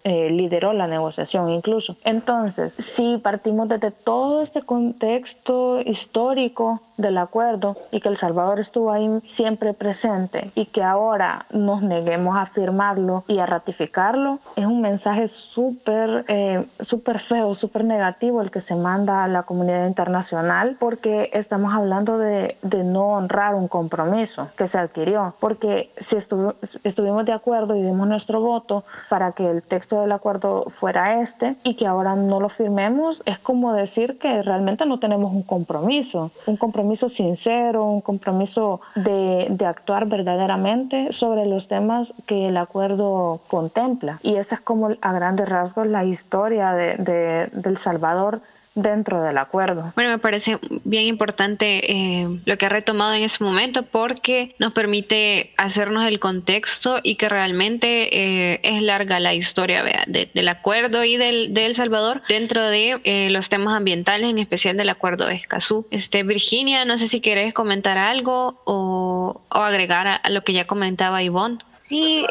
eh, 0.05 0.31
lideró 0.31 0.73
la 0.73 0.87
negociación 0.87 1.51
incluso. 1.51 1.97
Entonces, 2.05 2.73
si 2.73 3.19
partimos 3.19 3.69
desde 3.69 3.91
todo 3.91 4.43
este 4.43 4.63
contexto 4.63 5.81
histórico 5.81 6.81
del 6.97 7.19
acuerdo 7.19 7.77
y 7.91 8.01
que 8.01 8.09
El 8.09 8.17
Salvador 8.17 8.61
estuvo 8.61 8.91
ahí 8.91 9.09
siempre 9.27 9.75
presente 9.75 10.51
y 10.55 10.67
que 10.67 10.83
ahora 10.83 11.47
nos 11.51 11.83
neguemos 11.83 12.37
a 12.37 12.47
firmarlo 12.47 13.25
y 13.29 13.39
a 13.39 13.47
ratificarlo, 13.47 14.39
es 14.57 14.67
un 14.67 14.81
mensaje 14.81 15.29
súper 15.29 16.25
eh, 16.29 16.65
súper 16.81 17.19
feo, 17.19 17.55
súper 17.55 17.85
negativo 17.85 18.41
el 18.41 18.51
que 18.51 18.61
se 18.61 18.75
manda 18.75 19.25
a 19.25 19.29
la 19.29 19.43
comunidad 19.43 19.87
internacional 19.87 20.77
porque 20.79 21.31
estamos 21.33 21.75
hablando 21.75 22.19
de, 22.19 22.57
de 22.63 22.85
no 22.85 23.09
honrar 23.09 23.55
un 23.55 23.69
compromiso 23.69 24.49
que 24.57 24.67
se 24.67 24.79
adquirió. 24.79 25.35
Porque 25.41 25.91
si 25.99 26.17
estuvimos 26.17 27.27
de 27.27 27.33
acuerdo 27.33 27.77
y 27.77 27.83
dimos 27.83 28.09
nuestro 28.09 28.41
voto 28.41 28.85
para 29.09 29.33
que 29.33 29.49
el 29.49 29.63
texto 29.63 30.01
del 30.01 30.13
acuerdo 30.13 30.67
fuera 30.71 31.21
este 31.21 31.57
y 31.63 31.75
que 31.75 31.87
ahora 31.87 32.17
no 32.17 32.41
lo 32.41 32.49
firmemos, 32.49 33.23
es 33.27 33.39
como 33.39 33.73
decir 33.73 34.19
que 34.19 34.43
realmente 34.43 34.87
no 34.87 34.99
tenemos 34.99 35.33
un 35.33 35.43
compromiso, 35.43 36.31
un 36.47 36.57
compromiso 36.57 36.86
compromiso 36.87 37.09
sincero, 37.09 37.85
un 37.85 38.01
compromiso 38.01 38.81
de, 38.95 39.49
de, 39.51 39.67
actuar 39.67 40.07
verdaderamente 40.07 41.13
sobre 41.13 41.45
los 41.45 41.67
temas 41.67 42.15
que 42.27 42.47
el 42.47 42.57
acuerdo 42.57 43.41
contempla. 43.49 44.21
Y 44.23 44.37
esa 44.37 44.55
es 44.55 44.61
como 44.61 44.91
a 45.01 45.13
grandes 45.13 45.49
rasgos 45.49 45.89
la 45.89 46.05
historia 46.05 46.71
de, 46.75 46.95
de, 46.99 47.51
del 47.53 47.77
Salvador 47.77 48.41
dentro 48.77 49.23
del 49.23 49.39
acuerdo. 49.39 49.93
Bueno, 49.97 50.11
me 50.11 50.19
parece 50.19 50.59
bien 50.85 51.07
importante 51.07 51.91
eh, 51.91 52.29
lo 52.45 52.59
que 52.59 52.67
ha 52.67 52.69
retomado 52.69 53.15
en 53.15 53.23
ese 53.23 53.43
momento 53.43 53.83
porque 53.83 54.55
nos 54.59 54.73
permite 54.75 55.53
hacernos 55.57 56.07
el 56.07 56.21
contexto 56.21 57.01
y 57.03 57.17
que 57.17 57.29
realmente 57.29 58.09
eh, 58.13 58.61
es 58.63 58.83
larga 58.83 59.19
la 59.19 59.35
historia 59.35 59.83
del 60.07 60.49
acuerdo 60.49 61.05
y 61.05 61.17
del, 61.17 61.55
de 61.55 61.67
El 61.67 61.75
Salvador 61.75 62.23
dentro 62.29 62.69
de 62.69 63.01
eh, 63.05 63.31
los 63.31 63.49
temas 63.49 63.75
ambientales, 63.75 64.29
en 64.29 64.39
especial 64.39 64.77
del 64.77 64.91
acuerdo 64.91 65.27
de 65.27 65.35
Escazú. 65.35 65.87
Este, 65.91 66.23
Virginia, 66.23 66.85
no 66.85 66.99
sé 66.99 67.09
si 67.09 67.23
quieres 67.23 67.55
comentar 67.55 67.97
algo 67.97 68.61
o, 68.65 69.41
o 69.49 69.59
agregar 69.59 70.07
a, 70.07 70.17
a, 70.17 70.29
lo 70.29 70.45
que 70.45 70.53
ya 70.53 70.67
comentaba 70.67 71.23
Ivonne. 71.23 71.59
Sí, 71.71 72.27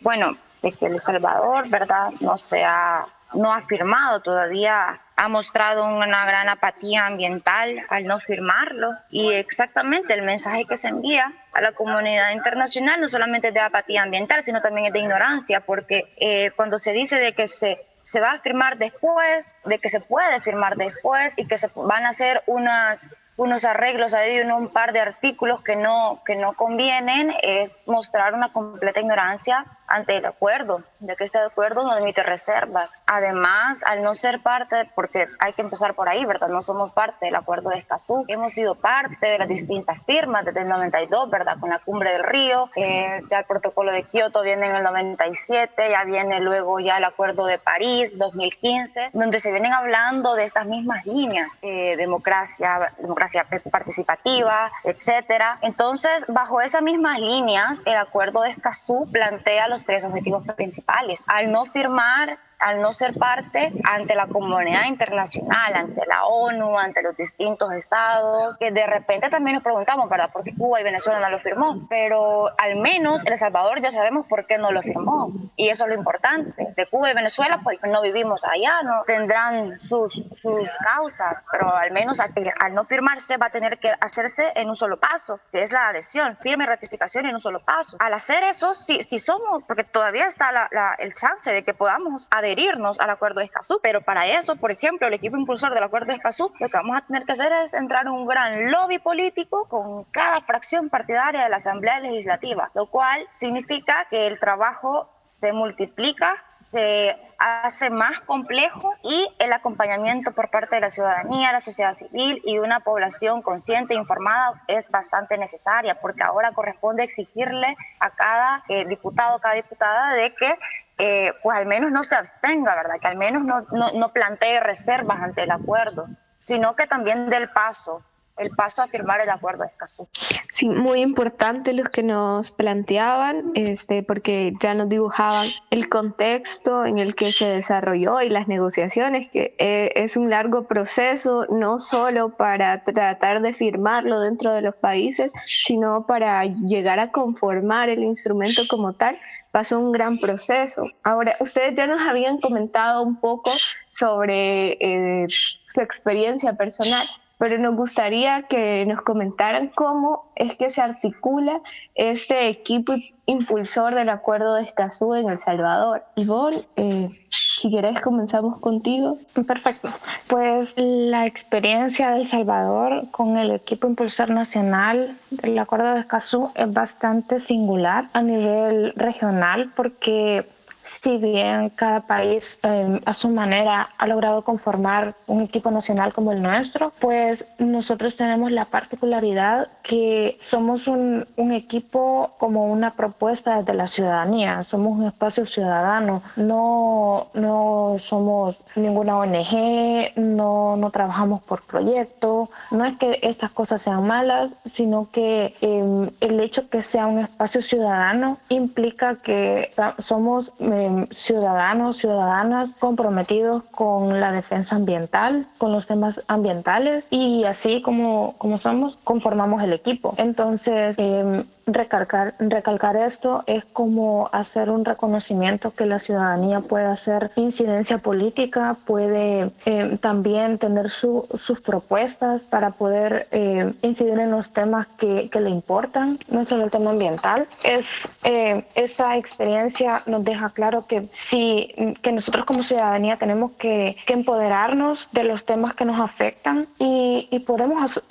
bueno, 0.00 0.38
de 0.62 0.72
que 0.72 0.86
El 0.86 0.98
Salvador, 0.98 1.68
¿verdad? 1.68 2.12
No 2.20 2.38
se 2.38 2.64
ha, 2.64 3.06
no 3.34 3.52
ha 3.52 3.60
firmado 3.60 4.20
todavía 4.20 4.98
ha 5.16 5.28
mostrado 5.28 5.84
una 5.84 6.24
gran 6.26 6.48
apatía 6.48 7.06
ambiental 7.06 7.84
al 7.88 8.04
no 8.04 8.20
firmarlo. 8.20 8.92
Y 9.10 9.32
exactamente 9.32 10.14
el 10.14 10.22
mensaje 10.22 10.64
que 10.64 10.76
se 10.76 10.88
envía 10.88 11.32
a 11.52 11.60
la 11.60 11.72
comunidad 11.72 12.32
internacional 12.32 13.00
no 13.00 13.08
solamente 13.08 13.48
es 13.48 13.54
de 13.54 13.60
apatía 13.60 14.02
ambiental, 14.02 14.42
sino 14.42 14.60
también 14.60 14.86
es 14.86 14.92
de 14.92 15.00
ignorancia, 15.00 15.60
porque 15.60 16.12
eh, 16.16 16.50
cuando 16.56 16.78
se 16.78 16.92
dice 16.92 17.18
de 17.18 17.34
que 17.34 17.48
se, 17.48 17.84
se 18.02 18.20
va 18.20 18.32
a 18.32 18.38
firmar 18.38 18.78
después, 18.78 19.54
de 19.64 19.78
que 19.78 19.88
se 19.88 20.00
puede 20.00 20.40
firmar 20.40 20.76
después 20.76 21.34
y 21.36 21.46
que 21.46 21.56
se 21.56 21.70
van 21.74 22.06
a 22.06 22.10
hacer 22.10 22.42
unas 22.46 23.08
unos 23.36 23.64
arreglos 23.64 24.14
ahí 24.14 24.40
un 24.40 24.68
par 24.68 24.92
de 24.92 25.00
artículos 25.00 25.62
que 25.62 25.74
no, 25.76 26.22
que 26.26 26.36
no 26.36 26.52
convienen, 26.52 27.34
es 27.42 27.84
mostrar 27.86 28.34
una 28.34 28.52
completa 28.52 29.00
ignorancia 29.00 29.64
ante 29.92 30.16
el 30.16 30.24
acuerdo, 30.24 30.82
de 31.00 31.14
que 31.16 31.24
este 31.24 31.38
acuerdo 31.38 31.82
no 31.82 31.92
admite 31.92 32.22
reservas. 32.22 33.02
Además, 33.06 33.82
al 33.84 34.02
no 34.02 34.14
ser 34.14 34.40
parte, 34.40 34.90
porque 34.94 35.28
hay 35.38 35.52
que 35.52 35.60
empezar 35.60 35.94
por 35.94 36.08
ahí, 36.08 36.24
¿verdad? 36.24 36.48
No 36.48 36.62
somos 36.62 36.92
parte 36.92 37.26
del 37.26 37.36
acuerdo 37.36 37.68
de 37.68 37.78
Escazú, 37.78 38.24
hemos 38.28 38.52
sido 38.52 38.74
parte 38.74 39.26
de 39.26 39.38
las 39.38 39.48
distintas 39.48 39.98
firmas 40.06 40.46
desde 40.46 40.62
el 40.62 40.68
92, 40.68 41.28
¿verdad? 41.28 41.58
Con 41.60 41.68
la 41.68 41.78
cumbre 41.78 42.12
del 42.12 42.24
río, 42.24 42.70
eh, 42.74 43.20
ya 43.30 43.40
el 43.40 43.44
protocolo 43.44 43.92
de 43.92 44.04
Kioto 44.04 44.40
viene 44.40 44.66
en 44.66 44.76
el 44.76 44.82
97, 44.82 45.90
ya 45.90 46.04
viene 46.04 46.40
luego 46.40 46.80
ya 46.80 46.96
el 46.96 47.04
acuerdo 47.04 47.44
de 47.44 47.58
París 47.58 48.16
2015, 48.16 49.10
donde 49.12 49.40
se 49.40 49.50
vienen 49.50 49.74
hablando 49.74 50.34
de 50.34 50.44
estas 50.44 50.64
mismas 50.64 51.04
líneas, 51.04 51.50
eh, 51.60 51.96
democracia, 51.98 52.94
democracia 52.98 53.46
participativa, 53.70 54.72
etcétera. 54.84 55.58
Entonces, 55.60 56.24
bajo 56.28 56.62
esas 56.62 56.80
mismas 56.80 57.18
líneas, 57.18 57.82
el 57.84 57.96
acuerdo 57.96 58.40
de 58.40 58.50
Escazú 58.52 59.06
plantea 59.12 59.68
los 59.68 59.81
tres 59.84 60.04
objetivos 60.04 60.44
principales. 60.56 61.24
Al 61.28 61.50
no 61.50 61.64
firmar 61.66 62.38
al 62.62 62.80
no 62.80 62.92
ser 62.92 63.14
parte 63.14 63.72
ante 63.84 64.14
la 64.14 64.28
comunidad 64.28 64.84
internacional, 64.86 65.74
ante 65.74 66.06
la 66.06 66.24
ONU, 66.24 66.78
ante 66.78 67.02
los 67.02 67.16
distintos 67.16 67.72
estados, 67.72 68.56
que 68.56 68.70
de 68.70 68.86
repente 68.86 69.28
también 69.30 69.54
nos 69.54 69.64
preguntamos, 69.64 70.08
¿verdad? 70.08 70.30
¿Por 70.32 70.44
qué 70.44 70.54
Cuba 70.54 70.80
y 70.80 70.84
Venezuela 70.84 71.18
no 71.18 71.28
lo 71.28 71.40
firmó? 71.40 71.86
Pero 71.88 72.50
al 72.58 72.76
menos 72.76 73.26
El 73.26 73.36
Salvador 73.36 73.82
ya 73.82 73.90
sabemos 73.90 74.26
por 74.26 74.46
qué 74.46 74.58
no 74.58 74.70
lo 74.70 74.80
firmó. 74.82 75.32
Y 75.56 75.68
eso 75.68 75.84
es 75.84 75.90
lo 75.90 75.96
importante. 75.96 76.72
De 76.76 76.86
Cuba 76.86 77.10
y 77.10 77.14
Venezuela, 77.14 77.60
pues 77.64 77.78
no 77.82 78.00
vivimos 78.00 78.44
allá, 78.44 78.82
no 78.84 79.02
tendrán 79.06 79.80
sus, 79.80 80.12
sus 80.32 80.70
causas, 80.84 81.44
pero 81.50 81.74
al 81.74 81.90
menos 81.90 82.20
al, 82.20 82.32
no 82.74 82.84
firmarse 82.84 83.36
va 83.38 83.46
a 83.46 83.50
tener 83.50 83.78
que 83.78 83.92
hacerse 84.00 84.52
en 84.54 84.68
un 84.68 84.76
solo 84.76 85.00
paso, 85.00 85.40
que 85.50 85.62
es 85.62 85.72
la 85.72 85.88
adhesión, 85.88 86.36
firme 86.36 86.64
ratificación 86.64 87.26
en 87.26 87.34
un 87.34 87.40
solo 87.40 87.64
paso. 87.64 87.96
Al 87.98 88.14
hacer 88.14 88.44
eso, 88.44 88.72
si, 88.74 89.02
si 89.02 89.18
somos, 89.18 89.64
porque 89.66 89.84
todavía 89.84 90.26
está 90.26 90.52
la, 90.52 90.68
el 90.98 91.12
chance 91.14 91.50
de 91.50 91.64
que 91.64 91.74
podamos 91.74 92.28
adherir 92.30 92.51
adherirnos 92.52 93.00
al 93.00 93.10
acuerdo 93.10 93.40
de 93.40 93.46
Escazú. 93.46 93.80
Pero 93.82 94.02
para 94.02 94.26
eso, 94.26 94.56
por 94.56 94.70
ejemplo, 94.70 95.06
el 95.06 95.14
equipo 95.14 95.36
impulsor 95.36 95.74
del 95.74 95.82
acuerdo 95.82 96.08
de 96.08 96.14
Escazú, 96.14 96.52
lo 96.58 96.68
que 96.68 96.76
vamos 96.76 96.96
a 96.96 97.06
tener 97.06 97.24
que 97.24 97.32
hacer 97.32 97.52
es 97.64 97.74
entrar 97.74 98.06
en 98.06 98.12
un 98.12 98.26
gran 98.26 98.70
lobby 98.70 98.98
político 98.98 99.68
con 99.68 100.04
cada 100.04 100.40
fracción 100.40 100.88
partidaria 100.88 101.42
de 101.42 101.48
la 101.48 101.56
Asamblea 101.56 102.00
Legislativa, 102.00 102.70
lo 102.74 102.86
cual 102.86 103.26
significa 103.30 104.06
que 104.10 104.26
el 104.26 104.38
trabajo 104.38 105.08
se 105.20 105.52
multiplica, 105.52 106.44
se 106.48 107.16
hace 107.38 107.90
más 107.90 108.20
complejo 108.20 108.94
y 109.02 109.28
el 109.38 109.52
acompañamiento 109.52 110.32
por 110.32 110.50
parte 110.50 110.76
de 110.76 110.80
la 110.80 110.90
ciudadanía, 110.90 111.52
la 111.52 111.60
sociedad 111.60 111.92
civil 111.92 112.40
y 112.44 112.58
una 112.58 112.80
población 112.80 113.42
consciente 113.42 113.94
e 113.94 113.96
informada 113.96 114.62
es 114.68 114.88
bastante 114.90 115.36
necesaria 115.38 116.00
porque 116.00 116.22
ahora 116.22 116.52
corresponde 116.52 117.02
exigirle 117.02 117.76
a 117.98 118.10
cada 118.10 118.62
eh, 118.68 118.84
diputado, 118.84 119.40
cada 119.40 119.54
diputada 119.54 120.14
de 120.14 120.32
que 120.34 120.56
eh, 121.04 121.32
pues 121.42 121.56
al 121.56 121.66
menos 121.66 121.90
no 121.90 122.04
se 122.04 122.14
abstenga, 122.14 122.76
¿verdad? 122.76 122.94
Que 123.00 123.08
al 123.08 123.16
menos 123.16 123.42
no, 123.42 123.62
no, 123.72 123.90
no 123.92 124.12
plantee 124.12 124.60
reservas 124.60 125.20
ante 125.20 125.42
el 125.42 125.50
acuerdo, 125.50 126.06
sino 126.38 126.76
que 126.76 126.86
también 126.86 127.28
dé 127.28 127.38
el 127.38 127.50
paso 127.50 128.04
el 128.38 128.50
paso 128.50 128.82
a 128.82 128.88
firmar 128.88 129.20
el 129.20 129.30
acuerdo 129.30 129.64
de 129.64 129.68
Escazú. 129.68 130.08
Sí, 130.50 130.68
muy 130.68 131.00
importante 131.00 131.72
los 131.72 131.88
que 131.90 132.02
nos 132.02 132.50
planteaban, 132.50 133.52
este, 133.54 134.02
porque 134.02 134.54
ya 134.60 134.74
nos 134.74 134.88
dibujaban 134.88 135.48
el 135.70 135.88
contexto 135.88 136.84
en 136.84 136.98
el 136.98 137.14
que 137.14 137.32
se 137.32 137.46
desarrolló 137.46 138.20
y 138.20 138.28
las 138.28 138.48
negociaciones, 138.48 139.28
que 139.30 139.54
eh, 139.58 139.90
es 139.94 140.16
un 140.16 140.30
largo 140.30 140.66
proceso, 140.66 141.46
no 141.50 141.78
solo 141.78 142.36
para 142.36 142.82
tratar 142.84 143.42
de 143.42 143.52
firmarlo 143.52 144.20
dentro 144.20 144.52
de 144.52 144.62
los 144.62 144.74
países, 144.74 145.30
sino 145.46 146.06
para 146.06 146.44
llegar 146.44 146.98
a 146.98 147.10
conformar 147.10 147.88
el 147.88 148.02
instrumento 148.02 148.62
como 148.68 148.94
tal 148.94 149.16
pasó 149.52 149.78
un 149.78 149.92
gran 149.92 150.18
proceso. 150.18 150.86
Ahora, 151.04 151.36
ustedes 151.38 151.74
ya 151.76 151.86
nos 151.86 152.02
habían 152.02 152.40
comentado 152.40 153.02
un 153.02 153.20
poco 153.20 153.52
sobre 153.88 154.72
eh, 154.80 155.26
su 155.28 155.80
experiencia 155.80 156.54
personal, 156.54 157.06
pero 157.42 157.58
nos 157.58 157.74
gustaría 157.74 158.42
que 158.42 158.86
nos 158.86 159.02
comentaran 159.02 159.66
cómo 159.74 160.30
es 160.36 160.54
que 160.54 160.70
se 160.70 160.80
articula 160.80 161.60
este 161.96 162.46
equipo 162.46 162.94
impulsor 163.26 163.96
del 163.96 164.10
Acuerdo 164.10 164.54
de 164.54 164.62
Escazú 164.62 165.16
en 165.16 165.28
El 165.28 165.38
Salvador. 165.38 166.04
Ivonne, 166.14 166.62
eh, 166.76 167.08
si 167.30 167.68
quieres 167.68 168.00
comenzamos 168.00 168.60
contigo. 168.60 169.18
Perfecto. 169.44 169.88
Pues 170.28 170.74
la 170.76 171.26
experiencia 171.26 172.12
de 172.12 172.20
El 172.20 172.26
Salvador 172.28 173.10
con 173.10 173.36
el 173.36 173.50
equipo 173.50 173.88
impulsor 173.88 174.30
nacional 174.30 175.16
del 175.30 175.58
Acuerdo 175.58 175.94
de 175.94 175.98
Escazú 175.98 176.48
es 176.54 176.72
bastante 176.72 177.40
singular 177.40 178.08
a 178.12 178.22
nivel 178.22 178.92
regional 178.94 179.72
porque 179.74 180.46
si 180.82 181.16
bien 181.18 181.70
cada 181.70 182.00
país 182.00 182.58
em, 182.62 183.00
a 183.04 183.14
su 183.14 183.28
manera 183.28 183.88
ha 183.98 184.06
logrado 184.06 184.42
conformar 184.42 185.14
un 185.26 185.42
equipo 185.42 185.70
nacional 185.70 186.12
como 186.12 186.32
el 186.32 186.42
nuestro, 186.42 186.92
pues 186.98 187.44
nosotros 187.58 188.16
tenemos 188.16 188.50
la 188.50 188.64
particularidad 188.64 189.68
que 189.82 190.38
somos 190.40 190.88
un, 190.88 191.26
un 191.36 191.52
equipo 191.52 192.32
como 192.38 192.66
una 192.66 192.92
propuesta 192.94 193.58
desde 193.58 193.74
la 193.74 193.86
ciudadanía, 193.86 194.64
somos 194.64 194.98
un 194.98 195.06
espacio 195.06 195.46
ciudadano, 195.46 196.22
no, 196.36 197.28
no 197.34 197.96
somos 197.98 198.60
ninguna 198.76 199.18
ONG, 199.18 200.16
no, 200.16 200.76
no 200.76 200.90
trabajamos 200.90 201.42
por 201.42 201.62
proyecto, 201.62 202.50
no 202.70 202.84
es 202.84 202.96
que 202.96 203.20
estas 203.22 203.50
cosas 203.50 203.82
sean 203.82 204.06
malas, 204.06 204.54
sino 204.64 205.08
que 205.10 205.54
em, 205.60 206.10
el 206.20 206.40
hecho 206.40 206.68
que 206.68 206.82
sea 206.82 207.06
un 207.06 207.20
espacio 207.20 207.62
ciudadano 207.62 208.38
implica 208.48 209.16
que 209.16 209.70
somos 209.98 210.52
Em, 210.72 211.06
ciudadanos, 211.10 211.98
ciudadanas 211.98 212.72
comprometidos 212.78 213.62
con 213.72 214.20
la 214.20 214.32
defensa 214.32 214.76
ambiental, 214.76 215.46
con 215.58 215.70
los 215.70 215.86
temas 215.86 216.22
ambientales 216.28 217.08
y 217.10 217.44
así 217.44 217.82
como, 217.82 218.34
como 218.38 218.56
somos, 218.56 218.96
conformamos 219.04 219.62
el 219.62 219.74
equipo. 219.74 220.14
Entonces, 220.16 220.98
em, 220.98 221.44
recalcar, 221.66 222.34
recalcar 222.38 222.96
esto 222.96 223.44
es 223.46 223.64
como 223.66 224.28
hacer 224.32 224.70
un 224.70 224.84
reconocimiento 224.84 225.72
que 225.72 225.86
la 225.86 225.98
ciudadanía 225.98 226.60
puede 226.60 226.86
hacer 226.86 227.30
incidencia 227.36 227.98
política, 227.98 228.76
puede 228.86 229.50
eh, 229.66 229.98
también 230.00 230.58
tener 230.58 230.90
sus 230.90 231.60
propuestas 231.64 232.42
para 232.42 232.70
poder 232.70 233.28
eh, 233.30 233.72
incidir 233.82 234.18
en 234.18 234.30
los 234.30 234.52
temas 234.52 234.86
que, 234.98 235.28
que, 235.30 235.40
le 235.40 235.50
importan, 235.50 236.18
no 236.28 236.44
solo 236.44 236.64
el 236.64 236.70
tema 236.70 236.90
ambiental. 236.90 237.46
Es, 237.62 238.08
eh, 238.24 238.64
esta 238.74 239.16
experiencia 239.16 240.02
nos 240.06 240.24
deja 240.24 240.50
claro 240.50 240.61
que 240.86 241.08
sí, 241.12 241.74
que 242.02 242.12
nosotros 242.12 242.44
como 242.44 242.62
ciudadanía 242.62 243.16
tenemos 243.16 243.52
que, 243.52 243.96
que 244.06 244.12
empoderarnos 244.12 245.08
de 245.12 245.24
los 245.24 245.44
temas 245.44 245.74
que 245.74 245.84
nos 245.84 246.00
afectan 246.00 246.66
y, 246.78 247.28
y 247.30 247.40
podemos 247.40 248.02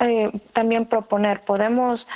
también 0.52 0.86
proponer, 0.86 1.40
podemos 1.40 2.06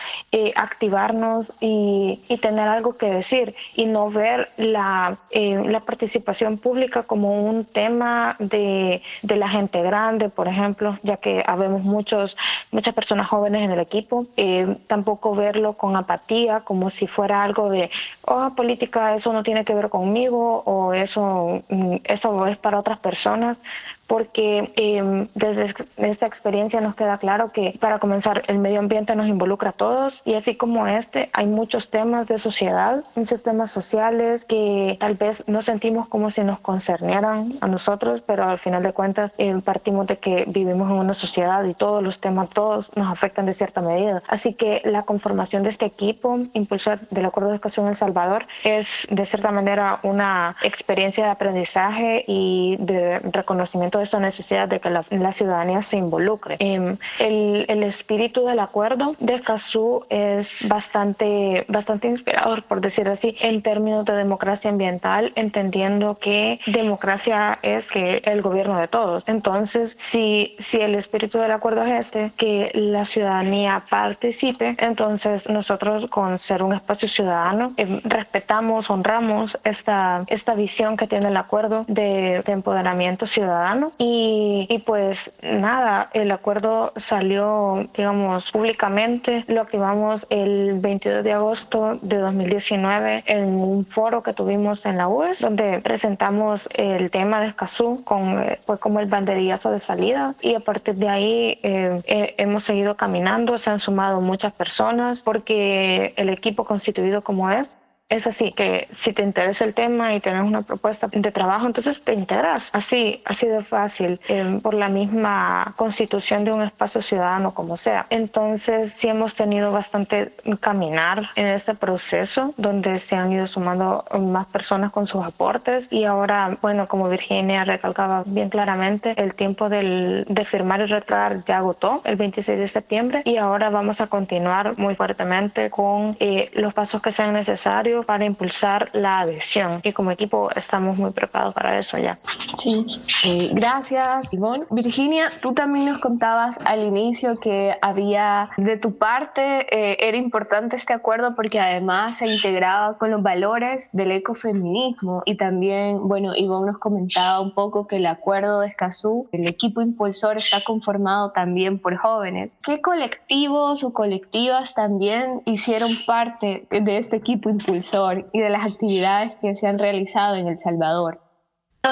activarnos 0.55 1.53
y, 1.61 2.21
tener 2.41 2.69
algo 2.69 2.97
que 2.97 3.11
decir 3.11 3.55
y 3.75 3.87
no 3.87 4.11
ver 4.11 4.51
la, 4.57 5.17
eh, 5.31 5.61
la 5.67 5.81
participación 5.81 6.59
pública 6.59 7.03
como 7.03 7.45
un 7.45 7.65
tema 7.65 8.37
de, 8.39 9.03
de, 9.23 9.37
la 9.37 9.49
gente 9.49 9.83
grande, 9.83 10.29
por 10.29 10.47
ejemplo, 10.47 10.97
ya 11.03 11.17
que 11.17 11.43
habemos 11.47 11.83
muchos, 11.83 12.37
muchas 12.71 12.95
personas 12.95 13.29
jóvenes 13.29 13.63
en 13.63 13.71
el 13.73 13.81
equipo. 13.81 14.27
Eh, 14.37 14.77
tampoco 14.87 15.35
verlo 15.35 15.73
con 15.73 15.97
apatía, 15.97 16.61
como 16.61 16.91
si 16.91 17.07
fuera 17.07 17.43
algo 17.43 17.71
de, 17.71 17.91
oh, 18.27 18.51
política, 18.55 19.15
eso 19.15 19.33
no 19.33 19.43
tiene 19.43 19.65
que 19.65 19.75
ver 19.75 19.89
conmigo 19.89 20.26
o 20.35 20.95
eso, 20.95 21.63
mm, 21.69 21.97
eso 22.05 22.47
es 22.47 22.57
para 22.57 22.79
otras 22.79 22.99
personas 22.99 23.59
porque 24.07 24.73
em, 24.77 25.29
desde 25.35 25.75
esta 25.97 26.27
experiencia 26.27 26.81
nos 26.81 26.95
queda 26.95 27.19
claro 27.19 27.53
que 27.53 27.77
para 27.81 27.99
comenzar 27.99 28.43
el 28.47 28.59
medio 28.59 28.79
ambiente 28.79 29.17
nos 29.17 29.27
involucra 29.27 29.71
a 29.71 29.73
todos 29.73 30.23
y 30.25 30.35
así 30.35 30.55
como 30.55 30.87
este 30.87 31.29
hay 31.33 31.47
muchos 31.47 31.91
temas 31.91 32.27
de 32.27 32.39
sociedad, 32.39 33.05
muchos 33.15 33.43
temas 33.43 33.71
sociales 33.71 34.45
que 34.45 34.97
tal 35.01 35.15
vez 35.15 35.45
no 35.47 35.63
sentimos 35.63 36.09
como 36.09 36.31
si 36.31 36.43
nos 36.43 36.61
concernieran 36.61 37.55
a 37.61 37.67
nosotros, 37.67 38.23
pero 38.23 38.45
al 38.45 38.59
final 38.59 38.83
de 38.83 38.93
cuentas 38.93 39.35
em, 39.39 39.61
partimos 39.61 40.07
de 40.07 40.19
que 40.19 40.45
vivimos 40.47 40.91
en 40.91 40.97
una 40.97 41.15
sociedad 41.15 41.65
y 41.65 41.75
todos 41.75 42.03
los 42.03 42.21
temas, 42.21 42.49
todos 42.51 42.91
nos 42.97 43.11
afectan 43.11 43.47
de 43.47 43.53
cierta 43.53 43.81
medida. 43.81 44.23
Así 44.29 44.55
que 44.55 44.83
la 44.85 45.03
conformación 45.03 45.63
de 45.63 45.71
este 45.71 45.87
equipo, 45.87 46.39
impulsor 46.55 47.01
del 47.11 47.27
Acuerdo 47.27 47.51
de 47.51 47.57
Educación 47.57 47.89
El 47.89 47.97
Salvador, 47.97 48.47
es 48.65 49.07
de 49.11 49.27
cierta 49.27 49.51
manera 49.51 49.99
una 50.03 50.57
experiencia 50.63 51.25
de 51.25 51.31
aprendizaje 51.31 52.25
y 52.27 52.77
de 52.79 53.19
reconocimiento 53.19 53.96
de 53.97 54.05
esta 54.05 54.21
necesidad 54.21 54.69
de 54.69 54.81
que 54.81 54.91
la, 54.91 55.33
ciudadanía 55.33 55.83
se 55.83 55.97
involucre. 55.97 56.57
Em, 56.61 56.97
el, 57.19 57.67
el, 57.69 57.83
espíritu 57.83 58.47
del 58.47 58.59
acuerdo 58.59 59.15
de 59.19 59.35
Escazú 59.35 60.05
es 60.09 60.67
bastante, 60.69 61.65
bastante 61.69 62.09
inspirador, 62.09 62.63
por 62.63 62.81
decir 62.81 63.09
así, 63.09 63.37
en 63.41 63.63
términos 63.63 64.05
de 64.05 64.15
democracia 64.15 64.71
ambiental, 64.71 65.33
entendiendo 65.35 66.19
que 66.19 66.61
democracia 66.67 67.59
es 67.63 67.91
que 67.91 68.23
el 68.25 68.43
gobierno 68.43 68.79
de 68.79 68.89
todos. 68.89 69.25
Entonces, 69.27 69.97
si, 69.99 70.57
si 70.59 70.81
el 70.81 70.95
espíritu 70.95 71.39
del 71.39 71.51
acuerdo 71.51 71.83
es 71.85 72.07
este, 72.07 72.33
que 72.37 72.71
la 72.75 73.05
ciudadanía 73.05 73.83
participe, 73.89 74.77
entonces 74.79 75.49
nosotros 75.49 76.07
con 76.09 76.39
ser 76.39 76.63
un 76.63 76.73
espacio 76.73 77.09
ciudadano 77.09 77.73
em, 77.77 78.01
respetamos, 78.05 78.91
honramos 78.91 79.59
esta, 79.65 80.25
esta 80.29 80.55
visión 80.55 80.97
que 80.97 81.07
tiene 81.07 81.29
el 81.29 81.37
acuerdo 81.37 81.85
de, 81.89 82.43
de 82.45 82.53
empoderamiento 82.53 83.27
ciudadano 83.27 83.86
y, 83.99 84.83
pues 84.87 85.33
nada, 85.43 86.11
el 86.13 86.31
acuerdo 86.31 86.93
salió, 86.97 87.89
digamos, 87.97 88.51
públicamente. 88.51 89.45
Lo 89.49 89.63
activamos 89.63 90.27
el 90.31 90.79
22 90.79 91.25
de 91.25 91.33
agosto 91.33 91.99
de 92.03 92.19
2019 92.19 93.25
en 93.27 93.45
un 93.45 93.85
foro 93.87 94.23
que 94.23 94.33
tuvimos 94.33 94.87
en 94.87 94.97
la 94.97 95.09
UES, 95.09 95.41
donde 95.41 95.81
presentamos 95.81 96.69
el 96.75 97.11
tema 97.11 97.41
de 97.41 97.49
Escazú 97.49 98.03
con, 98.05 98.45
fue 98.65 98.79
como 98.79 99.01
el 99.01 99.07
banderillazo 99.07 99.71
de 99.71 99.79
salida 99.79 100.35
y 100.41 100.55
a 100.55 100.61
partir 100.61 100.97
de 100.97 101.09
ahí 101.09 101.59
eh, 101.63 102.01
eh, 102.07 102.35
hemos 102.39 102.65
seguido 102.65 102.97
caminando, 102.97 103.59
se 103.59 103.71
han 103.71 103.81
sumado 103.81 104.21
muchas 104.21 104.53
personas 104.53 105.23
porque 105.23 106.13
el 106.17 106.29
equipo 106.29 106.65
constituido 106.65 107.23
como 107.23 107.51
es 107.51 107.77
es 108.09 108.27
así, 108.29 108.53
que 108.53 108.87
si 108.93 109.13
te 109.13 109.23
interesa 109.23 109.65
el 109.65 109.75
tema 109.75 110.15
y 110.15 110.21
tienes 110.21 110.43
una 110.43 110.63
propuesta 110.63 111.09
de 111.11 111.33
trabajo, 111.33 111.67
entonces 111.67 112.03
te 112.03 112.13
integras. 112.13 112.71
Así, 112.73 113.21
así 113.25 113.49
de 113.49 113.65
fácil, 113.65 114.21
eh, 114.29 114.61
por 114.63 114.75
la 114.75 114.89
misma 114.89 115.75
constitución 115.77 116.45
de 116.45 116.53
un 116.53 116.63
espacio 116.63 117.03
ciudadano, 117.03 117.53
como 117.53 117.77
sea. 117.77 118.07
Entonces, 118.11 118.93
sí 118.93 119.09
hemos 119.09 119.35
tenido 119.35 119.73
bastante 119.73 120.33
caminar 120.61 121.31
en 121.35 121.47
este 121.47 121.75
proceso, 121.75 122.55
donde 122.57 123.01
se 123.01 123.17
han 123.17 123.33
ido 123.33 123.49
sumando 123.49 124.05
más 124.21 124.47
personas 124.47 124.93
con 124.93 125.09
sus 125.09 125.25
aportes. 125.25 125.89
Y 125.91 126.05
ahora, 126.05 126.57
bueno, 126.63 126.87
como 126.87 127.09
Virginia 127.09 127.65
recalcaba 127.65 128.23
bien 128.25 128.51
claramente, 128.51 129.15
el 129.17 129.35
tiempo 129.35 129.69
del, 129.69 130.25
de 130.29 130.45
firmar 130.45 130.81
y 130.81 130.85
retratar 130.85 131.45
ya 131.45 131.59
agotó 131.59 132.03
el 132.05 132.15
26 132.15 132.57
de 132.57 132.69
septiembre. 132.69 133.23
Y 133.25 133.37
ahora 133.37 133.69
vamos 133.69 134.01
a 134.01 134.07
continuar 134.07 134.79
muy 134.79 134.95
fuertemente 134.95 135.71
con 135.71 136.17
eh, 136.21 136.51
los 136.55 136.73
pasos 136.73 137.03
que 137.03 137.11
sean 137.11 137.33
necesarios 137.33 137.96
colectivo 137.97 138.03
para 138.03 138.25
impulsar 138.25 138.91
la 138.93 139.21
adhesión 139.21 139.81
y 139.83 139.93
como 139.93 140.11
equipo 140.11 140.51
estamos 140.55 140.97
muy 140.97 141.11
preparados 141.11 141.55
para 141.55 141.79
eso 141.79 141.99
ya. 141.99 142.19
Sí, 142.55 142.87
eh, 143.25 143.51
gracias 143.53 144.33
Ivonne. 144.33 144.65
Virginia, 144.71 145.31
tú 145.41 145.53
también 145.53 145.87
nos 145.87 145.99
contabas 145.99 146.59
al 146.65 146.85
inicio 146.85 147.39
que 147.39 147.75
había 147.83 148.49
de 148.57 148.77
tu 148.77 148.97
parte, 148.97 149.67
eh, 149.71 149.97
era 150.01 150.17
importante 150.17 150.77
este 150.77 150.93
acuerdo 150.93 151.35
porque 151.35 151.61
además 151.61 152.19
se 152.19 152.27
integraba 152.27 152.99
con 152.99 153.11
los 153.11 153.23
valores 153.23 153.91
del 153.93 154.13
ecofeminismo 154.13 155.23
y 155.25 155.37
también, 155.37 156.07
bueno, 156.09 156.35
Ivonne 156.37 156.73
nos 156.73 156.79
comentaba 156.79 157.41
un 157.41 157.53
poco 157.53 157.87
que 157.87 157.97
el 157.97 158.07
acuerdo 158.07 158.61
de 158.61 158.69
Escazú, 158.69 159.29
el 159.33 159.47
equipo 159.47 159.81
impulsor 159.81 160.37
está 160.37 160.61
conformado 160.63 161.33
también 161.33 161.79
por 161.79 161.97
jóvenes. 161.97 162.57
¿Qué 162.63 162.81
colectivos 162.81 163.85
o 163.85 163.93
colectivas 163.93 164.75
también 164.75 165.43
hicieron 165.45 165.91
parte 166.07 166.67
de 166.71 166.99
este 166.99 167.17
equipo 167.17 167.49
impulsor 167.49 167.86
y 168.33 168.41
de 168.41 168.51
las 168.51 168.67
actividades 168.67 169.37
que 169.37 169.55
se 169.55 169.69
han 169.69 169.79
realizado 169.79 170.37
en 170.37 170.49
El 170.49 170.57
Salvador? 170.57 171.21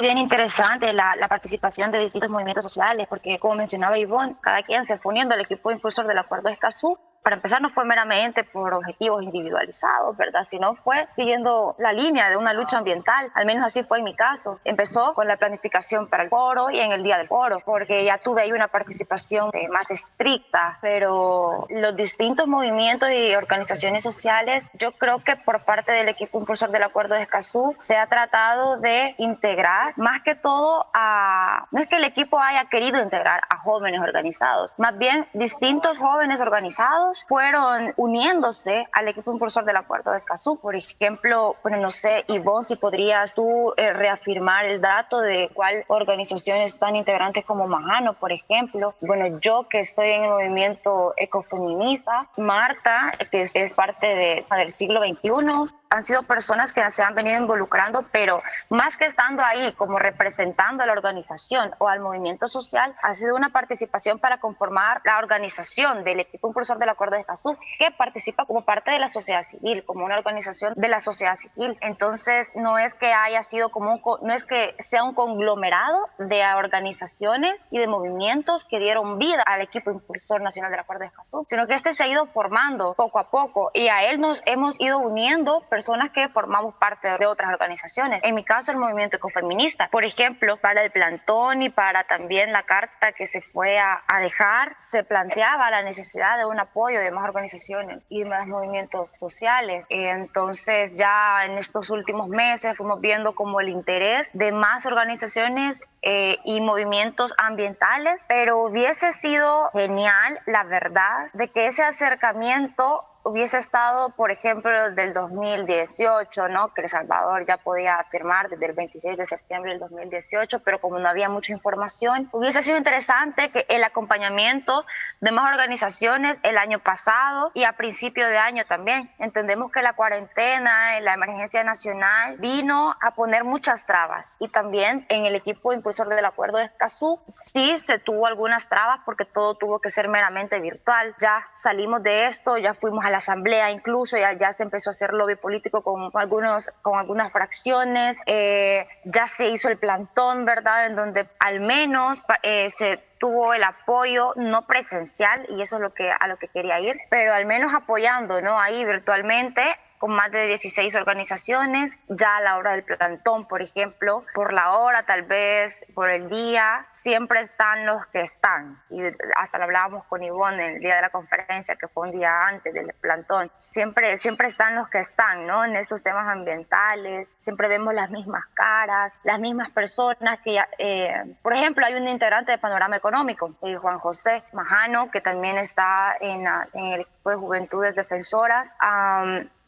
bien 0.01 0.19
interesante 0.19 0.93
la, 0.93 1.15
la, 1.17 1.29
participación 1.29 1.93
de 1.93 2.01
distintos 2.01 2.29
movimientos 2.29 2.65
sociales, 2.65 3.07
porque 3.09 3.39
como 3.39 3.55
mencionaba 3.55 3.97
Ivonne, 3.97 4.35
cada 4.41 4.63
quien 4.63 4.87
se 4.87 4.97
poniendo 4.97 5.35
al 5.35 5.41
equipo 5.41 5.71
impulsor 5.71 6.07
del 6.09 6.19
Acuerdo 6.19 6.49
de 6.49 6.55
Escazú 6.55 6.99
para 7.25 7.37
empezar, 7.37 7.63
no 7.63 7.71
fue 7.71 7.87
meramente 7.87 8.45
por 8.45 8.75
objetivos 8.75 9.23
individualizados, 9.23 10.15
¿verdad? 10.19 10.45
Sino 10.45 10.75
fue 10.75 11.07
siguiendo 11.09 11.75
la 11.79 11.91
línea 11.91 12.29
de 12.29 12.37
una 12.37 12.53
lucha 12.53 12.77
ambiental. 12.77 13.31
Al 13.33 13.47
menos 13.47 13.65
así 13.65 13.83
fue 13.83 13.99
en 13.99 14.05
mi 14.05 14.15
caso. 14.15 14.61
Empezó 14.63 15.15
con 15.15 15.27
la 15.27 15.39
planificación 15.39 16.07
para 16.07 16.25
el 16.25 16.29
foro 16.29 16.69
y 16.71 16.81
en 16.81 16.93
el 16.93 17.03
día 17.03 17.17
del 17.17 17.27
foro, 17.27 17.63
porque 17.65 18.05
ya 18.05 18.19
tuve 18.19 18.43
ahí 18.43 18.53
una 18.53 18.69
participación 18.69 19.49
eh, 19.55 19.69
más 19.69 19.91
estricta, 19.91 20.79
pero 20.83 21.67
los 21.71 21.97
distintos 21.97 22.47
movimientos 22.47 23.11
y 23.11 23.35
organizaciones 23.35 24.03
sociales, 24.03 24.71
yo 24.75 24.93
creo 24.93 25.25
que 25.25 25.37
por 25.37 25.65
parte 25.65 25.93
del 25.93 26.11
equipo 26.11 26.39
impulsor 26.39 26.73
del 26.73 26.83
Acuerdo 26.83 27.15
de 27.15 27.23
Escazú 27.23 27.75
se 27.79 27.97
ha 27.97 28.07
tratado 28.07 28.77
de 28.81 29.15
integrar 29.17 29.95
más 29.97 30.23
que 30.25 30.35
todo 30.35 30.89
a... 30.93 31.69
No 31.71 31.81
es 31.81 31.89
que 31.89 31.97
el 31.97 32.05
equipo 32.05 32.39
haya 32.39 32.67
querido 32.67 33.03
integrar 33.03 33.41
a 33.49 33.57
jóvenes 33.57 34.03
organizados, 34.03 34.79
más 34.79 34.99
bien 34.99 35.27
distintos 35.33 35.99
jóvenes 35.99 36.43
organizados 36.43 37.14
fueron 37.29 37.93
uniéndose 37.97 38.87
al 38.93 39.09
equipo 39.09 39.33
impulsor 39.33 39.65
del 39.65 39.77
acuerdo 39.77 40.11
de 40.11 40.17
Escazú. 40.17 40.59
Por 40.59 40.75
ejemplo, 40.75 41.57
bueno, 41.63 41.79
no 41.79 41.91
sé, 41.91 42.25
Ivonne, 42.29 42.65
si 42.65 42.77
podrías 42.77 43.35
tú 43.35 43.73
eh, 43.77 43.93
reafirmar 43.93 44.67
el 44.67 44.81
dato 44.81 45.21
de 45.21 45.51
cuál 45.53 45.85
organizaciones 45.89 46.75
están 46.75 46.97
integrantes 46.97 47.45
como 47.45 47.67
Majano, 47.67 48.15
por 48.15 48.33
ejemplo. 48.33 48.95
Bueno, 49.01 49.39
yo 49.41 49.67
que 49.69 49.81
estoy 49.81 50.11
en 50.11 50.25
el 50.25 50.31
movimiento 50.31 51.15
ecofeminista, 51.17 52.29
Marta, 52.37 53.13
que 53.31 53.43
es, 53.43 53.53
es 53.55 53.75
parte 53.75 54.07
de, 54.07 54.47
del 54.57 54.71
siglo 54.71 55.01
XXI, 55.01 55.73
han 55.95 56.03
sido 56.03 56.25
personas 56.25 56.73
que 56.73 56.89
se 56.91 57.03
han 57.03 57.15
venido 57.15 57.41
involucrando, 57.41 58.05
pero 58.11 58.43
más 58.69 58.97
que 58.97 59.05
estando 59.05 59.45
ahí 59.45 59.73
como 59.75 59.99
representando 59.99 60.83
a 60.83 60.87
la 60.87 60.93
organización 60.93 61.73
o 61.79 61.89
al 61.89 62.01
movimiento 62.01 62.49
social, 62.49 62.95
ha 63.01 63.13
sido 63.13 63.37
una 63.37 63.51
participación 63.51 64.19
para 64.19 64.39
conformar 64.39 65.01
la 65.05 65.19
organización 65.19 66.03
del 66.03 66.21
equipo 66.21 66.49
impulsor 66.49 66.79
del 66.79 66.89
Acuerdo 67.05 67.17
de 67.17 67.21
Escazú, 67.21 67.59
que 67.79 67.91
participa 67.91 68.47
como 68.47 68.65
parte 68.65 68.91
de 68.91 68.99
la 68.99 69.09
sociedad 69.09 69.43
civil, 69.43 69.85
como 69.85 70.07
una 70.07 70.17
organización 70.17 70.73
de 70.75 70.89
la 70.89 71.01
sociedad 71.01 71.37
civil. 71.37 71.77
Entonces, 71.83 72.53
no 72.55 72.79
es 72.79 72.95
que 72.95 73.13
haya 73.13 73.43
sido 73.43 73.69
como 73.69 74.01
no 74.23 74.33
es 74.33 74.45
que 74.45 74.75
sea 74.79 75.05
un 75.05 75.15
conglomerado 75.15 76.09
de 76.19 76.43
organizaciones 76.55 77.69
y 77.71 77.79
de 77.79 77.87
movimientos 77.87 78.65
que 78.65 78.79
dieron 78.79 79.19
vida 79.19 79.43
al 79.43 79.61
equipo 79.61 79.91
impulsor 79.91 80.41
nacional 80.41 80.71
del 80.71 80.81
Acuerdo 80.81 81.01
de 81.01 81.09
Escazú, 81.09 81.45
sino 81.47 81.67
que 81.67 81.75
este 81.75 81.93
se 81.93 82.05
ha 82.05 82.09
ido 82.09 82.25
formando 82.27 82.95
poco 82.95 83.19
a 83.19 83.31
poco 83.31 83.71
y 83.75 83.89
a 83.89 84.05
él 84.05 84.21
nos 84.21 84.43
hemos 84.47 84.81
ido 84.81 84.99
uniendo 84.99 85.61
personas 85.69 86.11
que 86.11 86.29
formamos 86.31 86.75
parte 86.77 87.09
de 87.19 87.27
otras 87.27 87.53
organizaciones. 87.53 88.23
En 88.25 88.35
mi 88.35 88.45
caso, 88.45 88.73
el 88.73 88.79
movimiento 88.79 89.17
ecofeminista. 89.17 89.89
Por 89.91 90.05
ejemplo, 90.05 90.57
para 90.57 90.83
el 90.83 90.91
plantón 90.91 91.63
y 91.63 91.69
para 91.69 92.05
también 92.05 92.53
la 92.53 92.63
carta 92.63 93.13
que 93.13 93.27
se 93.27 93.43
fue 93.43 93.79
a, 93.79 94.03
dejar, 94.21 94.75
se 94.79 95.05
planteaba 95.05 95.71
la 95.71 95.83
necesidad 95.83 96.39
de 96.39 96.47
un 96.47 96.59
apoyo 96.61 96.84
de 96.93 97.11
más 97.11 97.25
organizaciones 97.25 98.07
y 98.09 98.25
más 98.25 98.47
movimientos 98.47 99.13
sociales. 99.13 99.87
Entonces, 99.89 100.95
ya 100.97 101.45
en 101.45 101.59
estos 101.59 101.91
últimos 101.91 102.29
meses 102.29 102.77
fuimos 102.77 103.01
viendo 103.01 103.35
como 103.35 103.61
el 103.61 103.69
interés 103.69 104.31
de 104.35 104.53
más 104.53 104.87
organizaciones 104.87 105.83
eh, 106.03 106.39
y 106.45 106.61
movimientos 106.61 107.35
ambientales, 107.39 108.25
pero 108.29 108.63
hubiese 108.63 109.13
sido 109.13 109.71
genial, 109.73 110.39
la 110.47 110.65
verdad, 110.65 111.31
de 111.33 111.49
que 111.49 111.67
ese 111.67 111.83
acercamiento 111.83 113.05
hubiese 113.25 113.59
estado, 113.59 114.11
por 114.11 114.31
ejemplo, 114.31 114.71
del 114.93 115.15
2018, 115.15 116.49
¿no? 116.49 116.73
que 116.75 116.83
El 116.83 116.89
Salvador 116.89 117.47
ya 117.47 117.57
podía 117.57 118.05
firmar 118.11 118.49
desde 118.49 118.67
el 118.67 118.73
26 118.73 119.17
de 119.17 119.27
septiembre 119.27 119.73
del 119.73 119.81
2018, 119.81 120.61
pero 120.61 120.81
como 120.81 120.99
no 120.99 121.09
había 121.09 121.29
mucha 121.29 121.53
información, 121.53 122.29
hubiese 122.33 122.63
sido 122.63 122.77
interesante 122.77 123.51
que 123.51 123.65
el 123.69 123.83
acompañamiento 123.83 124.85
de 125.21 125.33
más 125.33 125.51
organizaciones 125.51 126.39
el 126.43 126.59
año 126.59 126.79
pasado 126.79 127.51
y 127.55 127.65
a 127.65 127.73
principio 127.73 128.29
de 128.29 128.37
año 128.37 128.65
también. 128.67 129.11
Entendemos 129.19 129.73
que 129.73 129.83
la 129.83 129.95
cuarentena, 129.95 131.01
la 131.01 131.15
emergencia 131.15 131.65
nacional, 131.65 132.37
vino 132.39 132.95
a 133.01 133.13
poner 133.13 133.45
muchas 133.45 133.87
trabas 133.87 134.37
y 134.39 134.49
también 134.49 135.07
en 135.09 135.25
el 135.25 135.35
equipo 135.35 135.73
impulsor 135.73 136.09
del 136.09 136.25
acuerdo 136.25 136.59
de 136.59 136.65
Escazú 136.65 137.21
sí 137.27 137.79
se 137.79 137.99
tuvo 137.99 138.27
algunas 138.27 138.69
trabas 138.69 139.01
porque 139.05 139.25
todo 139.25 139.55
tuvo 139.55 139.81
que 139.81 139.89
ser 139.89 140.09
meramente 140.09 140.61
virtual. 140.61 141.15
Ya 141.21 141.49
salimos 141.55 142.03
de 142.03 142.27
esto, 142.27 142.59
ya 142.59 142.75
fuimos 142.75 143.05
a 143.05 143.14
la 143.15 143.19
asamblea 143.19 143.71
incluso, 143.71 144.19
ya, 144.19 144.33
ya 144.33 144.51
se 144.51 144.65
empezó 144.65 144.91
a 144.91 144.93
hacer 144.93 145.13
lobby 145.13 145.37
político 145.37 145.83
con, 145.83 146.11
algunos, 146.15 146.69
con 146.83 146.99
algunas 146.99 147.31
fracciones, 147.31 148.19
eh, 148.27 148.89
ya 149.05 149.29
se 149.29 149.51
hizo 149.51 149.69
el 149.69 149.79
plantón, 149.79 150.45
¿verdad? 150.45 150.87
En 150.87 150.97
donde 150.97 151.29
al 151.39 151.61
menos 151.61 152.21
eh, 152.43 152.69
se 152.71 152.99
tuvo 153.21 153.55
el 153.55 153.63
apoyo 153.63 154.33
no 154.35 154.67
presencial 154.67 155.47
y 155.49 155.63
eso 155.63 155.77
es 155.77 155.83
lo 155.83 155.95
que 155.95 156.11
a 156.11 156.27
lo 156.27 156.39
que 156.39 156.49
quería 156.49 156.81
ir, 156.81 156.99
pero 157.09 157.33
al 157.35 157.47
menos 157.47 157.73
apoyando, 157.73 158.43
¿no? 158.43 158.59
Ahí 158.59 158.85
virtualmente 158.85 159.63
con 160.05 160.15
más 160.15 160.31
de 160.31 160.49
16 160.49 160.97
organizaciones, 160.97 161.97
ya 162.09 162.37
a 162.37 162.41
la 162.43 162.59
hora 162.59 162.73
del 162.73 162.85
plantón, 162.85 163.49
por 163.49 163.63
ejemplo, 163.63 164.23
por 164.35 164.53
la 164.53 164.77
hora, 164.77 165.07
tal 165.07 165.23
vez 165.23 165.87
por 165.95 166.11
el 166.11 166.29
día, 166.29 166.87
siempre 166.93 167.41
están 167.41 167.87
los 167.87 168.05
que 168.09 168.21
están. 168.21 168.83
Y 168.91 169.01
hasta 169.39 169.57
lo 169.57 169.65
hablábamos 169.65 170.05
con 170.05 170.23
Ivonne 170.23 170.75
el 170.75 170.81
día 170.81 170.97
de 170.97 171.01
la 171.01 171.09
conferencia, 171.09 171.77
que 171.77 171.89
fue 171.89 172.09
un 172.09 172.19
día 172.19 172.49
antes 172.49 172.75
del 172.75 172.93
plantón. 173.01 173.51
Siempre, 173.57 174.19
siempre 174.19 174.47
están 174.47 174.75
los 174.75 174.91
que 174.91 174.99
están, 174.99 175.47
¿no? 175.47 175.65
En 175.65 175.75
estos 175.75 176.03
temas 176.03 176.29
ambientales, 176.29 177.35
siempre 177.39 177.67
vemos 177.69 177.95
las 177.95 178.11
mismas 178.11 178.45
caras, 178.53 179.21
las 179.25 179.41
mismas 179.41 179.71
personas 179.71 180.39
que, 180.45 180.63
eh, 180.77 181.35
por 181.41 181.55
ejemplo, 181.55 181.87
hay 181.87 181.95
un 181.95 182.07
integrante 182.07 182.53
de 182.53 182.59
Panorama 182.59 182.99
Económico, 182.99 183.55
eh, 183.63 183.77
Juan 183.77 183.99
José 184.01 184.45
Majano, 184.53 185.11
que 185.11 185.23
también 185.23 185.57
está 185.57 186.15
en, 186.21 186.47
en, 186.75 186.85
el 186.93 187.01
equipo 187.01 187.31
de 187.31 187.37
Juventudes 187.37 187.95
Defensoras 187.95 188.75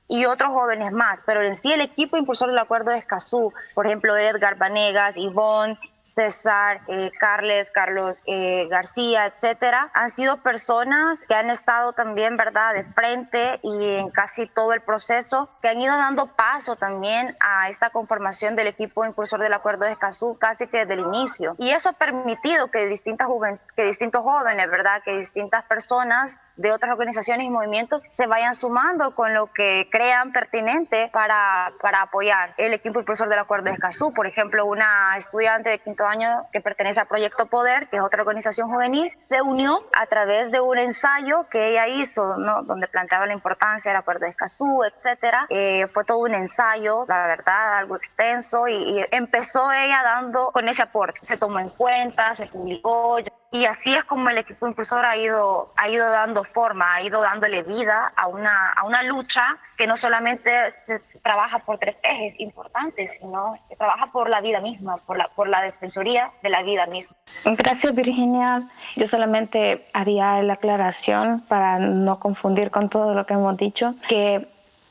y 0.09 0.25
otros 0.25 0.51
jóvenes 0.51 0.93
más, 0.93 1.23
pero 1.27 1.43
en 1.43 1.55
sí 1.55 1.73
el 1.73 1.81
equipo 1.81 2.17
impulsor 2.17 2.49
del 2.49 2.59
acuerdo 2.59 2.91
de 2.91 2.99
Escazú, 2.99 3.53
por 3.75 3.87
ejemplo 3.87 4.17
Edgar 4.17 4.57
Vanegas, 4.57 5.17
Ivonne, 5.17 5.79
César, 6.17 6.81
eh, 6.89 7.11
Carles, 7.21 7.71
Carlos 7.71 8.23
eh, 8.25 8.67
García, 8.71 9.27
etcétera, 9.27 9.91
han 9.93 10.09
sido 10.09 10.39
personas 10.39 11.27
que 11.27 11.35
han 11.35 11.51
estado 11.51 11.93
también, 11.93 12.39
¿verdad?, 12.39 12.73
de 12.73 12.85
frente 12.85 13.61
y 13.63 13.97
en 13.97 14.09
casi 14.09 14.47
todo 14.47 14.73
el 14.73 14.81
proceso, 14.81 15.51
que 15.61 15.69
han 15.69 15.79
ido 15.79 15.95
dando 15.95 16.35
paso 16.35 16.77
también 16.77 17.37
a 17.39 17.69
esta 17.69 17.91
conformación 17.91 18.57
del 18.57 18.69
equipo 18.69 19.05
impulsor 19.05 19.41
del 19.41 19.53
Acuerdo 19.53 19.85
de 19.85 19.93
Escazú 19.93 20.39
casi 20.39 20.67
que 20.69 20.79
desde 20.79 20.95
el 20.95 21.01
inicio. 21.01 21.55
Y 21.59 21.71
eso 21.73 21.91
ha 21.91 21.93
permitido 21.93 22.71
que, 22.71 22.87
distintas 22.87 23.29
que 23.77 23.85
distintos 23.85 24.23
jóvenes, 24.23 24.71
¿verdad?, 24.71 25.03
que 25.05 25.19
distintas 25.19 25.65
personas 25.65 26.39
de 26.57 26.73
otras 26.73 26.93
organizaciones 26.93 27.47
y 27.47 27.51
movimientos 27.51 28.03
se 28.09 28.27
vayan 28.27 28.55
sumando 28.55 29.15
con 29.15 29.35
lo 29.35 29.53
que 29.53 29.89
crean 29.93 30.33
pertinente 30.33 31.11
para, 31.13 31.73
para 31.83 32.01
apoyar 32.01 32.55
el 32.57 32.73
equipo 32.73 33.01
impulsor 33.01 33.29
del 33.29 33.39
Acuerdo 33.39 33.67
de 33.67 33.73
Escazú. 33.73 34.15
Por 34.15 34.27
ejemplo, 34.27 34.65
una 34.65 35.15
estudiante 35.19 35.69
de 35.69 35.79
quinto 35.81 36.06
año 36.07 36.47
que 36.53 36.61
pertenece 36.61 37.01
a 37.01 37.05
Proyecto 37.07 37.47
Poder, 37.47 37.89
que 37.89 37.97
es 37.97 38.05
otra 38.05 38.23
organización 38.23 38.69
juvenil, 38.69 39.13
se 39.17 39.43
unió 39.43 39.87
a 39.95 40.07
través 40.07 40.51
de 40.51 40.61
un 40.61 40.79
ensayo 40.79 41.47
que 41.51 41.69
ella 41.71 41.89
hizo, 41.89 42.37
¿no? 42.37 42.63
donde 42.63 42.89
planteaba 42.89 43.27
la 43.27 43.33
importancia 43.33 43.91
del 43.91 43.99
Acuerdo 43.99 44.25
de 44.25 44.31
Escazú, 44.31 44.83
etcétera. 44.85 45.47
Eh, 45.51 45.87
fue 45.89 46.05
todo 46.05 46.19
un 46.19 46.35
ensayo, 46.35 47.05
la 47.09 47.27
verdad, 47.27 47.79
algo 47.79 47.97
extenso, 47.97 48.69
y, 48.69 49.01
y 49.01 49.07
empezó 49.11 49.73
ella 49.73 50.03
dando 50.03 50.51
con 50.53 50.69
ese 50.69 50.83
aporte. 50.83 51.19
Se 51.23 51.37
tomó 51.37 51.59
en 51.59 51.71
cuenta, 51.71 52.35
se 52.35 52.47
publicó. 52.47 53.19
Y 53.53 53.65
así 53.65 53.95
es 53.95 54.05
como 54.05 54.29
el 54.29 54.39
equipo 54.39 54.67
impulsor 54.67 55.05
ha 55.05 55.17
ido, 55.17 55.73
ha 55.77 55.89
ido 55.89 56.09
dando 56.11 56.45
forma, 56.45 56.95
ha 56.95 57.03
ido 57.03 57.21
dándole 57.21 57.63
vida 57.63 58.13
a 58.17 58.27
una, 58.27 58.73
a 58.73 58.85
una 58.85 59.03
lucha 59.05 59.43
que 59.79 59.87
no 59.87 59.97
solamente 59.99 60.51
se 60.87 61.01
trabaja 61.23 61.61
por 61.61 61.79
tres 61.79 61.97
ejes 62.03 62.39
importantes, 62.41 63.11
sino 63.21 63.59
que 63.69 63.77
trabaja 63.77 64.11
por 64.11 64.29
la 64.29 64.41
vida 64.41 64.61
misma, 64.61 64.97
por 64.99 65.17
la, 65.17 65.29
por 65.29 65.49
la 65.49 65.63
defensoría 65.63 66.31
de 66.43 66.51
la 66.51 66.63
vida 66.63 66.87
misma. 66.87 67.15
Gracias 67.45 67.95
Virginia. 67.95 68.63
Yo 68.97 69.07
solamente 69.07 69.87
haría 69.93 70.43
la 70.43 70.55
aclaración 70.55 71.43
para 71.49 71.79
no 71.79 72.19
confundir 72.19 72.71
con 72.71 72.89
todo 72.89 73.15
lo 73.15 73.27
que 73.27 73.35
hemos 73.35 73.57
dicho, 73.57 73.95
que 74.09 74.49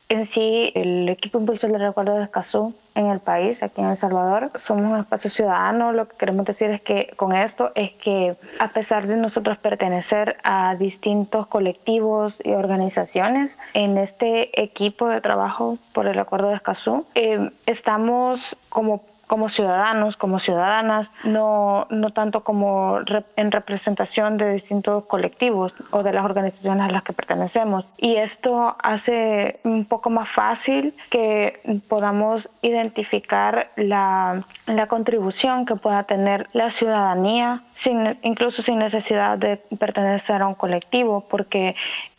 En 0.08 0.26
sí, 0.26 0.72
el 0.76 1.10
equipo 1.10 1.40
impulsor 1.40 1.72
del 1.72 1.82
recuerdo 1.82 2.16
de 2.16 2.24
Escazú 2.24 2.76
en 2.94 3.08
el 3.08 3.20
país, 3.20 3.64
aquí 3.64 3.82
en 3.82 3.88
El 3.88 3.98
Salvador, 3.98 4.52
somos 4.54 4.86
un 4.86 5.00
espacio 5.00 5.32
ciudadano. 5.32 5.94
Lo 5.94 6.08
que 6.08 6.16
queremos 6.16 6.46
decir 6.46 6.70
es 6.70 6.80
que 6.80 7.12
con 7.16 7.36
esto 7.36 7.72
es 7.74 7.92
que 7.94 8.36
a 8.60 8.68
pesar 8.68 9.08
de 9.08 9.18
nosotros 9.18 9.58
pertenecer 9.58 10.38
a 10.44 10.76
distintos 10.76 11.48
colectivos 11.48 12.36
y 12.44 12.52
organizaciones, 12.52 13.58
en 13.74 13.98
este 13.98 14.62
equipo 14.62 15.08
de 15.08 15.22
trabajo 15.22 15.80
por 15.92 16.06
el 16.06 16.20
acuerdo 16.20 16.50
de 16.50 16.56
Escazú, 16.56 17.08
eh, 17.16 17.50
estamos 17.66 18.56
como 18.70 19.02
como 19.28 19.50
ciudadanos, 19.50 20.18
como 20.18 20.40
ciudadanas, 20.40 21.12
no, 21.24 21.88
no 21.90 22.10
tanto 22.12 22.44
como 22.44 23.00
en 23.36 23.52
representación 23.52 24.38
de 24.38 24.54
distintos 24.54 25.06
colectivos 25.06 25.74
o 25.92 26.04
de 26.04 26.14
las 26.14 26.26
organizaciones 26.26 26.88
a 26.88 26.92
las 26.92 27.04
que 27.04 27.14
pertenecemos. 27.14 27.88
Y 27.98 28.16
esto 28.16 28.76
hace 28.82 29.60
un 29.64 29.86
poco 29.86 30.10
más 30.10 30.30
fácil 30.30 30.96
que 31.10 31.60
podamos 31.88 32.50
identificar 32.62 33.70
la, 33.76 34.44
la 34.68 34.88
contribución 34.88 35.66
que 35.66 35.76
pueda 35.76 36.04
tener 36.04 36.48
la 36.54 36.70
ciudadanía, 36.72 37.62
sin, 37.74 38.18
incluso 38.22 38.62
sin 38.62 38.80
necesidad 38.80 39.38
de 39.38 39.58
pertenecer 39.80 40.42
a 40.42 40.48
un 40.48 40.56
colectivo, 40.56 41.26
porque 41.30 41.76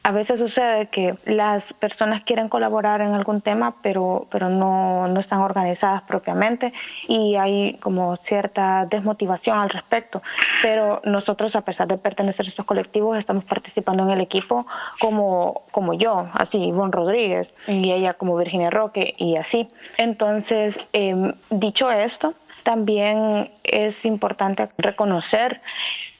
a 0.06 0.12
veces 0.12 0.38
sucede 0.38 0.86
que 0.86 1.16
las 1.24 1.72
personas 1.72 2.20
quieren 2.20 2.48
colaborar 2.48 3.00
en 3.00 3.12
algún 3.12 3.40
tema, 3.40 3.74
pero, 3.82 4.28
pero 4.30 4.48
no, 4.48 5.08
no, 5.08 5.18
están 5.18 5.40
organizadas 5.40 6.02
propiamente 6.02 6.72
y 7.08 7.36
hay 7.36 7.74
como 7.80 8.16
cierta 8.16 8.86
desmotivación 8.86 9.58
al 9.58 9.70
respecto. 9.70 10.22
Pero 10.62 11.00
nosotros, 11.04 11.56
a 11.56 11.62
pesar 11.62 11.88
de 11.88 11.98
pertenecer 11.98 12.46
a 12.46 12.48
estos 12.48 12.64
colectivos, 12.64 13.18
estamos 13.18 13.44
participando 13.44 14.02
en 14.04 14.10
el 14.10 14.20
equipo 14.20 14.66
como, 15.00 15.62
como 15.70 15.94
yo, 15.94 16.26
así, 16.34 16.62
Ivonne 16.62 16.92
Rodríguez, 16.92 17.54
y 17.66 17.92
ella 17.92 18.14
como 18.14 18.36
Virginia 18.36 18.70
Roque, 18.70 19.14
y 19.16 19.36
así. 19.36 19.68
Entonces, 19.98 20.80
em, 20.92 21.32
dicho 21.50 21.90
esto, 21.90 22.34
también 22.62 23.50
es 23.62 24.04
importante 24.04 24.68
reconocer 24.78 25.60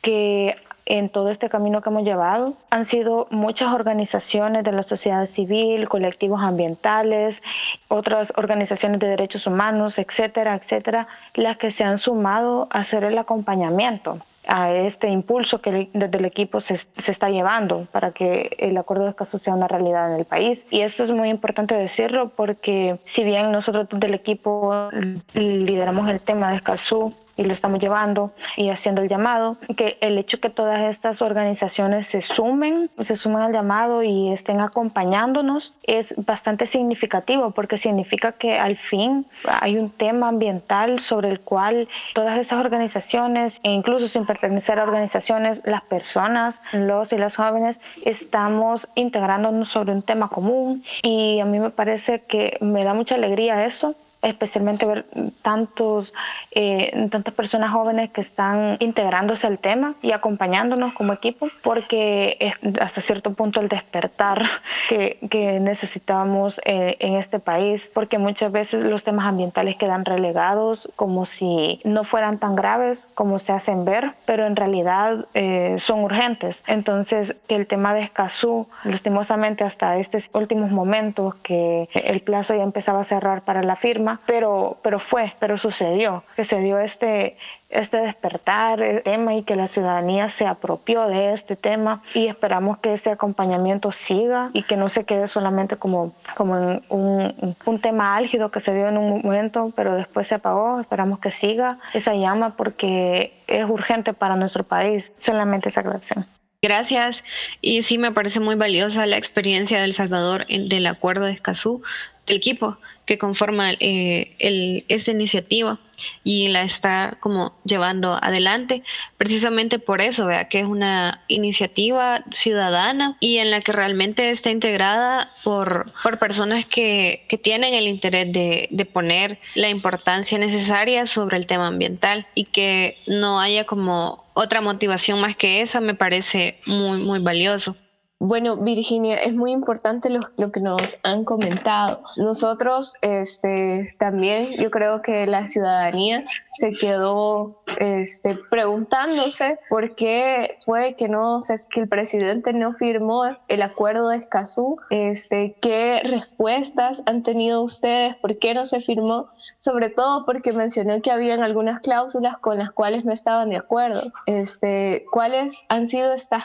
que 0.00 0.56
en 0.86 1.08
todo 1.08 1.30
este 1.30 1.48
camino 1.48 1.82
que 1.82 1.90
hemos 1.90 2.04
llevado. 2.04 2.54
Han 2.70 2.84
sido 2.84 3.26
muchas 3.30 3.72
organizaciones 3.72 4.64
de 4.64 4.72
la 4.72 4.82
sociedad 4.82 5.26
civil, 5.26 5.88
colectivos 5.88 6.40
ambientales, 6.40 7.42
otras 7.88 8.32
organizaciones 8.36 9.00
de 9.00 9.08
derechos 9.08 9.46
humanos, 9.46 9.98
etcétera, 9.98 10.54
etcétera, 10.54 11.08
las 11.34 11.56
que 11.56 11.70
se 11.72 11.84
han 11.84 11.98
sumado 11.98 12.68
a 12.70 12.80
hacer 12.80 13.04
el 13.04 13.18
acompañamiento 13.18 14.18
a 14.48 14.72
este 14.72 15.08
impulso 15.08 15.60
que 15.60 15.88
desde 15.92 16.18
el 16.18 16.24
equipo 16.24 16.60
se, 16.60 16.76
se, 16.76 17.10
está 17.10 17.30
llevando 17.30 17.86
para 17.90 18.12
que 18.12 18.54
el 18.58 18.76
acuerdo 18.76 19.04
de 19.04 19.10
Escazú 19.10 19.38
sea 19.38 19.54
una 19.54 19.66
realidad 19.66 20.12
en 20.12 20.20
el 20.20 20.24
país. 20.24 20.66
Y 20.70 20.82
esto 20.82 21.02
es 21.02 21.10
muy 21.10 21.30
importante 21.30 21.74
decirlo 21.74 22.28
porque 22.28 22.98
si 23.06 23.24
bien 23.24 23.50
nosotros 23.50 23.88
del 23.90 24.14
equipo 24.14 24.88
lideramos 25.34 26.08
el 26.08 26.20
tema 26.20 26.50
de 26.50 26.56
Escazú, 26.58 27.12
y 27.36 27.44
lo 27.44 27.52
estamos 27.52 27.80
llevando 27.80 28.32
y 28.56 28.70
haciendo 28.70 29.02
el 29.02 29.08
llamado, 29.08 29.56
que 29.76 29.98
el 30.00 30.18
hecho 30.18 30.40
que 30.40 30.50
todas 30.50 30.90
estas 30.90 31.22
organizaciones 31.22 32.08
se 32.08 32.22
sumen, 32.22 32.90
se 33.00 33.16
sumen 33.16 33.42
al 33.42 33.52
llamado 33.52 34.02
y 34.02 34.32
estén 34.32 34.60
acompañándonos 34.60 35.74
es 35.82 36.14
bastante 36.16 36.66
significativo 36.66 37.50
porque 37.50 37.78
significa 37.78 38.32
que 38.32 38.58
al 38.58 38.76
fin 38.76 39.26
hay 39.46 39.76
un 39.76 39.90
tema 39.90 40.28
ambiental 40.28 41.00
sobre 41.00 41.30
el 41.30 41.40
cual 41.40 41.88
todas 42.14 42.38
esas 42.38 42.58
organizaciones 42.58 43.60
e 43.62 43.70
incluso 43.70 44.08
sin 44.08 44.26
pertenecer 44.26 44.78
a 44.78 44.84
organizaciones, 44.84 45.62
las 45.64 45.82
personas, 45.82 46.62
los 46.72 47.12
y 47.12 47.18
las 47.18 47.36
jóvenes 47.36 47.80
estamos 48.04 48.88
integrándonos 48.94 49.68
sobre 49.68 49.92
un 49.92 50.02
tema 50.02 50.28
común. 50.28 50.82
Y 51.02 51.40
a 51.40 51.44
mí 51.44 51.58
me 51.58 51.70
parece 51.70 52.20
que 52.20 52.56
me 52.60 52.84
da 52.84 52.94
mucha 52.94 53.14
alegría 53.14 53.64
eso 53.66 53.94
especialmente 54.22 54.86
ver 54.86 55.06
tantos, 55.42 56.12
eh, 56.50 57.08
tantas 57.10 57.34
personas 57.34 57.72
jóvenes 57.72 58.10
que 58.10 58.20
están 58.20 58.76
integrándose 58.80 59.46
al 59.46 59.58
tema 59.58 59.94
y 60.02 60.12
acompañándonos 60.12 60.94
como 60.94 61.12
equipo, 61.12 61.48
porque 61.62 62.36
es 62.40 62.54
hasta 62.80 63.00
cierto 63.00 63.32
punto 63.32 63.60
el 63.60 63.68
despertar 63.68 64.48
que, 64.88 65.18
que 65.30 65.60
necesitamos 65.60 66.60
eh, 66.64 66.96
en 67.00 67.16
este 67.16 67.38
país, 67.38 67.90
porque 67.92 68.18
muchas 68.18 68.52
veces 68.52 68.82
los 68.82 69.04
temas 69.04 69.26
ambientales 69.26 69.76
quedan 69.76 70.04
relegados 70.04 70.88
como 70.96 71.26
si 71.26 71.80
no 71.84 72.04
fueran 72.04 72.38
tan 72.38 72.56
graves 72.56 73.06
como 73.14 73.38
se 73.38 73.52
hacen 73.52 73.84
ver, 73.84 74.12
pero 74.24 74.46
en 74.46 74.56
realidad 74.56 75.26
eh, 75.34 75.76
son 75.78 76.00
urgentes. 76.00 76.62
Entonces, 76.66 77.36
el 77.48 77.66
tema 77.66 77.94
de 77.94 78.02
Escazú, 78.02 78.66
lastimosamente 78.84 79.64
hasta 79.64 79.98
estos 79.98 80.30
últimos 80.32 80.70
momentos 80.70 81.34
que 81.36 81.88
el 81.94 82.20
plazo 82.20 82.54
ya 82.54 82.62
empezaba 82.62 83.00
a 83.00 83.04
cerrar 83.04 83.42
para 83.42 83.62
la 83.62 83.76
firma, 83.76 84.05
pero, 84.26 84.78
pero 84.82 84.98
fue, 84.98 85.32
pero 85.38 85.58
sucedió, 85.58 86.24
que 86.36 86.44
se 86.44 86.60
dio 86.60 86.78
este, 86.78 87.36
este 87.70 87.98
despertar 87.98 88.80
el 88.80 89.02
tema 89.02 89.34
y 89.34 89.42
que 89.42 89.56
la 89.56 89.66
ciudadanía 89.66 90.28
se 90.28 90.46
apropió 90.46 91.06
de 91.08 91.32
este 91.32 91.56
tema 91.56 92.02
y 92.14 92.26
esperamos 92.26 92.78
que 92.78 92.94
ese 92.94 93.10
acompañamiento 93.10 93.92
siga 93.92 94.50
y 94.52 94.62
que 94.62 94.76
no 94.76 94.88
se 94.88 95.04
quede 95.04 95.28
solamente 95.28 95.76
como, 95.76 96.14
como 96.36 96.80
un, 96.88 97.56
un 97.64 97.80
tema 97.80 98.16
álgido 98.16 98.50
que 98.50 98.60
se 98.60 98.74
dio 98.74 98.88
en 98.88 98.98
un 98.98 99.22
momento 99.22 99.72
pero 99.74 99.94
después 99.94 100.26
se 100.26 100.36
apagó. 100.36 100.80
Esperamos 100.80 101.18
que 101.18 101.30
siga 101.30 101.78
esa 101.94 102.14
llama 102.14 102.56
porque 102.56 103.32
es 103.46 103.68
urgente 103.68 104.12
para 104.12 104.36
nuestro 104.36 104.64
país 104.64 105.12
solamente 105.18 105.68
esa 105.68 105.80
aclaración. 105.80 106.26
Gracias. 106.62 107.22
Y 107.60 107.82
sí 107.82 107.98
me 107.98 108.12
parece 108.12 108.40
muy 108.40 108.54
valiosa 108.54 109.06
la 109.06 109.18
experiencia 109.18 109.78
de 109.78 109.84
El 109.84 109.92
Salvador 109.92 110.46
del 110.46 110.86
acuerdo 110.86 111.26
de 111.26 111.32
Escazú, 111.32 111.82
del 112.26 112.36
equipo 112.36 112.78
que 113.06 113.18
conforma 113.18 113.72
eh, 113.72 114.34
el, 114.38 114.84
esta 114.88 115.12
iniciativa 115.12 115.78
y 116.24 116.48
la 116.48 116.62
está 116.62 117.16
como 117.20 117.56
llevando 117.64 118.18
adelante 118.22 118.82
precisamente 119.16 119.78
por 119.78 120.00
eso, 120.00 120.26
vea 120.26 120.48
que 120.48 120.60
es 120.60 120.66
una 120.66 121.22
iniciativa 121.28 122.24
ciudadana 122.32 123.16
y 123.20 123.38
en 123.38 123.50
la 123.50 123.60
que 123.62 123.72
realmente 123.72 124.30
está 124.30 124.50
integrada 124.50 125.30
por, 125.44 125.92
por 126.02 126.18
personas 126.18 126.66
que, 126.66 127.24
que 127.28 127.38
tienen 127.38 127.74
el 127.74 127.86
interés 127.86 128.30
de, 128.32 128.68
de 128.70 128.84
poner 128.84 129.38
la 129.54 129.68
importancia 129.68 130.36
necesaria 130.36 131.06
sobre 131.06 131.36
el 131.36 131.46
tema 131.46 131.68
ambiental 131.68 132.26
y 132.34 132.44
que 132.44 132.98
no 133.06 133.40
haya 133.40 133.64
como 133.64 134.26
otra 134.34 134.60
motivación 134.60 135.20
más 135.20 135.36
que 135.36 135.62
esa 135.62 135.80
me 135.80 135.94
parece 135.94 136.58
muy, 136.66 136.98
muy 136.98 137.20
valioso. 137.20 137.76
Bueno, 138.18 138.56
Virginia, 138.56 139.16
es 139.16 139.34
muy 139.34 139.52
importante 139.52 140.08
lo, 140.08 140.50
que 140.50 140.60
nos 140.60 140.98
han 141.02 141.24
comentado. 141.24 142.02
Nosotros 142.16 142.94
este, 143.02 143.88
también, 143.98 144.48
yo 144.58 144.70
creo 144.70 145.02
que 145.02 145.26
la 145.26 145.46
ciudadanía 145.46 146.24
se 146.54 146.72
quedó 146.72 147.62
este, 147.80 148.38
preguntándose 148.50 149.58
por 149.68 149.94
qué 149.94 150.58
fue 150.60 150.94
que, 150.94 151.08
no, 151.08 151.38
que 151.70 151.80
el 151.80 151.88
presidente 151.88 152.52
no 152.52 152.72
firmó 152.72 153.24
el 153.48 153.62
acuerdo 153.62 154.08
de 154.08 154.16
Escazú, 154.16 154.76
este, 154.90 155.56
qué 155.60 156.00
respuestas 156.04 157.02
han 157.06 157.22
tenido 157.22 157.62
ustedes, 157.62 158.16
por 158.16 158.38
qué 158.38 158.54
no 158.54 158.66
se 158.66 158.80
firmó, 158.80 159.28
sobre 159.58 159.90
todo 159.90 160.24
porque 160.24 160.52
mencionó 160.52 161.00
que 161.02 161.10
habían 161.10 161.42
algunas 161.42 161.80
cláusulas 161.80 162.38
con 162.38 162.58
las 162.58 162.70
cuales 162.72 163.04
no 163.04 163.12
estaban 163.12 163.50
de 163.50 163.56
acuerdo. 163.56 164.02
Este, 164.26 165.04
¿Cuáles 165.10 165.62
han 165.68 165.88
sido 165.88 166.12
estas 166.12 166.44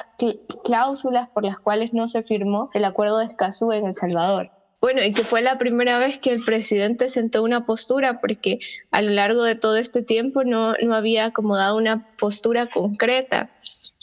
cláusulas 0.63 1.29
por 1.29 1.43
las 1.43 1.59
cuales 1.59 1.93
no 1.93 2.07
se 2.07 2.23
firmó 2.23 2.69
el 2.73 2.85
acuerdo 2.85 3.17
de 3.17 3.25
Escazú 3.25 3.71
en 3.71 3.85
El 3.85 3.95
Salvador. 3.95 4.51
Bueno, 4.81 5.03
y 5.03 5.13
que 5.13 5.23
fue 5.23 5.43
la 5.43 5.59
primera 5.59 5.99
vez 5.99 6.17
que 6.17 6.31
el 6.31 6.43
presidente 6.43 7.07
sentó 7.07 7.43
una 7.43 7.65
postura, 7.65 8.19
porque 8.19 8.59
a 8.89 9.03
lo 9.03 9.11
largo 9.11 9.43
de 9.43 9.53
todo 9.53 9.77
este 9.77 10.01
tiempo 10.01 10.43
no, 10.43 10.73
no 10.81 10.95
había 10.95 11.25
acomodado 11.25 11.77
una 11.77 12.07
postura 12.17 12.67
concreta. 12.67 13.51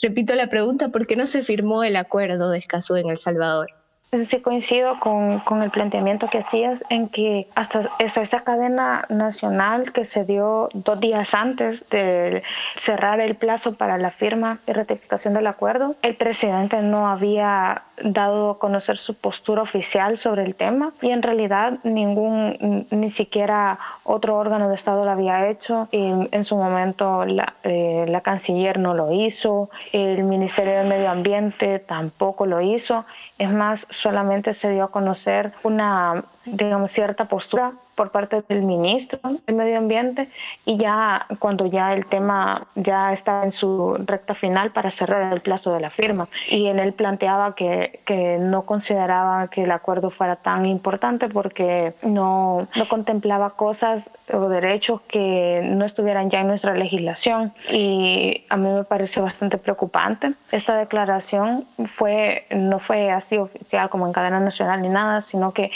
Repito 0.01 0.35
la 0.35 0.49
pregunta, 0.49 0.87
¿por 0.87 1.05
qué 1.05 1.17
no 1.17 1.27
se 1.27 1.41
firmó 1.41 1.83
el 1.83 1.97
acuerdo 1.97 2.49
de 2.49 2.59
Escazú 2.59 2.95
en 2.95 3.09
El 3.09 3.17
Salvador? 3.17 3.78
Sí 4.11 4.41
coincido 4.41 4.99
con, 4.99 5.39
con, 5.41 5.61
el 5.61 5.69
planteamiento 5.69 6.27
que 6.29 6.39
hacías 6.39 6.83
en 6.89 7.09
que 7.09 7.47
hasta, 7.53 7.91
esa 7.99 8.23
esa 8.23 8.39
cadena 8.43 9.05
nacional 9.09 9.91
que 9.91 10.03
se 10.03 10.25
dio 10.25 10.69
dos 10.73 10.99
días 10.99 11.35
antes 11.35 11.87
de 11.91 12.41
cerrar 12.75 13.19
el 13.19 13.35
plazo 13.35 13.75
para 13.75 13.99
la 13.99 14.09
firma 14.09 14.57
y 14.65 14.73
ratificación 14.73 15.35
del 15.35 15.45
acuerdo, 15.45 15.95
el 16.01 16.15
presidente 16.15 16.81
no 16.81 17.07
había 17.07 17.83
dado 18.03 18.51
a 18.51 18.59
conocer 18.59 18.97
su 18.97 19.13
postura 19.13 19.61
oficial 19.61 20.17
sobre 20.17 20.43
el 20.43 20.55
tema 20.55 20.91
y 21.01 21.11
en 21.11 21.21
realidad 21.21 21.77
ningún, 21.83 22.87
ni 22.89 23.09
siquiera 23.11 23.77
otro 24.03 24.37
órgano 24.37 24.69
de 24.69 24.75
Estado 24.75 25.05
lo 25.05 25.11
había 25.11 25.49
hecho. 25.49 25.87
Y 25.91 26.11
en 26.31 26.43
su 26.43 26.55
momento 26.55 27.25
la, 27.25 27.53
eh, 27.63 28.05
la 28.07 28.21
canciller 28.21 28.79
no 28.79 28.93
lo 28.93 29.11
hizo, 29.11 29.69
el 29.93 30.23
Ministerio 30.23 30.79
del 30.79 30.87
Medio 30.87 31.11
Ambiente 31.11 31.77
tampoco 31.77 32.47
lo 32.47 32.61
hizo. 32.61 33.05
Es 33.39 33.51
más, 33.51 33.87
solamente 33.89 34.53
se 34.53 34.69
dio 34.69 34.83
a 34.83 34.91
conocer 34.91 35.53
una 35.63 36.25
digamos, 36.51 36.91
cierta 36.91 37.25
postura 37.25 37.73
por 37.99 38.11
parte 38.11 38.41
del 38.47 38.61
ministro 38.61 39.19
del 39.45 39.55
Medio 39.57 39.77
Ambiente 39.77 40.29
y 40.65 40.77
ya 40.77 41.25
cuando 41.37 41.65
ya 41.65 41.93
el 41.93 42.05
tema 42.05 42.65
ya 42.75 43.11
está 43.11 43.43
en 43.43 43.51
su 43.51 43.97
recta 44.05 44.35
final 44.35 44.71
para 44.71 44.89
cerrar 44.89 45.33
el 45.33 45.41
plazo 45.41 45.73
de 45.73 45.81
la 45.81 45.89
firma. 45.89 46.29
Y 46.49 46.67
en 46.67 46.79
él 46.79 46.93
planteaba 46.93 47.55
que, 47.55 47.99
que 48.05 48.37
no 48.39 48.61
consideraba 48.61 49.49
que 49.49 49.63
el 49.63 49.71
acuerdo 49.71 50.11
fuera 50.11 50.37
tan 50.37 50.65
importante 50.65 51.27
porque 51.27 51.93
no, 52.01 52.69
no 52.73 52.87
contemplaba 52.87 53.49
cosas 53.49 54.11
o 54.31 54.47
derechos 54.47 55.01
que 55.01 55.61
no 55.65 55.83
estuvieran 55.83 56.29
ya 56.29 56.39
en 56.39 56.47
nuestra 56.47 56.73
legislación. 56.75 57.51
Y 57.69 58.45
a 58.47 58.55
mí 58.55 58.69
me 58.69 58.85
pareció 58.85 59.23
bastante 59.23 59.57
preocupante. 59.57 60.35
Esta 60.53 60.77
declaración 60.77 61.65
fue, 61.95 62.45
no 62.49 62.79
fue 62.79 63.11
así 63.11 63.37
oficial 63.37 63.89
como 63.89 64.07
en 64.07 64.13
cadena 64.13 64.39
nacional 64.39 64.81
ni 64.81 64.87
nada, 64.87 65.19
sino 65.19 65.51
que 65.51 65.69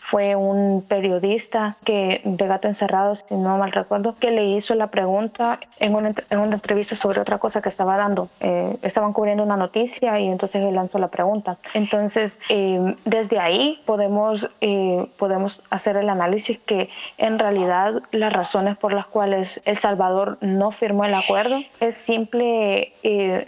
fue 0.00 0.34
un 0.34 0.82
periodista 0.88 1.76
que 1.84 2.20
de 2.24 2.46
Gato 2.46 2.66
Encerrado, 2.66 3.14
si 3.14 3.34
no 3.34 3.58
mal 3.58 3.70
recuerdo, 3.70 4.16
que 4.18 4.30
le 4.30 4.44
hizo 4.44 4.74
la 4.74 4.88
pregunta 4.88 5.60
en 5.78 5.94
una, 5.94 6.12
en 6.30 6.38
una 6.40 6.54
entrevista 6.54 6.96
sobre 6.96 7.20
otra 7.20 7.38
cosa 7.38 7.62
que 7.62 7.68
estaba 7.68 7.96
dando. 7.96 8.28
Eh, 8.40 8.76
estaban 8.82 9.12
cubriendo 9.12 9.44
una 9.44 9.56
noticia 9.56 10.18
y 10.18 10.26
entonces 10.26 10.62
él 10.62 10.74
lanzó 10.74 10.98
la 10.98 11.08
pregunta. 11.08 11.58
Entonces, 11.74 12.38
eh, 12.48 12.96
desde 13.04 13.38
ahí 13.38 13.80
podemos, 13.84 14.50
eh, 14.60 15.06
podemos 15.16 15.62
hacer 15.70 15.96
el 15.96 16.08
análisis 16.08 16.58
que 16.58 16.88
en 17.18 17.38
realidad 17.38 18.02
las 18.10 18.32
razones 18.32 18.76
por 18.78 18.92
las 18.92 19.06
cuales 19.06 19.60
El 19.64 19.76
Salvador 19.76 20.38
no 20.40 20.72
firmó 20.72 21.04
el 21.04 21.14
acuerdo 21.14 21.58
es 21.78 21.94
simple, 21.94 22.92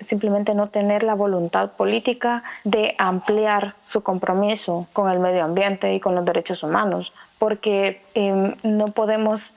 simplemente 0.01 0.55
no 0.55 0.69
tener 0.69 1.03
la 1.03 1.15
voluntad 1.15 1.73
política 1.73 2.43
de 2.65 2.95
ampliar 2.99 3.75
su 3.93 4.03
compromiso 4.03 4.86
con 4.93 5.11
el 5.11 5.20
medio 5.20 5.45
ambiente 5.45 5.95
y 5.95 6.01
con 6.01 6.14
los 6.14 6.24
derechos 6.24 6.62
humanos, 6.62 7.12
porque 7.38 8.01
em, 8.14 8.55
no 8.62 8.88
podemos 8.88 9.55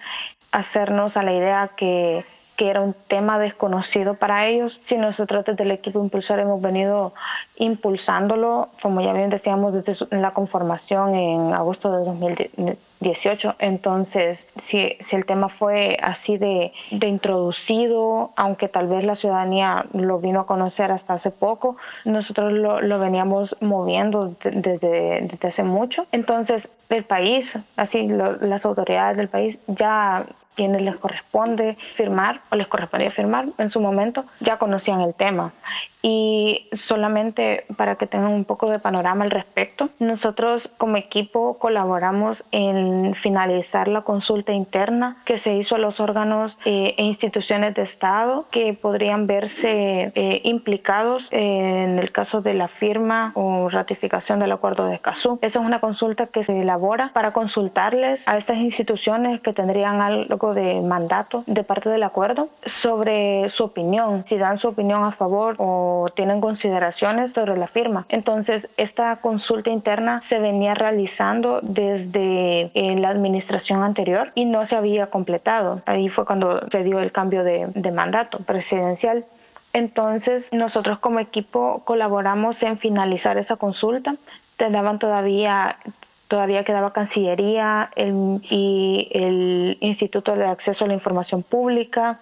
hacernos 0.51 1.15
a 1.15 1.23
la 1.23 1.33
idea 1.33 1.69
que, 1.75 2.25
que, 2.55 2.69
era 2.69 2.81
un 2.81 2.95
tema 3.07 3.39
desconocido 3.39 4.15
para 4.15 4.47
ellos. 4.47 4.79
Si 4.83 4.97
nosotros 4.97 5.45
desde 5.45 5.63
el 5.63 5.71
equipo 5.71 6.03
impulsor 6.03 6.39
hemos 6.39 6.61
venido 6.61 7.13
impulsándolo, 7.57 8.69
como 8.81 9.01
ya 9.01 9.13
bien 9.13 9.29
decíamos, 9.29 9.73
desde 9.73 10.07
la 10.17 10.31
conformación 10.31 11.15
en 11.15 11.53
agosto 11.53 11.91
de 11.91 12.05
2010 12.05 12.77
18. 12.99 13.55
Entonces, 13.59 14.47
si, 14.57 14.97
si 14.99 15.15
el 15.15 15.25
tema 15.25 15.49
fue 15.49 15.97
así 16.01 16.37
de, 16.37 16.73
de, 16.91 17.07
introducido, 17.07 18.31
aunque 18.35 18.67
tal 18.67 18.87
vez 18.87 19.03
la 19.03 19.15
ciudadanía 19.15 19.85
lo 19.93 20.19
vino 20.19 20.41
a 20.41 20.45
conocer 20.45 20.91
hasta 20.91 21.13
hace 21.13 21.31
poco, 21.31 21.77
nosotros 22.05 22.53
lo, 22.53 22.81
lo 22.81 22.99
veníamos 22.99 23.55
moviendo 23.61 24.35
desde, 24.43 25.21
desde 25.21 25.47
hace 25.47 25.63
mucho. 25.63 26.07
Entonces, 26.11 26.69
el 26.89 27.03
país, 27.03 27.57
así 27.75 28.07
las 28.07 28.65
autoridades 28.65 29.17
del 29.17 29.27
país 29.27 29.59
ya 29.67 30.25
quienes 30.55 30.81
les 30.81 30.95
corresponde 30.95 31.77
firmar 31.95 32.41
o 32.49 32.55
les 32.55 32.67
correspondía 32.67 33.11
firmar 33.11 33.45
en 33.57 33.69
su 33.69 33.79
momento 33.79 34.25
ya 34.39 34.57
conocían 34.57 35.01
el 35.01 35.13
tema 35.13 35.53
y 36.07 36.67
solamente 36.71 37.65
para 37.77 37.95
que 37.95 38.05
tengan 38.05 38.31
un 38.31 38.45
poco 38.45 38.69
de 38.69 38.77
panorama 38.77 39.23
al 39.23 39.31
respecto, 39.31 39.89
nosotros 39.97 40.69
como 40.77 40.97
equipo 40.97 41.57
colaboramos 41.57 42.43
en 42.51 43.15
finalizar 43.15 43.87
la 43.87 44.01
consulta 44.01 44.53
interna 44.53 45.17
que 45.25 45.39
se 45.39 45.55
hizo 45.55 45.73
a 45.73 45.79
los 45.79 45.99
órganos 45.99 46.59
eh, 46.63 46.93
e 46.99 47.03
instituciones 47.03 47.73
de 47.73 47.81
Estado 47.81 48.45
que 48.51 48.75
podrían 48.75 49.25
verse 49.25 50.11
eh, 50.13 50.41
implicados 50.43 51.27
en 51.31 51.97
el 51.97 52.11
caso 52.11 52.39
de 52.39 52.53
la 52.53 52.67
firma 52.67 53.31
o 53.33 53.69
ratificación 53.69 54.37
del 54.37 54.51
acuerdo 54.51 54.85
de 54.85 54.93
Escazú. 54.93 55.39
Esa 55.41 55.59
es 55.59 55.65
una 55.65 55.79
consulta 55.79 56.27
que 56.27 56.43
se 56.43 56.61
elabora 56.61 57.09
para 57.13 57.33
consultarles 57.33 58.27
a 58.27 58.37
estas 58.37 58.57
instituciones 58.57 59.39
que 59.41 59.53
tendrían 59.53 60.01
algo 60.01 60.53
de 60.53 60.81
mandato 60.81 61.43
de 61.47 61.63
parte 61.63 61.89
del 61.89 62.03
acuerdo 62.03 62.49
sobre 62.63 63.49
su 63.49 63.63
opinión, 63.63 64.23
si 64.27 64.37
dan 64.37 64.59
su 64.59 64.67
opinión 64.67 65.03
a 65.03 65.09
favor 65.09 65.55
o 65.57 65.94
tienen 66.15 66.41
consideraciones 66.41 67.31
sobre 67.31 67.57
la 67.57 67.67
firma. 67.67 68.05
Entonces, 68.09 68.69
esta 68.77 69.15
consulta 69.17 69.69
interna 69.69 70.21
se 70.21 70.39
venía 70.39 70.73
realizando 70.73 71.59
desde 71.61 72.71
eh, 72.73 72.95
la 72.97 73.09
administración 73.09 73.83
anterior 73.83 74.31
y 74.35 74.45
no 74.45 74.65
se 74.65 74.75
había 74.75 75.07
completado. 75.07 75.81
Ahí 75.85 76.09
fue 76.09 76.25
cuando 76.25 76.67
se 76.69 76.83
dio 76.83 76.99
el 76.99 77.11
cambio 77.11 77.43
de, 77.43 77.67
de 77.73 77.91
mandato 77.91 78.39
presidencial. 78.39 79.25
Entonces, 79.73 80.53
nosotros 80.53 80.99
como 80.99 81.19
equipo 81.19 81.81
colaboramos 81.85 82.63
en 82.63 82.77
finalizar 82.77 83.37
esa 83.37 83.57
consulta. 83.57 84.15
Tenían 84.57 84.99
todavía 84.99 85.77
todavía 86.27 86.63
quedaba 86.63 86.91
Cancillería 86.93 87.91
y 87.95 89.09
el 89.11 89.77
Instituto 89.81 90.35
de 90.35 90.45
Acceso 90.45 90.85
a 90.85 90.87
la 90.87 90.93
Información 90.93 91.43
Pública 91.43 92.19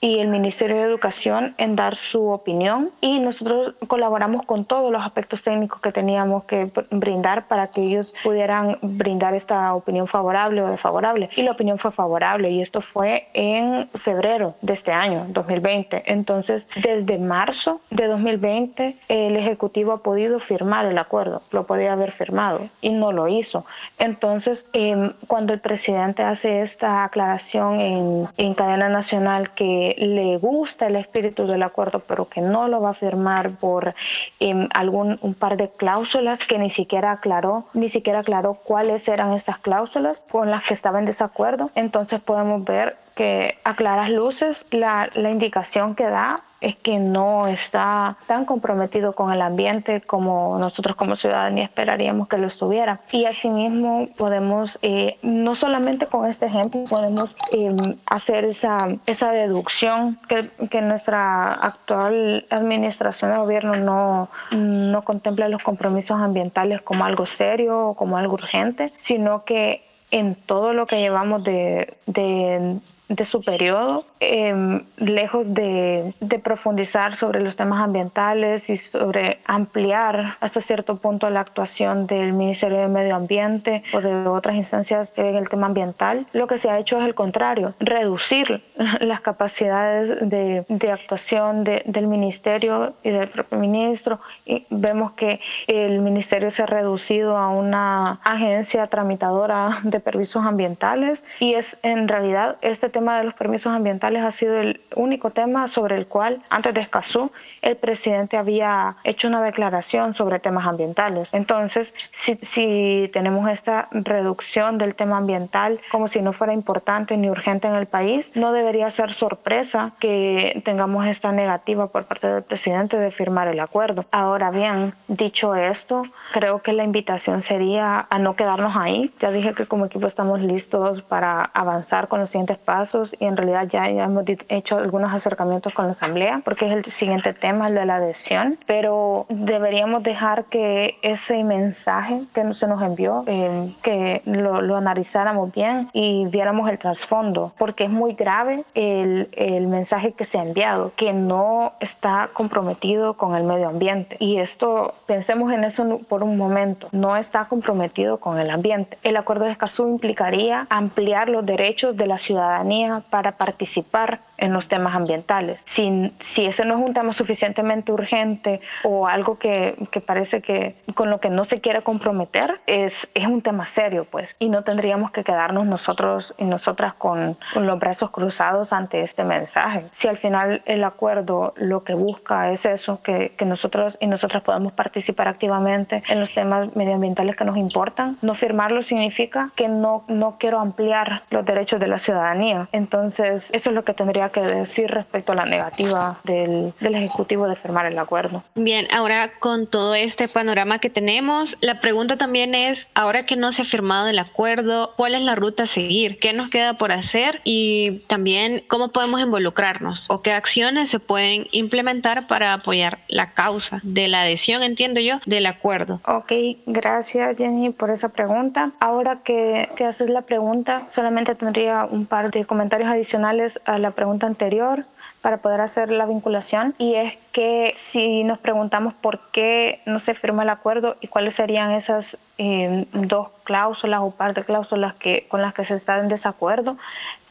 y 0.00 0.18
el 0.18 0.28
Ministerio 0.28 0.76
de 0.76 0.82
Educación 0.82 1.54
en 1.58 1.76
dar 1.76 1.94
su 1.96 2.28
opinión. 2.28 2.90
Y 3.00 3.18
nosotros 3.20 3.74
colaboramos 3.86 4.44
con 4.44 4.64
todos 4.64 4.92
los 4.92 5.02
aspectos 5.02 5.42
técnicos 5.42 5.80
que 5.80 5.92
teníamos 5.92 6.44
que 6.44 6.70
brindar 6.90 7.46
para 7.48 7.68
que 7.68 7.82
ellos 7.82 8.14
pudieran 8.22 8.78
brindar 8.82 9.34
esta 9.34 9.74
opinión 9.74 10.06
favorable 10.06 10.62
o 10.62 10.68
desfavorable. 10.68 11.30
Y 11.36 11.42
la 11.42 11.52
opinión 11.52 11.78
fue 11.78 11.92
favorable 11.92 12.50
y 12.50 12.62
esto 12.62 12.80
fue 12.80 13.28
en 13.34 13.88
febrero 13.94 14.54
de 14.62 14.74
este 14.74 14.92
año 14.92 15.26
2020 15.28 15.86
entonces 16.06 16.68
desde 16.76 17.18
marzo 17.18 17.80
de 17.90 18.06
2020 18.06 18.96
el 19.08 19.36
ejecutivo 19.36 19.92
ha 19.92 20.02
podido 20.02 20.40
firmar 20.40 20.86
el 20.86 20.98
acuerdo. 20.98 21.40
Lo 21.52 21.66
podía 21.66 21.92
haber 21.92 22.12
firmado 22.12 22.58
y 22.80 22.90
no 22.90 23.12
lo 23.12 23.28
hizo. 23.28 23.64
Entonces 23.98 24.66
em, 24.72 25.12
cuando 25.26 25.52
el 25.52 25.60
presidente 25.60 26.22
hace 26.22 26.62
esta 26.62 27.04
aclaración 27.04 27.80
en, 27.80 28.26
en 28.36 28.54
cadena 28.54 28.88
nacional 28.88 29.50
que 29.54 29.85
le 29.98 30.38
gusta 30.38 30.86
el 30.86 30.96
espíritu 30.96 31.46
del 31.46 31.62
acuerdo, 31.62 32.00
pero 32.00 32.28
que 32.28 32.40
no 32.40 32.68
lo 32.68 32.80
va 32.80 32.90
a 32.90 32.94
firmar 32.94 33.50
por 33.52 33.94
em, 34.40 34.68
algún 34.74 35.18
un 35.20 35.34
par 35.34 35.56
de 35.56 35.68
cláusulas 35.68 36.40
que 36.44 36.58
ni 36.58 36.70
siquiera 36.70 37.12
aclaró, 37.12 37.66
ni 37.74 37.88
siquiera 37.88 38.20
aclaró 38.20 38.54
cuáles 38.54 39.06
eran 39.08 39.32
estas 39.32 39.58
cláusulas 39.58 40.20
con 40.30 40.50
las 40.50 40.64
que 40.64 40.74
estaba 40.74 40.98
en 40.98 41.06
desacuerdo. 41.06 41.70
Entonces 41.74 42.20
podemos 42.20 42.64
ver 42.64 42.96
que 43.16 43.58
a 43.64 43.74
claras 43.74 44.10
luces 44.10 44.66
la, 44.70 45.10
la 45.14 45.30
indicación 45.30 45.94
que 45.94 46.04
da 46.04 46.44
es 46.60 46.76
que 46.76 46.98
no 46.98 47.46
está 47.46 48.16
tan 48.26 48.44
comprometido 48.44 49.12
con 49.12 49.32
el 49.32 49.42
ambiente 49.42 50.00
como 50.00 50.58
nosotros 50.58 50.96
como 50.96 51.16
ciudadanía 51.16 51.64
esperaríamos 51.64 52.28
que 52.28 52.38
lo 52.38 52.46
estuviera. 52.46 53.00
Y 53.12 53.24
asimismo 53.24 54.08
podemos, 54.16 54.78
eh, 54.82 55.18
no 55.22 55.54
solamente 55.54 56.06
con 56.06 56.26
este 56.26 56.46
ejemplo, 56.46 56.84
podemos 56.84 57.36
eh, 57.52 57.74
hacer 58.06 58.44
esa, 58.44 58.88
esa 59.06 59.30
deducción 59.30 60.18
que, 60.28 60.50
que, 60.70 60.80
nuestra 60.80 61.52
actual 61.52 62.46
administración 62.50 63.32
de 63.32 63.38
gobierno 63.38 63.76
no, 63.76 64.28
no 64.52 65.02
contempla 65.02 65.48
los 65.48 65.62
compromisos 65.62 66.20
ambientales 66.20 66.82
como 66.82 67.04
algo 67.04 67.26
serio 67.26 67.88
o 67.88 67.94
como 67.94 68.16
algo 68.16 68.34
urgente, 68.34 68.92
sino 68.96 69.44
que 69.44 69.85
en 70.12 70.34
todo 70.34 70.72
lo 70.72 70.86
que 70.86 71.00
llevamos 71.00 71.42
de, 71.42 71.94
de, 72.06 73.24
su 73.24 73.42
periodo, 73.42 74.04
em, 74.20 74.84
lejos 74.98 75.52
de, 75.52 76.14
profundizar 76.44 77.16
sobre 77.16 77.40
los 77.40 77.56
temas 77.56 77.82
ambientales 77.82 78.70
y 78.70 78.76
sobre 78.76 79.40
ampliar 79.46 80.36
hasta 80.40 80.60
cierto 80.60 80.96
punto 80.96 81.28
la 81.30 81.40
actuación 81.40 82.06
del 82.06 82.32
Ministerio 82.34 82.78
de 82.78 82.88
Medio 82.88 83.16
Ambiente 83.16 83.82
o 83.92 84.00
de 84.00 84.28
otras 84.28 84.54
instancias 84.54 85.12
en 85.16 85.34
el 85.34 85.48
tema 85.48 85.66
ambiental, 85.66 86.26
lo 86.32 86.46
que 86.46 86.58
se 86.58 86.70
ha 86.70 86.78
hecho 86.78 86.98
es 87.00 87.04
el 87.04 87.14
contrario, 87.14 87.74
reducir 87.80 88.62
las 89.00 89.20
capacidades 89.20 90.28
de, 90.28 90.64
de 90.68 90.92
actuación 90.92 91.64
del 91.64 92.06
Ministerio 92.06 92.94
y 93.02 93.10
del 93.10 93.28
propio 93.28 93.58
ministro. 93.58 94.20
Y 94.44 94.66
vemos 94.70 95.12
que 95.12 95.40
el 95.66 95.98
Ministerio 96.00 96.50
se 96.50 96.62
ha 96.62 96.66
reducido 96.66 97.36
a 97.36 97.48
una 97.48 98.20
agencia 98.22 98.86
tramitadora 98.86 99.80
de 99.82 99.95
permisos 100.00 100.44
ambientales 100.44 101.24
y 101.40 101.54
es 101.54 101.78
en 101.82 102.08
realidad 102.08 102.56
este 102.62 102.88
tema 102.88 103.18
de 103.18 103.24
los 103.24 103.34
permisos 103.34 103.72
ambientales 103.72 104.22
ha 104.22 104.32
sido 104.32 104.58
el 104.58 104.80
único 104.94 105.30
tema 105.30 105.68
sobre 105.68 105.96
el 105.96 106.06
cual 106.06 106.42
antes 106.50 106.74
de 106.74 106.80
Escazú 106.80 107.30
el 107.62 107.76
presidente 107.76 108.36
había 108.36 108.96
hecho 109.04 109.28
una 109.28 109.42
declaración 109.42 110.14
sobre 110.14 110.38
temas 110.38 110.66
ambientales. 110.66 111.32
Entonces, 111.32 111.92
si, 111.94 112.38
si 112.42 113.10
tenemos 113.12 113.48
esta 113.50 113.88
reducción 113.90 114.78
del 114.78 114.94
tema 114.94 115.18
ambiental 115.18 115.80
como 115.90 116.08
si 116.08 116.20
no 116.20 116.32
fuera 116.32 116.52
importante 116.52 117.16
ni 117.16 117.28
urgente 117.30 117.68
en 117.68 117.74
el 117.74 117.86
país, 117.86 118.32
no 118.34 118.52
debería 118.52 118.90
ser 118.90 119.12
sorpresa 119.12 119.92
que 119.98 120.60
tengamos 120.64 121.06
esta 121.06 121.32
negativa 121.32 121.88
por 121.88 122.04
parte 122.04 122.28
del 122.28 122.42
presidente 122.42 122.98
de 122.98 123.10
firmar 123.10 123.48
el 123.48 123.60
acuerdo. 123.60 124.04
Ahora 124.10 124.50
bien, 124.50 124.94
dicho 125.08 125.54
esto, 125.54 126.04
creo 126.32 126.60
que 126.60 126.72
la 126.72 126.84
invitación 126.84 127.42
sería 127.42 128.06
a 128.08 128.18
no 128.18 128.36
quedarnos 128.36 128.76
ahí. 128.76 129.12
Ya 129.20 129.30
dije 129.30 129.54
que 129.54 129.66
como 129.66 129.85
equipo 129.86 130.06
estamos 130.06 130.40
listos 130.40 131.02
para 131.02 131.42
avanzar 131.42 132.08
con 132.08 132.20
los 132.20 132.30
siguientes 132.30 132.58
pasos 132.58 133.14
y 133.18 133.24
en 133.24 133.36
realidad 133.36 133.66
ya, 133.68 133.90
ya 133.90 134.04
hemos 134.04 134.24
hecho 134.48 134.78
algunos 134.78 135.12
acercamientos 135.12 135.72
con 135.72 135.86
la 135.86 135.92
Asamblea 135.92 136.42
porque 136.44 136.66
es 136.66 136.72
el 136.72 136.84
siguiente 136.86 137.32
tema, 137.32 137.68
el 137.68 137.74
de 137.74 137.86
la 137.86 137.96
adhesión, 137.96 138.58
pero 138.66 139.26
deberíamos 139.28 140.02
dejar 140.02 140.44
que 140.44 140.98
ese 141.02 141.42
mensaje 141.44 142.22
que 142.34 142.54
se 142.54 142.66
nos 142.66 142.82
envió, 142.82 143.24
eh, 143.26 143.72
que 143.82 144.22
lo, 144.24 144.62
lo, 144.62 144.76
analizáramos 144.76 145.52
bien 145.52 145.88
y 145.92 146.26
viéramos 146.26 146.68
el 146.68 146.78
trasfondo, 146.78 147.52
porque 147.58 147.84
es 147.84 147.90
muy 147.90 148.14
grave 148.14 148.64
el, 148.74 149.28
el 149.32 149.66
mensaje 149.68 150.12
que 150.12 150.24
se 150.24 150.38
ha 150.38 150.42
enviado, 150.42 150.92
que 150.96 151.12
no 151.12 151.72
está 151.80 152.30
comprometido 152.32 153.14
con 153.14 153.34
el 153.34 153.44
medio 153.44 153.68
ambiente. 153.68 154.16
Y 154.18 154.38
esto, 154.38 154.88
pensemos 155.06 155.52
en 155.52 155.64
eso 155.64 156.00
por 156.08 156.22
un 156.22 156.36
momento, 156.36 156.88
no 156.92 157.16
está 157.16 157.46
comprometido 157.46 158.18
con 158.18 158.38
el 158.38 158.50
ambiente. 158.50 158.98
El 159.02 159.16
acuerdo 159.16 159.44
de 159.44 159.52
Escazú 159.52 159.75
implicaría 159.82 160.66
ampliar 160.70 161.28
los 161.28 161.44
derechos 161.44 161.96
de 161.96 162.06
la 162.06 162.18
ciudadanía 162.18 163.02
para 163.10 163.36
participar 163.36 164.20
en 164.38 164.52
los 164.52 164.68
temas 164.68 164.94
ambientales. 164.94 165.60
Si, 165.64 166.12
si 166.20 166.46
ese 166.46 166.64
no 166.64 166.78
es 166.78 166.84
un 166.84 166.94
tema 166.94 167.12
suficientemente 167.12 167.92
urgente 167.92 168.60
o 168.82 169.06
algo 169.06 169.38
que, 169.38 169.76
que, 169.90 170.00
parece 170.00 170.40
que 170.40 170.76
con 170.94 171.10
lo 171.10 171.20
que 171.20 171.30
no 171.30 171.44
se 171.44 171.60
quiere 171.60 171.82
comprometer, 171.82 172.60
es, 172.66 173.08
es 173.14 173.26
un 173.26 173.42
tema 173.42 173.66
serio, 173.66 174.06
pues, 174.10 174.36
y 174.38 174.48
no 174.48 174.62
tendríamos 174.62 175.10
que 175.10 175.24
quedarnos 175.24 175.66
nosotros 175.66 176.34
y 176.38 176.44
nosotras 176.44 176.94
con, 176.94 177.36
con 177.54 177.66
los 177.66 177.78
brazos 177.78 178.10
cruzados 178.10 178.72
ante 178.72 179.02
este 179.02 179.24
mensaje. 179.24 179.84
Si 179.92 180.08
al 180.08 180.16
final 180.16 180.62
el 180.66 180.84
acuerdo 180.84 181.54
lo 181.56 181.84
que 181.84 181.94
busca 181.94 182.52
es 182.52 182.66
eso, 182.66 183.00
que, 183.02 183.32
que 183.36 183.44
nosotros 183.44 183.96
y 184.00 184.06
nosotras 184.06 184.42
podamos 184.42 184.72
participar 184.72 185.28
activamente 185.28 186.02
en 186.08 186.20
los 186.20 186.32
temas 186.32 186.74
medioambientales 186.76 187.36
que 187.36 187.44
nos 187.44 187.56
importan, 187.56 188.16
no 188.22 188.34
firmarlo 188.34 188.82
significa 188.82 189.50
que 189.54 189.68
no, 189.68 190.04
no 190.08 190.36
quiero 190.38 190.60
ampliar 190.60 191.22
los 191.30 191.44
derechos 191.44 191.80
de 191.80 191.86
la 191.86 191.98
ciudadanía. 191.98 192.68
Entonces, 192.72 193.50
eso 193.52 193.70
es 193.70 193.74
lo 193.74 193.84
que 193.84 193.94
tendría 193.94 194.25
que 194.30 194.40
decir 194.40 194.90
respecto 194.90 195.32
a 195.32 195.34
la 195.34 195.44
negativa 195.44 196.18
del, 196.24 196.72
del 196.80 196.94
Ejecutivo 196.94 197.48
de 197.48 197.56
firmar 197.56 197.86
el 197.86 197.98
acuerdo. 197.98 198.42
Bien, 198.54 198.86
ahora 198.92 199.32
con 199.38 199.66
todo 199.66 199.94
este 199.94 200.28
panorama 200.28 200.78
que 200.78 200.90
tenemos, 200.90 201.56
la 201.60 201.80
pregunta 201.80 202.16
también 202.16 202.54
es, 202.54 202.88
ahora 202.94 203.26
que 203.26 203.36
no 203.36 203.52
se 203.52 203.62
ha 203.62 203.64
firmado 203.64 204.08
el 204.08 204.18
acuerdo, 204.18 204.92
¿cuál 204.96 205.14
es 205.14 205.22
la 205.22 205.34
ruta 205.34 205.64
a 205.64 205.66
seguir? 205.66 206.18
¿Qué 206.18 206.32
nos 206.32 206.50
queda 206.50 206.74
por 206.74 206.92
hacer? 206.92 207.40
Y 207.44 208.04
también, 208.06 208.62
¿cómo 208.68 208.88
podemos 208.88 209.20
involucrarnos? 209.20 210.06
¿O 210.08 210.22
qué 210.22 210.32
acciones 210.32 210.90
se 210.90 211.00
pueden 211.00 211.46
implementar 211.52 212.26
para 212.26 212.52
apoyar 212.54 212.98
la 213.08 213.32
causa 213.32 213.80
de 213.82 214.08
la 214.08 214.22
adhesión, 214.22 214.62
entiendo 214.62 215.00
yo, 215.00 215.20
del 215.26 215.46
acuerdo? 215.46 216.00
Ok, 216.06 216.32
gracias 216.66 217.38
Jenny 217.38 217.70
por 217.70 217.90
esa 217.90 218.08
pregunta. 218.08 218.72
Ahora 218.80 219.20
que, 219.22 219.68
que 219.76 219.84
haces 219.84 220.10
la 220.10 220.22
pregunta, 220.22 220.86
solamente 220.90 221.34
tendría 221.34 221.84
un 221.84 222.06
par 222.06 222.30
de 222.30 222.44
comentarios 222.44 222.88
adicionales 222.88 223.60
a 223.64 223.78
la 223.78 223.90
pregunta 223.90 224.15
anterior 224.24 224.84
para 225.20 225.38
poder 225.38 225.60
hacer 225.60 225.90
la 225.90 226.06
vinculación 226.06 226.74
y 226.78 226.94
es 226.94 227.18
que 227.32 227.72
si 227.74 228.22
nos 228.22 228.38
preguntamos 228.38 228.94
por 228.94 229.18
qué 229.32 229.80
no 229.84 229.98
se 229.98 230.14
firma 230.14 230.44
el 230.44 230.50
acuerdo 230.50 230.96
y 231.00 231.08
cuáles 231.08 231.34
serían 231.34 231.72
esas 231.72 232.16
eh, 232.38 232.86
dos 232.92 233.28
cláusulas 233.44 234.00
o 234.02 234.12
par 234.12 234.34
de 234.34 234.44
cláusulas 234.44 234.94
que, 234.94 235.26
con 235.28 235.42
las 235.42 235.52
que 235.52 235.64
se 235.64 235.74
está 235.74 235.98
en 235.98 236.08
desacuerdo, 236.08 236.76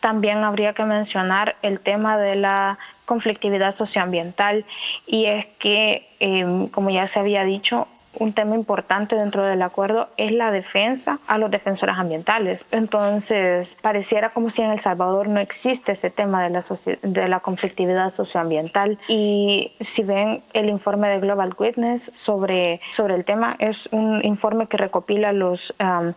también 0.02 0.44
habría 0.44 0.74
que 0.74 0.84
mencionar 0.84 1.56
el 1.62 1.80
tema 1.80 2.18
de 2.18 2.36
la 2.36 2.78
conflictividad 3.06 3.74
socioambiental. 3.74 4.66
Y 5.08 5.26
es 5.26 5.46
que, 5.58 6.08
eh, 6.20 6.68
como 6.72 6.90
ya 6.90 7.08
se 7.08 7.20
había 7.20 7.44
dicho, 7.44 7.88
un 8.20 8.34
tema 8.34 8.56
importante 8.56 9.16
dentro 9.16 9.44
del 9.44 9.62
acuerdo 9.62 10.10
es 10.18 10.32
la 10.32 10.52
defensa 10.52 11.20
a 11.28 11.38
los 11.38 11.52
defensores 11.52 11.98
ambientales. 11.98 12.66
Entonces, 12.72 13.78
pareciera 13.82 14.30
como 14.30 14.50
si 14.50 14.62
en 14.62 14.72
El 14.72 14.80
Salvador 14.80 15.28
no 15.28 15.40
existe 15.40 15.94
ese 15.94 16.10
tema 16.10 16.44
de 16.44 16.50
la, 16.50 16.64
de 17.02 17.28
la 17.28 17.40
conflictividad 17.40 18.10
socioambiental. 18.10 18.98
Y 19.08 19.74
si 19.80 20.04
ven 20.04 20.44
el 20.54 20.70
informe 20.70 21.10
de 21.10 21.20
Global 21.20 21.54
Witness 21.58 22.12
sobre, 22.14 22.82
sobre 22.92 23.16
el 23.16 23.26
tema, 23.26 23.56
es 23.60 23.88
un 23.92 24.24
informe 24.24 24.68
que 24.68 24.78
recopila 24.78 25.32
los, 25.32 25.74
um, 25.80 26.14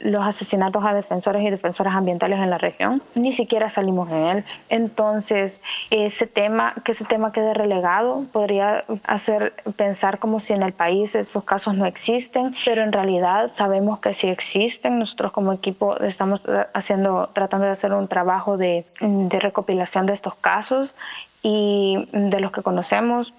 los 0.00 0.26
asesinatos 0.26 0.84
a 0.84 0.94
defensores 0.94 1.42
y 1.42 1.50
defensoras 1.50 1.94
ambientales 1.94 2.38
en 2.40 2.50
la 2.50 2.58
región. 2.58 3.02
Ni 3.14 3.32
siquiera 3.32 3.68
salimos 3.68 4.10
en 4.10 4.24
él. 4.24 4.44
Entonces, 4.68 5.60
ese 5.90 6.26
tema, 6.26 6.74
que 6.84 6.92
ese 6.92 7.04
tema 7.04 7.32
quede 7.32 7.54
relegado, 7.54 8.24
podría 8.32 8.84
hacer 9.04 9.54
pensar 9.76 10.18
como 10.18 10.40
si 10.40 10.52
en 10.52 10.62
el 10.62 10.72
país 10.72 11.14
esos 11.34 11.42
casos 11.42 11.74
no 11.74 11.84
existen, 11.84 12.54
pero 12.64 12.84
en 12.84 12.92
realidad 12.92 13.50
sabemos 13.52 13.98
que 13.98 14.14
sí 14.14 14.28
existen. 14.28 15.00
Nosotros 15.00 15.32
como 15.32 15.52
equipo 15.52 15.98
estamos 15.98 16.40
haciendo, 16.72 17.28
tratando 17.32 17.66
de 17.66 17.72
hacer 17.72 17.92
un 17.92 18.06
trabajo 18.06 18.56
de, 18.56 18.86
de 19.00 19.40
recopilación 19.40 20.06
de 20.06 20.12
estos 20.12 20.36
casos 20.36 20.94
y 21.42 22.08
de 22.12 22.38
los 22.38 22.52
que 22.52 22.62
conocemos 22.62 23.34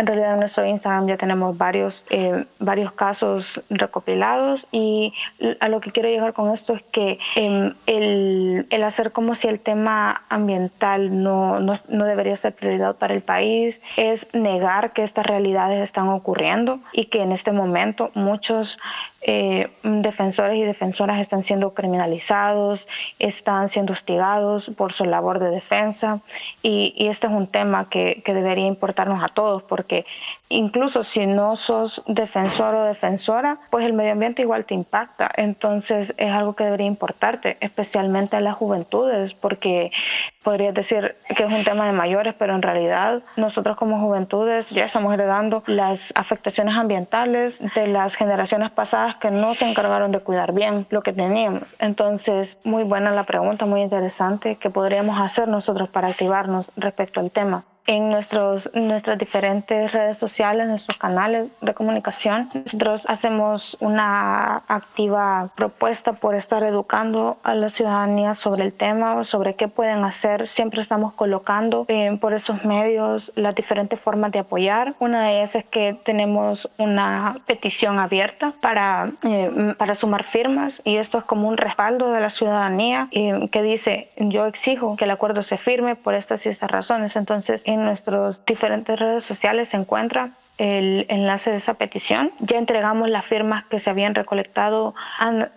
en 0.00 0.06
realidad 0.06 0.32
en 0.32 0.40
nuestro 0.40 0.66
Instagram 0.66 1.06
ya 1.06 1.18
tenemos 1.18 1.58
varios, 1.58 2.04
eh, 2.08 2.44
varios 2.58 2.92
casos 2.92 3.62
recopilados 3.68 4.66
y 4.72 5.12
a 5.60 5.68
lo 5.68 5.80
que 5.80 5.90
quiero 5.90 6.08
llegar 6.08 6.32
con 6.32 6.50
esto 6.52 6.72
es 6.72 6.82
que 6.84 7.18
em, 7.36 7.74
el, 7.86 8.66
el, 8.70 8.82
hacer 8.82 9.12
como 9.12 9.34
si 9.34 9.48
el 9.48 9.60
tema 9.60 10.22
ambiental 10.30 11.22
no, 11.22 11.60
no, 11.60 11.78
no, 11.88 12.04
debería 12.06 12.34
ser 12.36 12.54
prioridad 12.54 12.96
para 12.96 13.12
el 13.12 13.20
país 13.20 13.82
es 13.98 14.26
negar 14.32 14.94
que 14.94 15.02
estas 15.02 15.26
realidades 15.26 15.82
están 15.82 16.08
ocurriendo 16.08 16.80
y 16.92 17.04
que 17.06 17.20
en 17.20 17.32
este 17.32 17.52
momento 17.52 18.10
muchos 18.14 18.78
eh, 19.22 19.70
defensores 19.82 20.56
y 20.56 20.62
defensoras 20.62 21.20
están 21.20 21.42
siendo 21.42 21.74
criminalizados, 21.74 22.88
están 23.18 23.68
siendo 23.68 23.92
hostigados 23.92 24.70
por 24.78 24.94
su 24.94 25.04
labor 25.04 25.40
de 25.40 25.50
defensa 25.50 26.20
y, 26.62 26.94
y 26.96 27.08
este 27.08 27.26
es 27.26 27.32
un 27.34 27.46
tema 27.46 27.90
que, 27.90 28.22
que 28.24 28.32
debería 28.32 28.66
importarnos 28.66 29.22
a 29.22 29.28
todos 29.28 29.62
porque 29.62 29.89
incluso 30.48 31.04
si 31.04 31.26
no 31.26 31.56
sos 31.56 32.02
defensor 32.06 32.74
o 32.74 32.84
defensora, 32.84 33.58
pues 33.70 33.84
el 33.84 33.92
medio 33.92 34.12
ambiente 34.12 34.42
igual 34.42 34.64
te 34.64 34.74
impacta. 34.74 35.30
Entonces 35.36 36.14
es 36.16 36.32
algo 36.32 36.54
que 36.54 36.64
debería 36.64 36.86
importarte, 36.86 37.56
especialmente 37.60 38.36
a 38.36 38.40
las 38.40 38.56
juventudes, 38.56 39.32
porque 39.34 39.92
podrías 40.42 40.74
decir 40.74 41.16
que 41.36 41.44
es 41.44 41.52
un 41.52 41.64
tema 41.64 41.86
de 41.86 41.92
mayores, 41.92 42.34
pero 42.38 42.54
en 42.54 42.62
realidad 42.62 43.22
nosotros 43.36 43.76
como 43.76 44.00
juventudes 44.00 44.70
ya 44.70 44.84
estamos 44.84 45.14
heredando 45.14 45.62
las 45.66 46.12
afectaciones 46.16 46.74
ambientales 46.76 47.60
de 47.74 47.86
las 47.86 48.16
generaciones 48.16 48.70
pasadas 48.70 49.16
que 49.16 49.30
no 49.30 49.54
se 49.54 49.68
encargaron 49.68 50.12
de 50.12 50.20
cuidar 50.20 50.52
bien 50.52 50.86
lo 50.90 51.02
que 51.02 51.12
teníamos. 51.12 51.62
Entonces, 51.78 52.58
muy 52.64 52.82
buena 52.82 53.12
la 53.12 53.24
pregunta, 53.24 53.66
muy 53.66 53.82
interesante. 53.82 54.56
¿Qué 54.56 54.70
podríamos 54.70 55.20
hacer 55.20 55.48
nosotros 55.48 55.88
para 55.88 56.08
activarnos 56.08 56.72
respecto 56.76 57.20
al 57.20 57.30
tema? 57.30 57.64
En 57.86 58.10
nuestros, 58.10 58.70
nuestras 58.74 59.18
diferentes 59.18 59.92
redes 59.92 60.16
sociales, 60.18 60.66
nuestros 60.68 60.98
canales 60.98 61.48
de 61.60 61.74
comunicación. 61.74 62.48
Nosotros 62.54 63.04
hacemos 63.08 63.76
una 63.80 64.62
activa 64.68 65.50
propuesta 65.56 66.12
por 66.12 66.34
estar 66.34 66.62
educando 66.62 67.38
a 67.42 67.54
la 67.54 67.70
ciudadanía 67.70 68.34
sobre 68.34 68.64
el 68.64 68.72
tema, 68.72 69.24
sobre 69.24 69.54
qué 69.54 69.68
pueden 69.68 70.04
hacer. 70.04 70.46
Siempre 70.46 70.80
estamos 70.80 71.14
colocando 71.14 71.86
por 72.20 72.34
esos 72.34 72.64
medios 72.64 73.32
las 73.36 73.54
diferentes 73.54 74.00
formas 74.00 74.32
de 74.32 74.40
apoyar. 74.40 74.94
Una 74.98 75.26
de 75.26 75.38
ellas 75.38 75.54
es 75.54 75.64
que 75.64 75.98
tenemos 76.04 76.70
una 76.78 77.36
petición 77.46 77.98
abierta 77.98 78.54
para, 78.60 79.12
eh, 79.22 79.74
para 79.78 79.94
sumar 79.94 80.24
firmas 80.24 80.82
y 80.84 80.96
esto 80.96 81.18
es 81.18 81.24
como 81.24 81.48
un 81.48 81.56
respaldo 81.56 82.10
de 82.12 82.20
la 82.20 82.30
ciudadanía 82.30 83.08
eh, 83.10 83.48
que 83.50 83.62
dice 83.62 84.10
yo 84.16 84.46
exijo 84.46 84.96
que 84.96 85.04
el 85.04 85.10
acuerdo 85.10 85.42
se 85.42 85.56
firme 85.56 85.96
por 85.96 86.14
estas 86.14 86.46
y 86.46 86.48
estas 86.48 86.70
razones. 86.70 87.16
Entonces, 87.16 87.62
en 87.70 87.84
nuestras 87.84 88.44
diferentes 88.44 88.98
redes 88.98 89.24
sociales 89.24 89.68
se 89.68 89.76
encuentra 89.76 90.30
el 90.58 91.06
enlace 91.08 91.50
de 91.50 91.56
esa 91.56 91.74
petición. 91.74 92.32
Ya 92.40 92.58
entregamos 92.58 93.08
las 93.08 93.24
firmas 93.24 93.64
que 93.64 93.78
se 93.78 93.88
habían 93.88 94.14
recolectado 94.14 94.94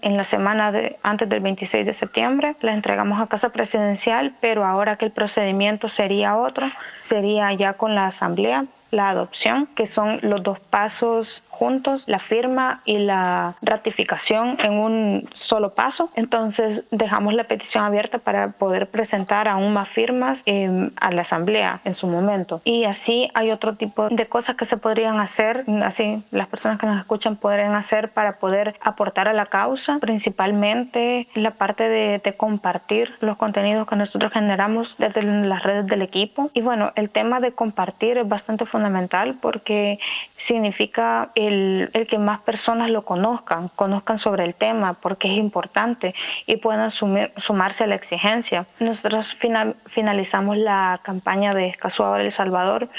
en 0.02 0.18
la 0.18 0.24
semana 0.24 0.72
antes 1.02 1.28
del 1.28 1.42
26 1.42 1.86
de 1.86 1.94
septiembre. 1.94 2.56
Las 2.62 2.76
entregamos 2.76 3.20
a 3.20 3.28
Casa 3.28 3.50
Presidencial, 3.50 4.34
pero 4.40 4.64
ahora 4.64 4.96
que 4.96 5.06
el 5.06 5.12
procedimiento 5.12 5.90
sería 5.90 6.38
otro, 6.38 6.68
sería 7.02 7.52
ya 7.52 7.74
con 7.74 7.96
la 7.96 8.08
Asamblea 8.08 8.66
la 8.94 9.10
adopción, 9.10 9.68
que 9.76 9.88
son 9.88 10.20
los 10.22 10.44
dos 10.44 10.60
pasos 10.60 11.44
juntos, 11.50 12.06
la 12.08 12.20
firma 12.20 12.82
y 12.86 13.00
la 13.00 13.56
ratificación 13.62 14.58
en 14.64 14.74
un 14.74 15.30
solo 15.34 15.74
paso. 15.74 16.10
Entonces 16.16 16.84
dejamos 16.92 17.34
la 17.34 17.46
petición 17.46 17.84
abierta 17.84 18.20
para 18.20 18.50
poder 18.52 18.88
presentar 18.88 19.48
aún 19.48 19.74
más 19.74 19.90
firmas 19.90 20.44
eh, 20.46 20.90
a 20.98 21.12
la 21.12 21.22
asamblea 21.22 21.82
en 21.86 21.96
su 21.96 22.08
momento. 22.08 22.62
Y 22.64 22.86
así 22.86 23.30
hay 23.34 23.52
otro 23.52 23.76
tipo 23.76 24.10
de 24.10 24.28
cosas 24.28 24.56
que 24.56 24.66
se 24.66 24.78
podrían 24.78 25.20
hacer, 25.20 25.66
así 25.84 26.24
las 26.32 26.48
personas 26.48 26.80
que 26.80 26.88
nos 26.88 27.00
escuchan 27.00 27.36
podrían 27.36 27.76
hacer 27.76 28.12
para 28.12 28.38
poder 28.38 28.76
aportar 28.82 29.28
a 29.28 29.34
la 29.34 29.48
causa, 29.48 29.98
principalmente 30.00 31.28
la 31.34 31.52
parte 31.52 31.88
de, 31.88 32.20
de 32.24 32.36
compartir 32.36 33.16
los 33.22 33.38
contenidos 33.38 33.88
que 33.88 33.96
nosotros 33.96 34.32
generamos 34.32 34.96
desde 34.98 35.24
las 35.24 35.64
redes 35.64 35.88
del 35.88 36.02
equipo. 36.02 36.52
Y 36.54 36.62
bueno, 36.62 36.92
el 36.96 37.10
tema 37.10 37.40
de 37.40 37.54
compartir 37.54 38.18
es 38.18 38.28
bastante 38.28 38.66
fundamental 38.66 38.83
fundamental 38.84 39.38
porque 39.42 40.00
significa 40.36 41.30
el, 41.36 41.90
el, 41.94 42.06
que 42.06 42.18
más 42.18 42.42
personas 42.42 42.90
lo 42.90 43.04
conozcan, 43.04 43.70
conozcan 43.70 44.18
sobre 44.18 44.44
el 44.44 44.56
tema, 44.56 44.94
porque 44.94 45.32
es 45.32 45.38
importante 45.38 46.14
y 46.46 46.58
puedan 46.58 46.92
sumarse 46.92 47.86
a 47.86 47.88
la 47.88 47.96
exigencia. 47.96 48.66
Nosotros 48.80 49.38
finalizamos 49.86 50.58
la 50.58 51.00
campaña 51.02 51.54
de 51.54 51.68
Escazú 51.68 52.04
ahora 52.04 52.24
El 52.24 52.32
Salvador 52.34 52.90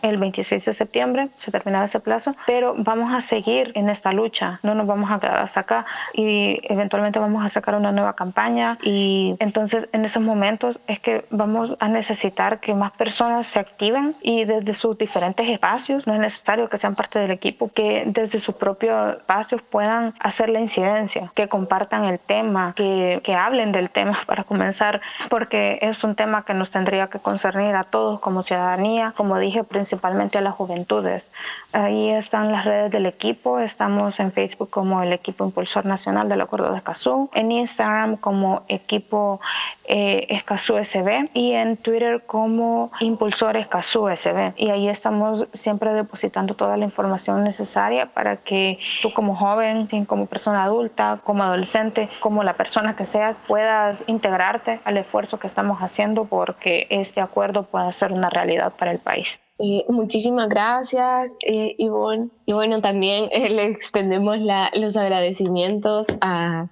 el 0.00 0.16
26 0.16 0.64
de 0.64 0.72
septiembre, 0.72 1.28
se 1.36 1.50
terminaba 1.50 1.84
ese 1.84 2.00
plazo, 2.00 2.34
pero 2.46 2.74
vamos 2.78 3.12
a 3.12 3.20
seguir 3.20 3.72
en 3.74 3.90
esta 3.90 4.12
lucha, 4.12 4.60
no 4.62 4.74
nos 4.74 4.86
vamos 4.86 5.10
a 5.10 5.20
quedar 5.20 5.38
hasta 5.38 5.60
acá 5.60 5.84
y 6.14 6.60
eventualmente 6.62 7.18
vamos 7.18 7.44
a 7.44 7.48
sacar 7.50 7.74
una 7.74 7.92
nueva 7.92 8.14
campaña 8.14 8.78
y 8.82 9.36
entonces 9.40 9.88
en 9.92 10.06
esos 10.06 10.22
momentos 10.22 10.80
es 10.86 11.00
que 11.00 11.26
vamos 11.30 11.76
a 11.80 11.88
necesitar 11.88 12.60
que 12.60 12.74
más 12.74 12.92
personas 12.92 13.46
se 13.46 13.58
activen 13.58 14.14
y 14.22 14.44
desde 14.44 14.72
sus 14.72 14.96
diferentes 14.96 15.33
espacios, 15.36 16.06
no 16.06 16.14
es 16.14 16.20
necesario 16.20 16.68
que 16.68 16.78
sean 16.78 16.94
parte 16.94 17.18
del 17.18 17.30
equipo, 17.30 17.70
que 17.72 18.04
desde 18.06 18.38
sus 18.38 18.54
propios 18.54 19.16
espacios 19.16 19.62
puedan 19.62 20.14
hacer 20.20 20.48
la 20.48 20.60
incidencia, 20.60 21.30
que 21.34 21.48
compartan 21.48 22.04
el 22.04 22.18
tema, 22.18 22.72
que, 22.76 23.20
que 23.22 23.34
hablen 23.34 23.72
del 23.72 23.90
tema 23.90 24.18
para 24.26 24.44
comenzar, 24.44 25.00
porque 25.28 25.78
es 25.82 26.04
un 26.04 26.14
tema 26.14 26.44
que 26.44 26.54
nos 26.54 26.70
tendría 26.70 27.08
que 27.08 27.18
concernir 27.18 27.74
a 27.74 27.84
todos 27.84 28.20
como 28.20 28.42
ciudadanía, 28.42 29.12
como 29.16 29.38
dije, 29.38 29.64
principalmente 29.64 30.38
a 30.38 30.40
las 30.40 30.54
juventudes. 30.54 31.30
Ahí 31.72 32.10
están 32.10 32.52
las 32.52 32.64
redes 32.64 32.90
del 32.90 33.06
equipo, 33.06 33.58
estamos 33.58 34.20
en 34.20 34.32
Facebook 34.32 34.70
como 34.70 35.02
el 35.02 35.12
equipo 35.12 35.44
impulsor 35.44 35.86
nacional 35.86 36.28
del 36.28 36.40
Acuerdo 36.40 36.70
de 36.70 36.78
Escazú, 36.78 37.30
en 37.34 37.52
Instagram 37.52 38.16
como 38.16 38.62
equipo 38.68 39.40
eh, 39.86 40.26
Escazú 40.28 40.76
SB 40.82 41.30
y 41.34 41.52
en 41.52 41.76
Twitter 41.76 42.22
como 42.26 42.90
impulsor 43.00 43.56
Escazú 43.56 44.08
SB. 44.08 44.54
Y 44.56 44.70
ahí 44.70 44.88
estamos 44.88 45.13
siempre 45.52 45.92
depositando 45.92 46.54
toda 46.54 46.76
la 46.76 46.84
información 46.84 47.44
necesaria 47.44 48.12
para 48.12 48.36
que 48.36 48.78
tú 49.02 49.12
como 49.12 49.34
joven, 49.36 49.86
como 50.06 50.26
persona 50.26 50.64
adulta, 50.64 51.20
como 51.24 51.42
adolescente, 51.42 52.08
como 52.20 52.42
la 52.42 52.54
persona 52.54 52.96
que 52.96 53.06
seas, 53.06 53.40
puedas 53.46 54.04
integrarte 54.06 54.80
al 54.84 54.96
esfuerzo 54.96 55.38
que 55.38 55.46
estamos 55.46 55.78
haciendo 55.80 56.24
porque 56.24 56.86
este 56.90 57.20
acuerdo 57.20 57.64
pueda 57.64 57.90
ser 57.92 58.12
una 58.12 58.30
realidad 58.30 58.72
para 58.76 58.92
el 58.92 58.98
país. 58.98 59.40
Eh, 59.60 59.84
muchísimas 59.88 60.48
gracias, 60.48 61.36
eh, 61.46 61.76
Ivonne. 61.78 62.28
Y 62.44 62.52
bueno, 62.52 62.80
también 62.80 63.28
eh, 63.30 63.50
le 63.50 63.66
extendemos 63.66 64.38
los 64.74 64.96
agradecimientos 64.96 66.08
a, 66.20 66.66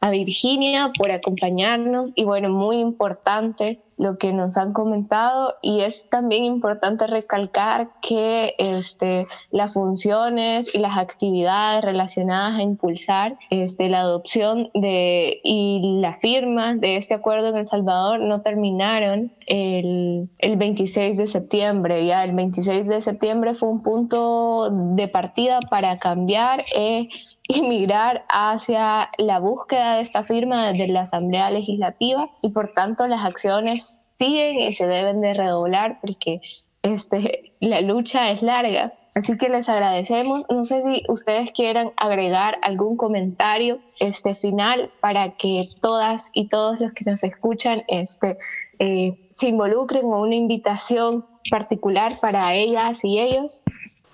a 0.00 0.10
Virginia 0.10 0.92
por 0.96 1.10
acompañarnos. 1.10 2.12
Y 2.14 2.24
bueno, 2.24 2.48
muy 2.50 2.78
importante 2.78 3.80
lo 4.00 4.16
que 4.16 4.32
nos 4.32 4.56
han 4.56 4.72
comentado 4.72 5.56
y 5.60 5.82
es 5.82 6.08
también 6.08 6.44
importante 6.44 7.06
recalcar 7.06 7.90
que 8.00 8.54
este, 8.56 9.26
las 9.50 9.74
funciones 9.74 10.74
y 10.74 10.78
las 10.78 10.96
actividades 10.96 11.84
relacionadas 11.84 12.58
a 12.58 12.62
impulsar 12.62 13.36
este, 13.50 13.90
la 13.90 14.00
adopción 14.00 14.70
de, 14.72 15.40
y 15.44 15.98
la 16.00 16.14
firma 16.14 16.74
de 16.76 16.96
este 16.96 17.12
acuerdo 17.12 17.48
en 17.48 17.58
El 17.58 17.66
Salvador 17.66 18.20
no 18.20 18.40
terminaron 18.40 19.32
el, 19.50 20.30
el 20.38 20.56
26 20.56 21.16
de 21.16 21.26
septiembre. 21.26 22.06
Ya 22.06 22.22
el 22.22 22.32
26 22.34 22.86
de 22.86 23.00
septiembre 23.00 23.54
fue 23.54 23.68
un 23.68 23.82
punto 23.82 24.70
de 24.70 25.08
partida 25.08 25.58
para 25.68 25.98
cambiar 25.98 26.64
e 26.72 27.08
migrar 27.60 28.24
hacia 28.28 29.10
la 29.18 29.40
búsqueda 29.40 29.96
de 29.96 30.02
esta 30.02 30.22
firma 30.22 30.70
desde 30.70 30.86
la 30.86 31.02
Asamblea 31.02 31.50
Legislativa 31.50 32.30
y 32.42 32.50
por 32.50 32.72
tanto 32.72 33.08
las 33.08 33.24
acciones 33.24 34.12
siguen 34.16 34.60
y 34.60 34.72
se 34.72 34.86
deben 34.86 35.20
de 35.20 35.34
redoblar 35.34 35.98
porque 36.00 36.40
este, 36.82 37.52
la 37.60 37.80
lucha 37.80 38.30
es 38.30 38.42
larga. 38.42 38.94
Así 39.14 39.36
que 39.36 39.48
les 39.48 39.68
agradecemos. 39.68 40.44
No 40.48 40.62
sé 40.62 40.82
si 40.82 41.02
ustedes 41.08 41.50
quieran 41.50 41.90
agregar 41.96 42.58
algún 42.62 42.96
comentario 42.96 43.80
este 43.98 44.36
final 44.36 44.92
para 45.00 45.36
que 45.36 45.68
todas 45.80 46.30
y 46.32 46.48
todos 46.48 46.80
los 46.80 46.92
que 46.92 47.04
nos 47.04 47.24
escuchan 47.24 47.82
este, 47.88 48.38
eh, 48.78 49.18
se 49.40 49.48
involucren 49.48 50.04
o 50.04 50.20
una 50.20 50.34
invitación 50.34 51.24
particular 51.50 52.20
para 52.20 52.52
ellas 52.52 53.02
y 53.04 53.18
ellos. 53.18 53.62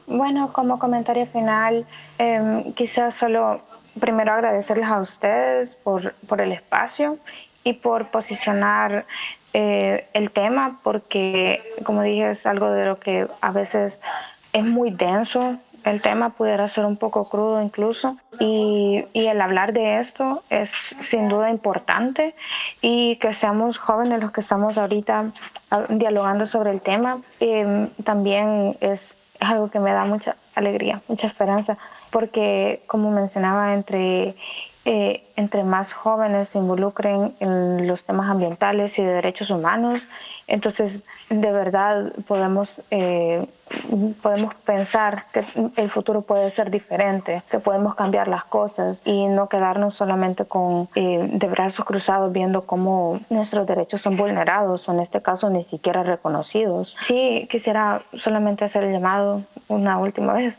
Bueno, 0.07 0.53
como 0.53 0.79
comentario 0.79 1.27
final, 1.27 1.85
eh, 2.20 2.72
quizás 2.77 3.16
solo 3.16 3.61
primero 3.99 4.33
agradecerles 4.33 4.89
a 4.89 5.01
ustedes 5.01 5.74
por, 5.74 6.14
por 6.29 6.41
el 6.41 6.53
espacio 6.53 7.18
y 7.64 7.72
por 7.72 8.07
posicionar 8.12 9.05
eh, 9.53 10.07
el 10.12 10.31
tema 10.31 10.79
porque, 10.85 11.61
como 11.83 12.03
dije, 12.03 12.31
es 12.31 12.47
algo 12.47 12.70
de 12.70 12.85
lo 12.85 13.01
que 13.01 13.27
a 13.41 13.51
veces 13.51 14.01
es 14.53 14.64
muy 14.64 14.93
denso. 14.93 15.57
El 15.87 16.03
tema 16.03 16.30
pudiera 16.30 16.68
ser 16.68 16.84
un 16.84 16.97
poco 16.97 17.28
crudo 17.28 17.62
incluso. 17.62 18.16
Y, 18.41 19.05
y, 19.12 19.26
el 19.26 19.41
hablar 19.41 19.72
de 19.72 20.01
esto 20.01 20.43
es 20.51 20.70
sin 20.70 21.28
duda 21.28 21.49
importante 21.51 22.34
y 22.82 23.16
que 23.16 23.32
seamos 23.32 23.78
jóvenes 23.78 24.20
los 24.20 24.32
que 24.32 24.43
estamos 24.43 24.76
ahorita 24.76 25.32
ah, 25.70 25.84
dialogando 25.89 26.45
sobre 26.45 26.72
el 26.72 26.82
tema 26.82 27.22
eh, 27.41 27.89
también 28.05 28.76
es, 28.80 29.16
algo 29.41 29.70
que 29.70 29.80
me 29.80 29.93
da 29.93 30.05
mucha 30.05 30.37
alegría, 30.55 31.03
mucha 31.09 31.26
esperanza 31.26 31.78
porque 32.11 32.82
como 32.87 33.11
mencionaba 33.11 33.74
entre 33.74 34.34
eh, 34.89 35.24
entre 35.34 35.64
más 35.64 35.93
jóvenes 35.93 36.51
se 36.51 36.59
involucren 36.59 37.34
en 37.41 37.89
los 37.89 38.05
temas 38.05 38.30
ambientales 38.30 38.97
y 39.01 39.03
de 39.03 39.14
derechos 39.14 39.51
humanos, 39.51 40.07
entonces 40.47 41.03
de 41.28 41.51
verdad 41.51 42.12
podemos, 42.28 42.80
eh, 42.93 43.45
podemos 44.23 44.55
pensar 44.55 45.25
que 45.33 45.45
el 45.77 45.91
futuro 45.91 46.23
puede 46.23 46.51
ser 46.51 46.71
diferente, 46.71 47.43
que 47.51 47.59
podemos 47.59 47.95
cambiar 47.95 48.29
las 48.29 48.45
cosas 48.45 49.03
y 49.05 49.27
no 49.27 49.49
quedarnos 49.49 49.95
solamente 49.95 50.45
con 50.45 50.89
eh, 50.95 51.29
de 51.33 51.47
brazos 51.49 51.85
cruzados 51.85 52.33
viendo 52.33 52.62
cómo 52.62 53.21
nuestros 53.29 53.67
derechos 53.67 54.01
son 54.03 54.17
vulnerados 54.17 54.89
o 54.89 54.93
en 54.93 55.01
este 55.01 55.21
caso 55.21 55.51
ni 55.51 55.62
siquiera 55.62 56.03
reconocidos. 56.03 56.97
Sí, 57.01 57.49
quisiera 57.51 58.03
solamente 58.14 58.64
hacer 58.64 58.85
el 58.85 58.93
llamado 58.93 59.43
una 59.69 59.99
última 59.99 60.33
vez 60.33 60.59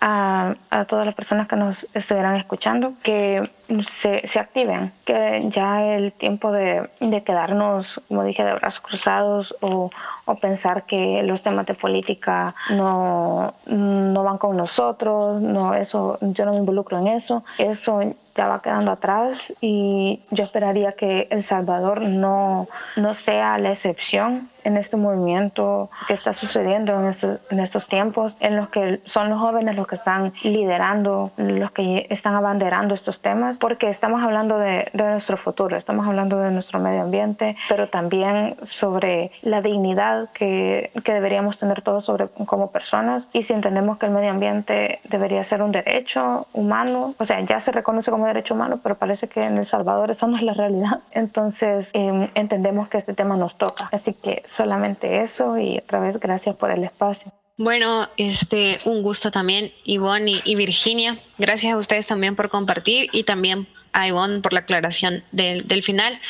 a, 0.00 0.54
a 0.70 0.84
todas 0.84 1.06
las 1.06 1.14
personas 1.14 1.48
que 1.48 1.56
nos 1.56 1.86
estuvieran 1.94 2.36
escuchando 2.36 2.94
que 3.02 3.50
se, 3.86 4.26
se, 4.26 4.38
activen, 4.38 4.92
que 5.04 5.44
ya 5.50 5.84
el 5.94 6.12
tiempo 6.12 6.52
de, 6.52 6.88
de, 7.00 7.22
quedarnos, 7.22 8.00
como 8.08 8.24
dije, 8.24 8.44
de 8.44 8.54
brazos 8.54 8.80
cruzados 8.80 9.56
o, 9.60 9.90
o, 10.24 10.34
pensar 10.36 10.84
que 10.84 11.22
los 11.22 11.42
temas 11.42 11.66
de 11.66 11.74
política 11.74 12.47
no, 12.70 13.54
no 13.66 14.22
van 14.22 14.38
con 14.38 14.56
nosotros, 14.56 15.40
no, 15.40 15.74
eso, 15.74 16.18
yo 16.20 16.44
no 16.44 16.52
me 16.52 16.58
involucro 16.58 16.98
en 16.98 17.08
eso, 17.08 17.44
eso 17.58 18.00
ya 18.34 18.46
va 18.46 18.62
quedando 18.62 18.92
atrás 18.92 19.52
y 19.60 20.22
yo 20.30 20.44
esperaría 20.44 20.92
que 20.92 21.26
El 21.30 21.42
Salvador 21.42 22.02
no, 22.02 22.68
no 22.96 23.14
sea 23.14 23.58
la 23.58 23.70
excepción 23.70 24.48
en 24.64 24.76
este 24.76 24.96
movimiento 24.96 25.90
que 26.06 26.14
está 26.14 26.34
sucediendo 26.34 26.98
en 26.98 27.06
estos, 27.06 27.40
en 27.50 27.60
estos 27.60 27.88
tiempos, 27.88 28.36
en 28.40 28.56
los 28.56 28.68
que 28.68 29.00
son 29.04 29.30
los 29.30 29.40
jóvenes 29.40 29.76
los 29.76 29.86
que 29.86 29.94
están 29.94 30.32
liderando, 30.42 31.30
los 31.36 31.70
que 31.72 32.06
están 32.10 32.34
abanderando 32.34 32.94
estos 32.94 33.20
temas, 33.20 33.58
porque 33.58 33.88
estamos 33.88 34.22
hablando 34.22 34.58
de, 34.58 34.88
de 34.92 35.04
nuestro 35.04 35.36
futuro, 35.36 35.76
estamos 35.76 36.06
hablando 36.06 36.38
de 36.38 36.50
nuestro 36.50 36.78
medio 36.80 37.02
ambiente, 37.02 37.56
pero 37.68 37.88
también 37.88 38.56
sobre 38.62 39.30
la 39.42 39.60
dignidad 39.60 40.28
que, 40.32 40.90
que 41.04 41.12
deberíamos 41.12 41.58
tener 41.58 41.82
todos 41.82 42.04
sobre, 42.04 42.28
como 42.28 42.70
personas 42.70 43.28
y 43.32 43.42
si 43.42 43.52
entendemos 43.52 43.98
que 43.98 44.06
el 44.06 44.12
medio 44.12 44.30
ambiente 44.30 45.00
debería 45.04 45.44
ser 45.44 45.62
un 45.62 45.72
derecho 45.72 46.46
humano, 46.52 47.14
o 47.18 47.24
sea, 47.24 47.40
ya 47.40 47.60
se 47.60 47.72
reconoce 47.72 48.10
como 48.10 48.26
derecho 48.26 48.54
humano, 48.54 48.80
pero 48.82 48.96
parece 48.96 49.28
que 49.28 49.44
en 49.44 49.58
El 49.58 49.66
Salvador 49.66 50.10
eso 50.10 50.26
no 50.26 50.36
es 50.36 50.42
la 50.42 50.54
realidad. 50.54 51.00
Entonces 51.12 51.90
eh, 51.94 52.30
entendemos 52.34 52.88
que 52.88 52.98
este 52.98 53.14
tema 53.14 53.36
nos 53.36 53.56
toca. 53.56 53.88
Así 53.92 54.14
que 54.14 54.42
solamente 54.58 55.22
eso 55.22 55.56
y 55.56 55.78
otra 55.78 56.00
vez 56.00 56.18
gracias 56.18 56.56
por 56.56 56.72
el 56.72 56.82
espacio. 56.82 57.32
Bueno, 57.56 58.08
este, 58.16 58.80
un 58.84 59.02
gusto 59.02 59.30
también, 59.30 59.72
Ivonne 59.84 60.42
y, 60.44 60.54
Virginia. 60.56 61.20
Gracias 61.38 61.72
a 61.72 61.76
ustedes 61.76 62.06
también 62.06 62.36
por 62.36 62.48
compartir 62.48 63.08
y 63.12 63.22
también 63.24 63.68
a 63.92 64.06
Ivonne 64.06 64.40
por 64.40 64.52
la 64.52 64.60
aclaración 64.60 65.24
del, 65.32 65.66
del 65.66 65.82
final, 65.82 66.20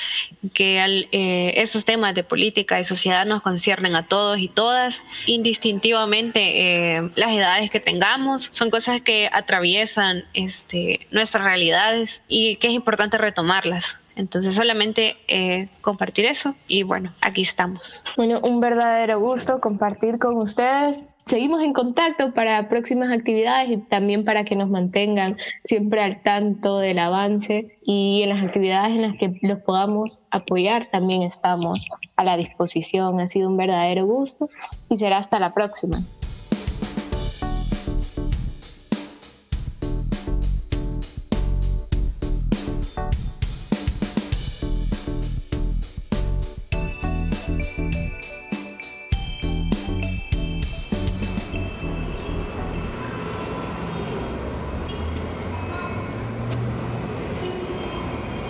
que 0.55 0.81
al, 0.81 1.09
eh, 1.13 1.55
esos 1.57 1.85
temas 1.85 2.15
de 2.15 2.23
política 2.23 2.81
y 2.81 2.85
sociedad 2.85 3.27
nos 3.27 3.43
conciernen 3.43 3.95
a 3.97 4.07
todos 4.07 4.39
y 4.39 4.49
todas, 4.49 5.03
indistintivamente 5.27 6.41
eh, 6.97 7.11
las 7.17 7.33
edades 7.33 7.71
que 7.71 7.81
tengamos, 7.81 8.49
son 8.53 8.71
cosas 8.71 9.03
que 9.03 9.29
atraviesan 9.33 10.25
este, 10.35 11.07
nuestras 11.11 11.45
realidades 11.45 12.23
y 12.29 12.57
que 12.57 12.69
es 12.69 12.75
importante 12.75 13.19
retomarlas. 13.19 13.99
Entonces 14.19 14.57
solamente 14.57 15.17
eh, 15.29 15.69
compartir 15.81 16.25
eso 16.25 16.57
y 16.67 16.83
bueno, 16.83 17.15
aquí 17.21 17.43
estamos. 17.43 17.81
Bueno, 18.17 18.41
un 18.43 18.59
verdadero 18.61 19.21
gusto 19.21 19.61
compartir 19.61 20.19
con 20.19 20.37
ustedes. 20.39 21.09
Seguimos 21.25 21.63
en 21.63 21.73
contacto 21.73 22.35
para 22.35 22.69
próximas 22.69 23.13
actividades 23.13 23.71
y 23.71 23.77
también 23.77 24.25
para 24.25 24.45
que 24.45 24.57
nos 24.57 24.69
mantengan 24.69 25.37
siempre 25.63 26.03
al 26.03 26.21
tanto 26.23 26.79
del 26.79 26.99
avance 26.99 27.79
y 27.83 28.23
en 28.23 28.31
las 28.31 28.43
actividades 28.43 28.97
en 28.97 29.03
las 29.03 29.17
que 29.17 29.39
los 29.43 29.61
podamos 29.61 30.25
apoyar 30.33 30.87
también 30.87 31.23
estamos 31.23 31.87
a 32.17 32.25
la 32.25 32.37
disposición. 32.37 33.21
Ha 33.21 33.29
sido 33.29 33.49
un 33.49 33.57
verdadero 33.57 34.05
gusto 34.05 34.51
y 34.89 34.97
será 34.97 35.19
hasta 35.19 35.39
la 35.39 35.55
próxima. 35.55 36.03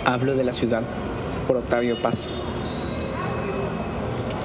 Hablo 0.09 0.33
de 0.33 0.43
la 0.43 0.53
ciudad, 0.53 0.81
por 1.45 1.57
Octavio 1.57 1.95
Paz. 1.95 2.27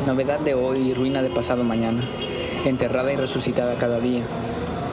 Novedad 0.07 0.39
de 0.41 0.53
hoy 0.53 0.91
y 0.91 0.93
ruina 0.93 1.23
de 1.23 1.31
pasado 1.31 1.65
mañana, 1.65 2.03
enterrada 2.67 3.11
y 3.15 3.17
resucitada 3.17 3.77
cada 3.77 3.99
día, 3.99 4.25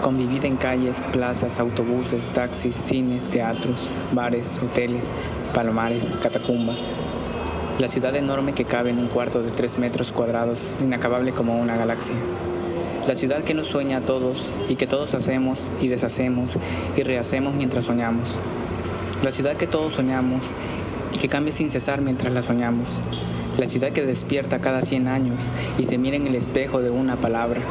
convivida 0.02 0.48
en 0.48 0.56
calles, 0.56 1.04
plazas, 1.12 1.60
autobuses, 1.60 2.26
taxis, 2.28 2.78
cines, 2.86 3.26
teatros, 3.26 3.98
bares, 4.14 4.62
hoteles, 4.64 5.12
palomares, 5.54 6.10
catacumbas. 6.24 6.80
La 7.78 7.90
ciudad 7.90 8.16
enorme 8.16 8.54
que 8.54 8.64
cabe 8.64 8.92
en 8.92 9.00
un 9.00 9.10
cuarto 9.10 9.44
de 9.44 9.52
tres 9.52 9.78
metros 9.78 10.14
cuadrados, 10.14 10.74
inacabable 10.80 11.34
como 11.34 11.60
una 11.60 11.76
galaxia. 11.76 12.16
La 13.10 13.16
ciudad 13.16 13.44
que 13.44 13.56
nos 13.56 13.68
sueña 13.68 13.98
a 13.98 14.02
todos 14.06 14.48
y 14.70 14.78
que 14.78 14.88
todos 14.88 15.16
hacemos 15.16 15.70
y 15.82 15.90
deshacemos 15.90 16.56
y 16.96 17.04
rehacemos 17.04 17.56
mientras 17.56 17.84
soñamos. 17.84 18.40
La 19.24 19.30
ciudad 19.30 19.56
que 19.56 19.68
todos 19.68 19.94
soñamos 19.94 20.50
y 21.14 21.20
que 21.20 21.28
cambia 21.28 21.54
sin 21.54 21.70
cesar 21.70 22.02
mientras 22.02 22.34
la 22.34 22.42
soñamos. 22.42 23.02
La 23.60 23.68
ciudad 23.68 23.92
que 23.92 24.04
despierta 24.04 24.58
cada 24.58 24.82
100 24.82 25.08
años 25.08 25.50
y 25.78 25.84
se 25.84 26.00
mira 26.00 26.18
en 26.18 26.26
el 26.26 26.34
espejo 26.34 26.82
de 26.82 26.90
una 26.90 27.18
palabra 27.18 27.62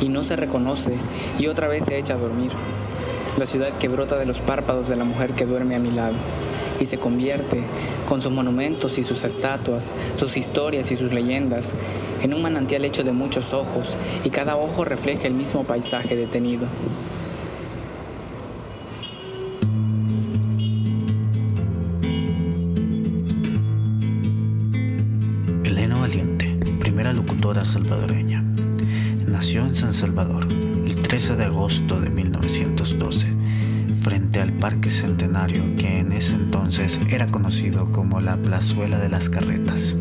y 0.00 0.08
no 0.08 0.24
se 0.24 0.36
reconoce 0.36 0.94
y 1.38 1.48
otra 1.48 1.68
vez 1.68 1.84
se 1.84 1.98
echa 1.98 2.14
a 2.14 2.18
dormir. 2.18 2.50
La 3.36 3.44
ciudad 3.44 3.76
que 3.78 3.88
brota 3.88 4.16
de 4.16 4.24
los 4.24 4.40
párpados 4.40 4.88
de 4.88 4.96
la 4.96 5.04
mujer 5.04 5.32
que 5.32 5.44
duerme 5.44 5.76
a 5.76 5.80
mi 5.80 5.90
lado 5.90 6.14
y 6.80 6.86
se 6.86 6.96
convierte, 6.96 7.60
con 8.08 8.22
sus 8.22 8.32
monumentos 8.32 8.96
y 8.96 9.02
sus 9.02 9.22
estatuas, 9.24 9.92
sus 10.16 10.38
historias 10.38 10.90
y 10.92 10.96
sus 10.96 11.12
leyendas, 11.12 11.74
en 12.22 12.32
un 12.32 12.40
manantial 12.40 12.86
hecho 12.86 13.04
de 13.04 13.12
muchos 13.12 13.52
ojos 13.52 13.96
y 14.24 14.30
cada 14.30 14.56
ojo 14.56 14.86
refleja 14.86 15.26
el 15.26 15.34
mismo 15.34 15.64
paisaje 15.64 16.16
detenido. 16.16 16.66
Salvador 29.96 30.46
el 30.52 30.94
13 30.94 31.36
de 31.36 31.44
agosto 31.44 31.98
de 31.98 32.10
1912, 32.10 33.34
frente 34.02 34.42
al 34.42 34.52
Parque 34.52 34.90
Centenario 34.90 35.74
que 35.76 36.00
en 36.00 36.12
ese 36.12 36.34
entonces 36.34 37.00
era 37.08 37.28
conocido 37.28 37.90
como 37.92 38.20
la 38.20 38.36
Plazuela 38.36 38.98
de 38.98 39.08
las 39.08 39.30
Carretas. 39.30 39.96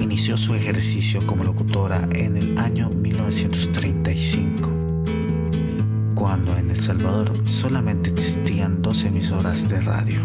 Inició 0.00 0.38
su 0.38 0.54
ejercicio 0.54 1.26
como 1.26 1.44
locutora 1.44 2.08
en 2.12 2.38
el 2.38 2.56
año 2.56 2.88
1935, 2.88 4.70
cuando 6.14 6.56
en 6.56 6.70
El 6.70 6.80
Salvador 6.80 7.34
solamente 7.44 8.08
existían 8.08 8.80
dos 8.80 9.04
emisoras 9.04 9.68
de 9.68 9.78
radio, 9.82 10.22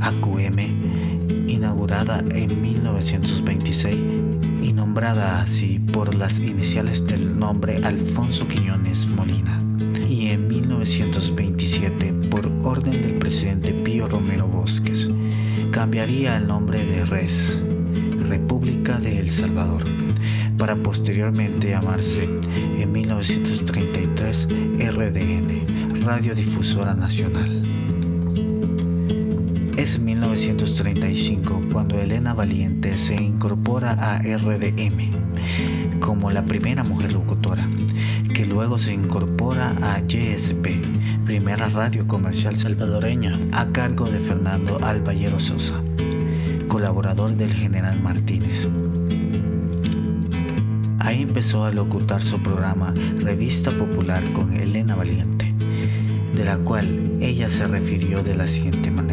AQM, 0.00 1.46
inaugurada 1.46 2.24
en 2.30 2.62
1926 2.62 4.19
y 4.62 4.72
nombrada 4.72 5.40
así 5.40 5.78
por 5.78 6.14
las 6.14 6.38
iniciales 6.38 7.06
del 7.06 7.38
nombre 7.38 7.78
Alfonso 7.82 8.46
Quiñones 8.46 9.06
Molina, 9.06 9.60
y 10.08 10.28
en 10.28 10.48
1927 10.48 12.12
por 12.30 12.46
orden 12.62 13.00
del 13.02 13.14
presidente 13.14 13.72
Pío 13.72 14.08
Romero 14.08 14.46
Bosques, 14.46 15.10
cambiaría 15.70 16.36
el 16.36 16.46
nombre 16.46 16.84
de 16.84 17.04
RES, 17.04 17.62
República 18.28 18.98
de 18.98 19.18
El 19.18 19.30
Salvador, 19.30 19.84
para 20.58 20.76
posteriormente 20.76 21.70
llamarse 21.70 22.28
en 22.78 22.92
1933 22.92 24.48
RDN, 24.78 26.04
Radiodifusora 26.04 26.94
Nacional. 26.94 27.62
Es 29.80 29.98
1935 29.98 31.68
cuando 31.72 31.98
Elena 31.98 32.34
Valiente 32.34 32.98
se 32.98 33.14
incorpora 33.14 33.92
a 33.92 34.18
RDM 34.18 36.00
como 36.00 36.30
la 36.30 36.44
primera 36.44 36.84
mujer 36.84 37.14
locutora, 37.14 37.66
que 38.34 38.44
luego 38.44 38.78
se 38.78 38.92
incorpora 38.92 39.74
a 39.80 40.00
YSP, 40.06 41.24
primera 41.24 41.70
radio 41.70 42.06
comercial 42.06 42.58
salvadoreña, 42.58 43.40
a 43.52 43.68
cargo 43.68 44.04
de 44.04 44.18
Fernando 44.18 44.78
Alballero 44.84 45.40
Sosa, 45.40 45.82
colaborador 46.68 47.34
del 47.36 47.54
general 47.54 48.02
Martínez. 48.02 48.68
Ahí 50.98 51.22
empezó 51.22 51.64
a 51.64 51.72
locutar 51.72 52.20
su 52.20 52.38
programa 52.42 52.92
Revista 53.18 53.70
Popular 53.70 54.30
con 54.34 54.52
Elena 54.52 54.94
Valiente, 54.94 55.54
de 56.34 56.44
la 56.44 56.58
cual 56.58 57.16
ella 57.22 57.48
se 57.48 57.66
refirió 57.66 58.22
de 58.22 58.34
la 58.34 58.46
siguiente 58.46 58.90
manera 58.90 59.09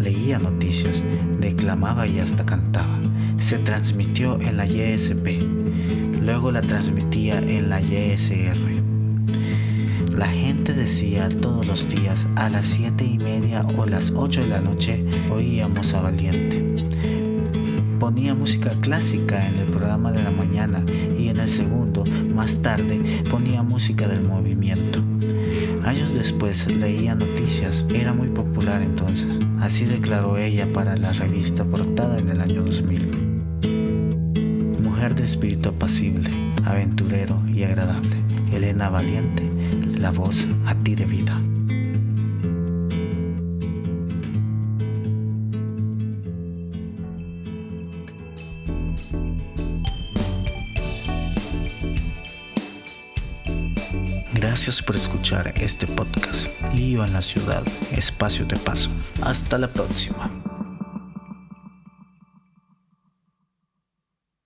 leía 0.00 0.38
noticias, 0.38 1.02
declamaba 1.40 2.08
y 2.08 2.18
hasta 2.18 2.44
cantaba. 2.44 2.98
Se 3.38 3.58
transmitió 3.58 4.40
en 4.40 4.56
la 4.56 4.66
YSP, 4.66 5.42
luego 6.20 6.50
la 6.50 6.60
transmitía 6.60 7.38
en 7.38 7.70
la 7.70 7.80
YSR. 7.80 8.82
La 10.16 10.26
gente 10.26 10.72
decía 10.72 11.28
todos 11.28 11.68
los 11.68 11.88
días 11.88 12.26
a 12.34 12.50
las 12.50 12.66
siete 12.66 13.04
y 13.04 13.18
media 13.18 13.64
o 13.76 13.86
las 13.86 14.10
8 14.10 14.40
de 14.40 14.48
la 14.48 14.60
noche 14.60 15.04
oíamos 15.30 15.94
a 15.94 16.02
Valiente. 16.02 16.64
Ponía 18.00 18.34
música 18.34 18.70
clásica 18.80 19.46
en 19.46 19.54
el 19.60 19.66
programa 19.66 20.10
de 20.10 20.22
la 20.24 20.32
mañana 20.32 20.84
y 21.16 21.28
en 21.28 21.38
el 21.38 21.48
segundo, 21.48 22.02
más 22.34 22.60
tarde, 22.60 23.22
ponía 23.30 23.62
música 23.62 24.08
del 24.08 24.22
movimiento. 24.22 25.00
Años 25.84 26.14
después 26.14 26.66
leía 26.70 27.14
noticias, 27.14 27.84
era 27.94 28.12
muy 28.12 28.28
popular 28.28 28.82
entonces. 28.82 29.28
Así 29.60 29.84
declaró 29.84 30.36
ella 30.36 30.72
para 30.72 30.96
la 30.96 31.12
revista 31.12 31.64
Portada 31.64 32.18
en 32.18 32.28
el 32.28 32.40
año 32.40 32.62
2000. 32.62 33.38
Mujer 34.82 35.14
de 35.14 35.24
espíritu 35.24 35.70
apacible, 35.70 36.30
aventurero 36.64 37.42
y 37.46 37.64
agradable. 37.64 38.16
Elena 38.52 38.88
Valiente, 38.88 39.48
la 39.98 40.10
voz 40.10 40.46
a 40.66 40.74
ti 40.74 40.94
de 40.94 41.04
vida. 41.04 41.40
Gracias 54.58 54.82
por 54.82 54.96
escuchar 54.96 55.54
este 55.56 55.86
podcast. 55.86 56.48
Lío 56.74 57.04
en 57.04 57.12
la 57.12 57.22
ciudad, 57.22 57.62
espacio 57.92 58.44
de 58.44 58.56
paso. 58.56 58.90
Hasta 59.22 59.56
la 59.56 59.68
próxima. 59.68 60.28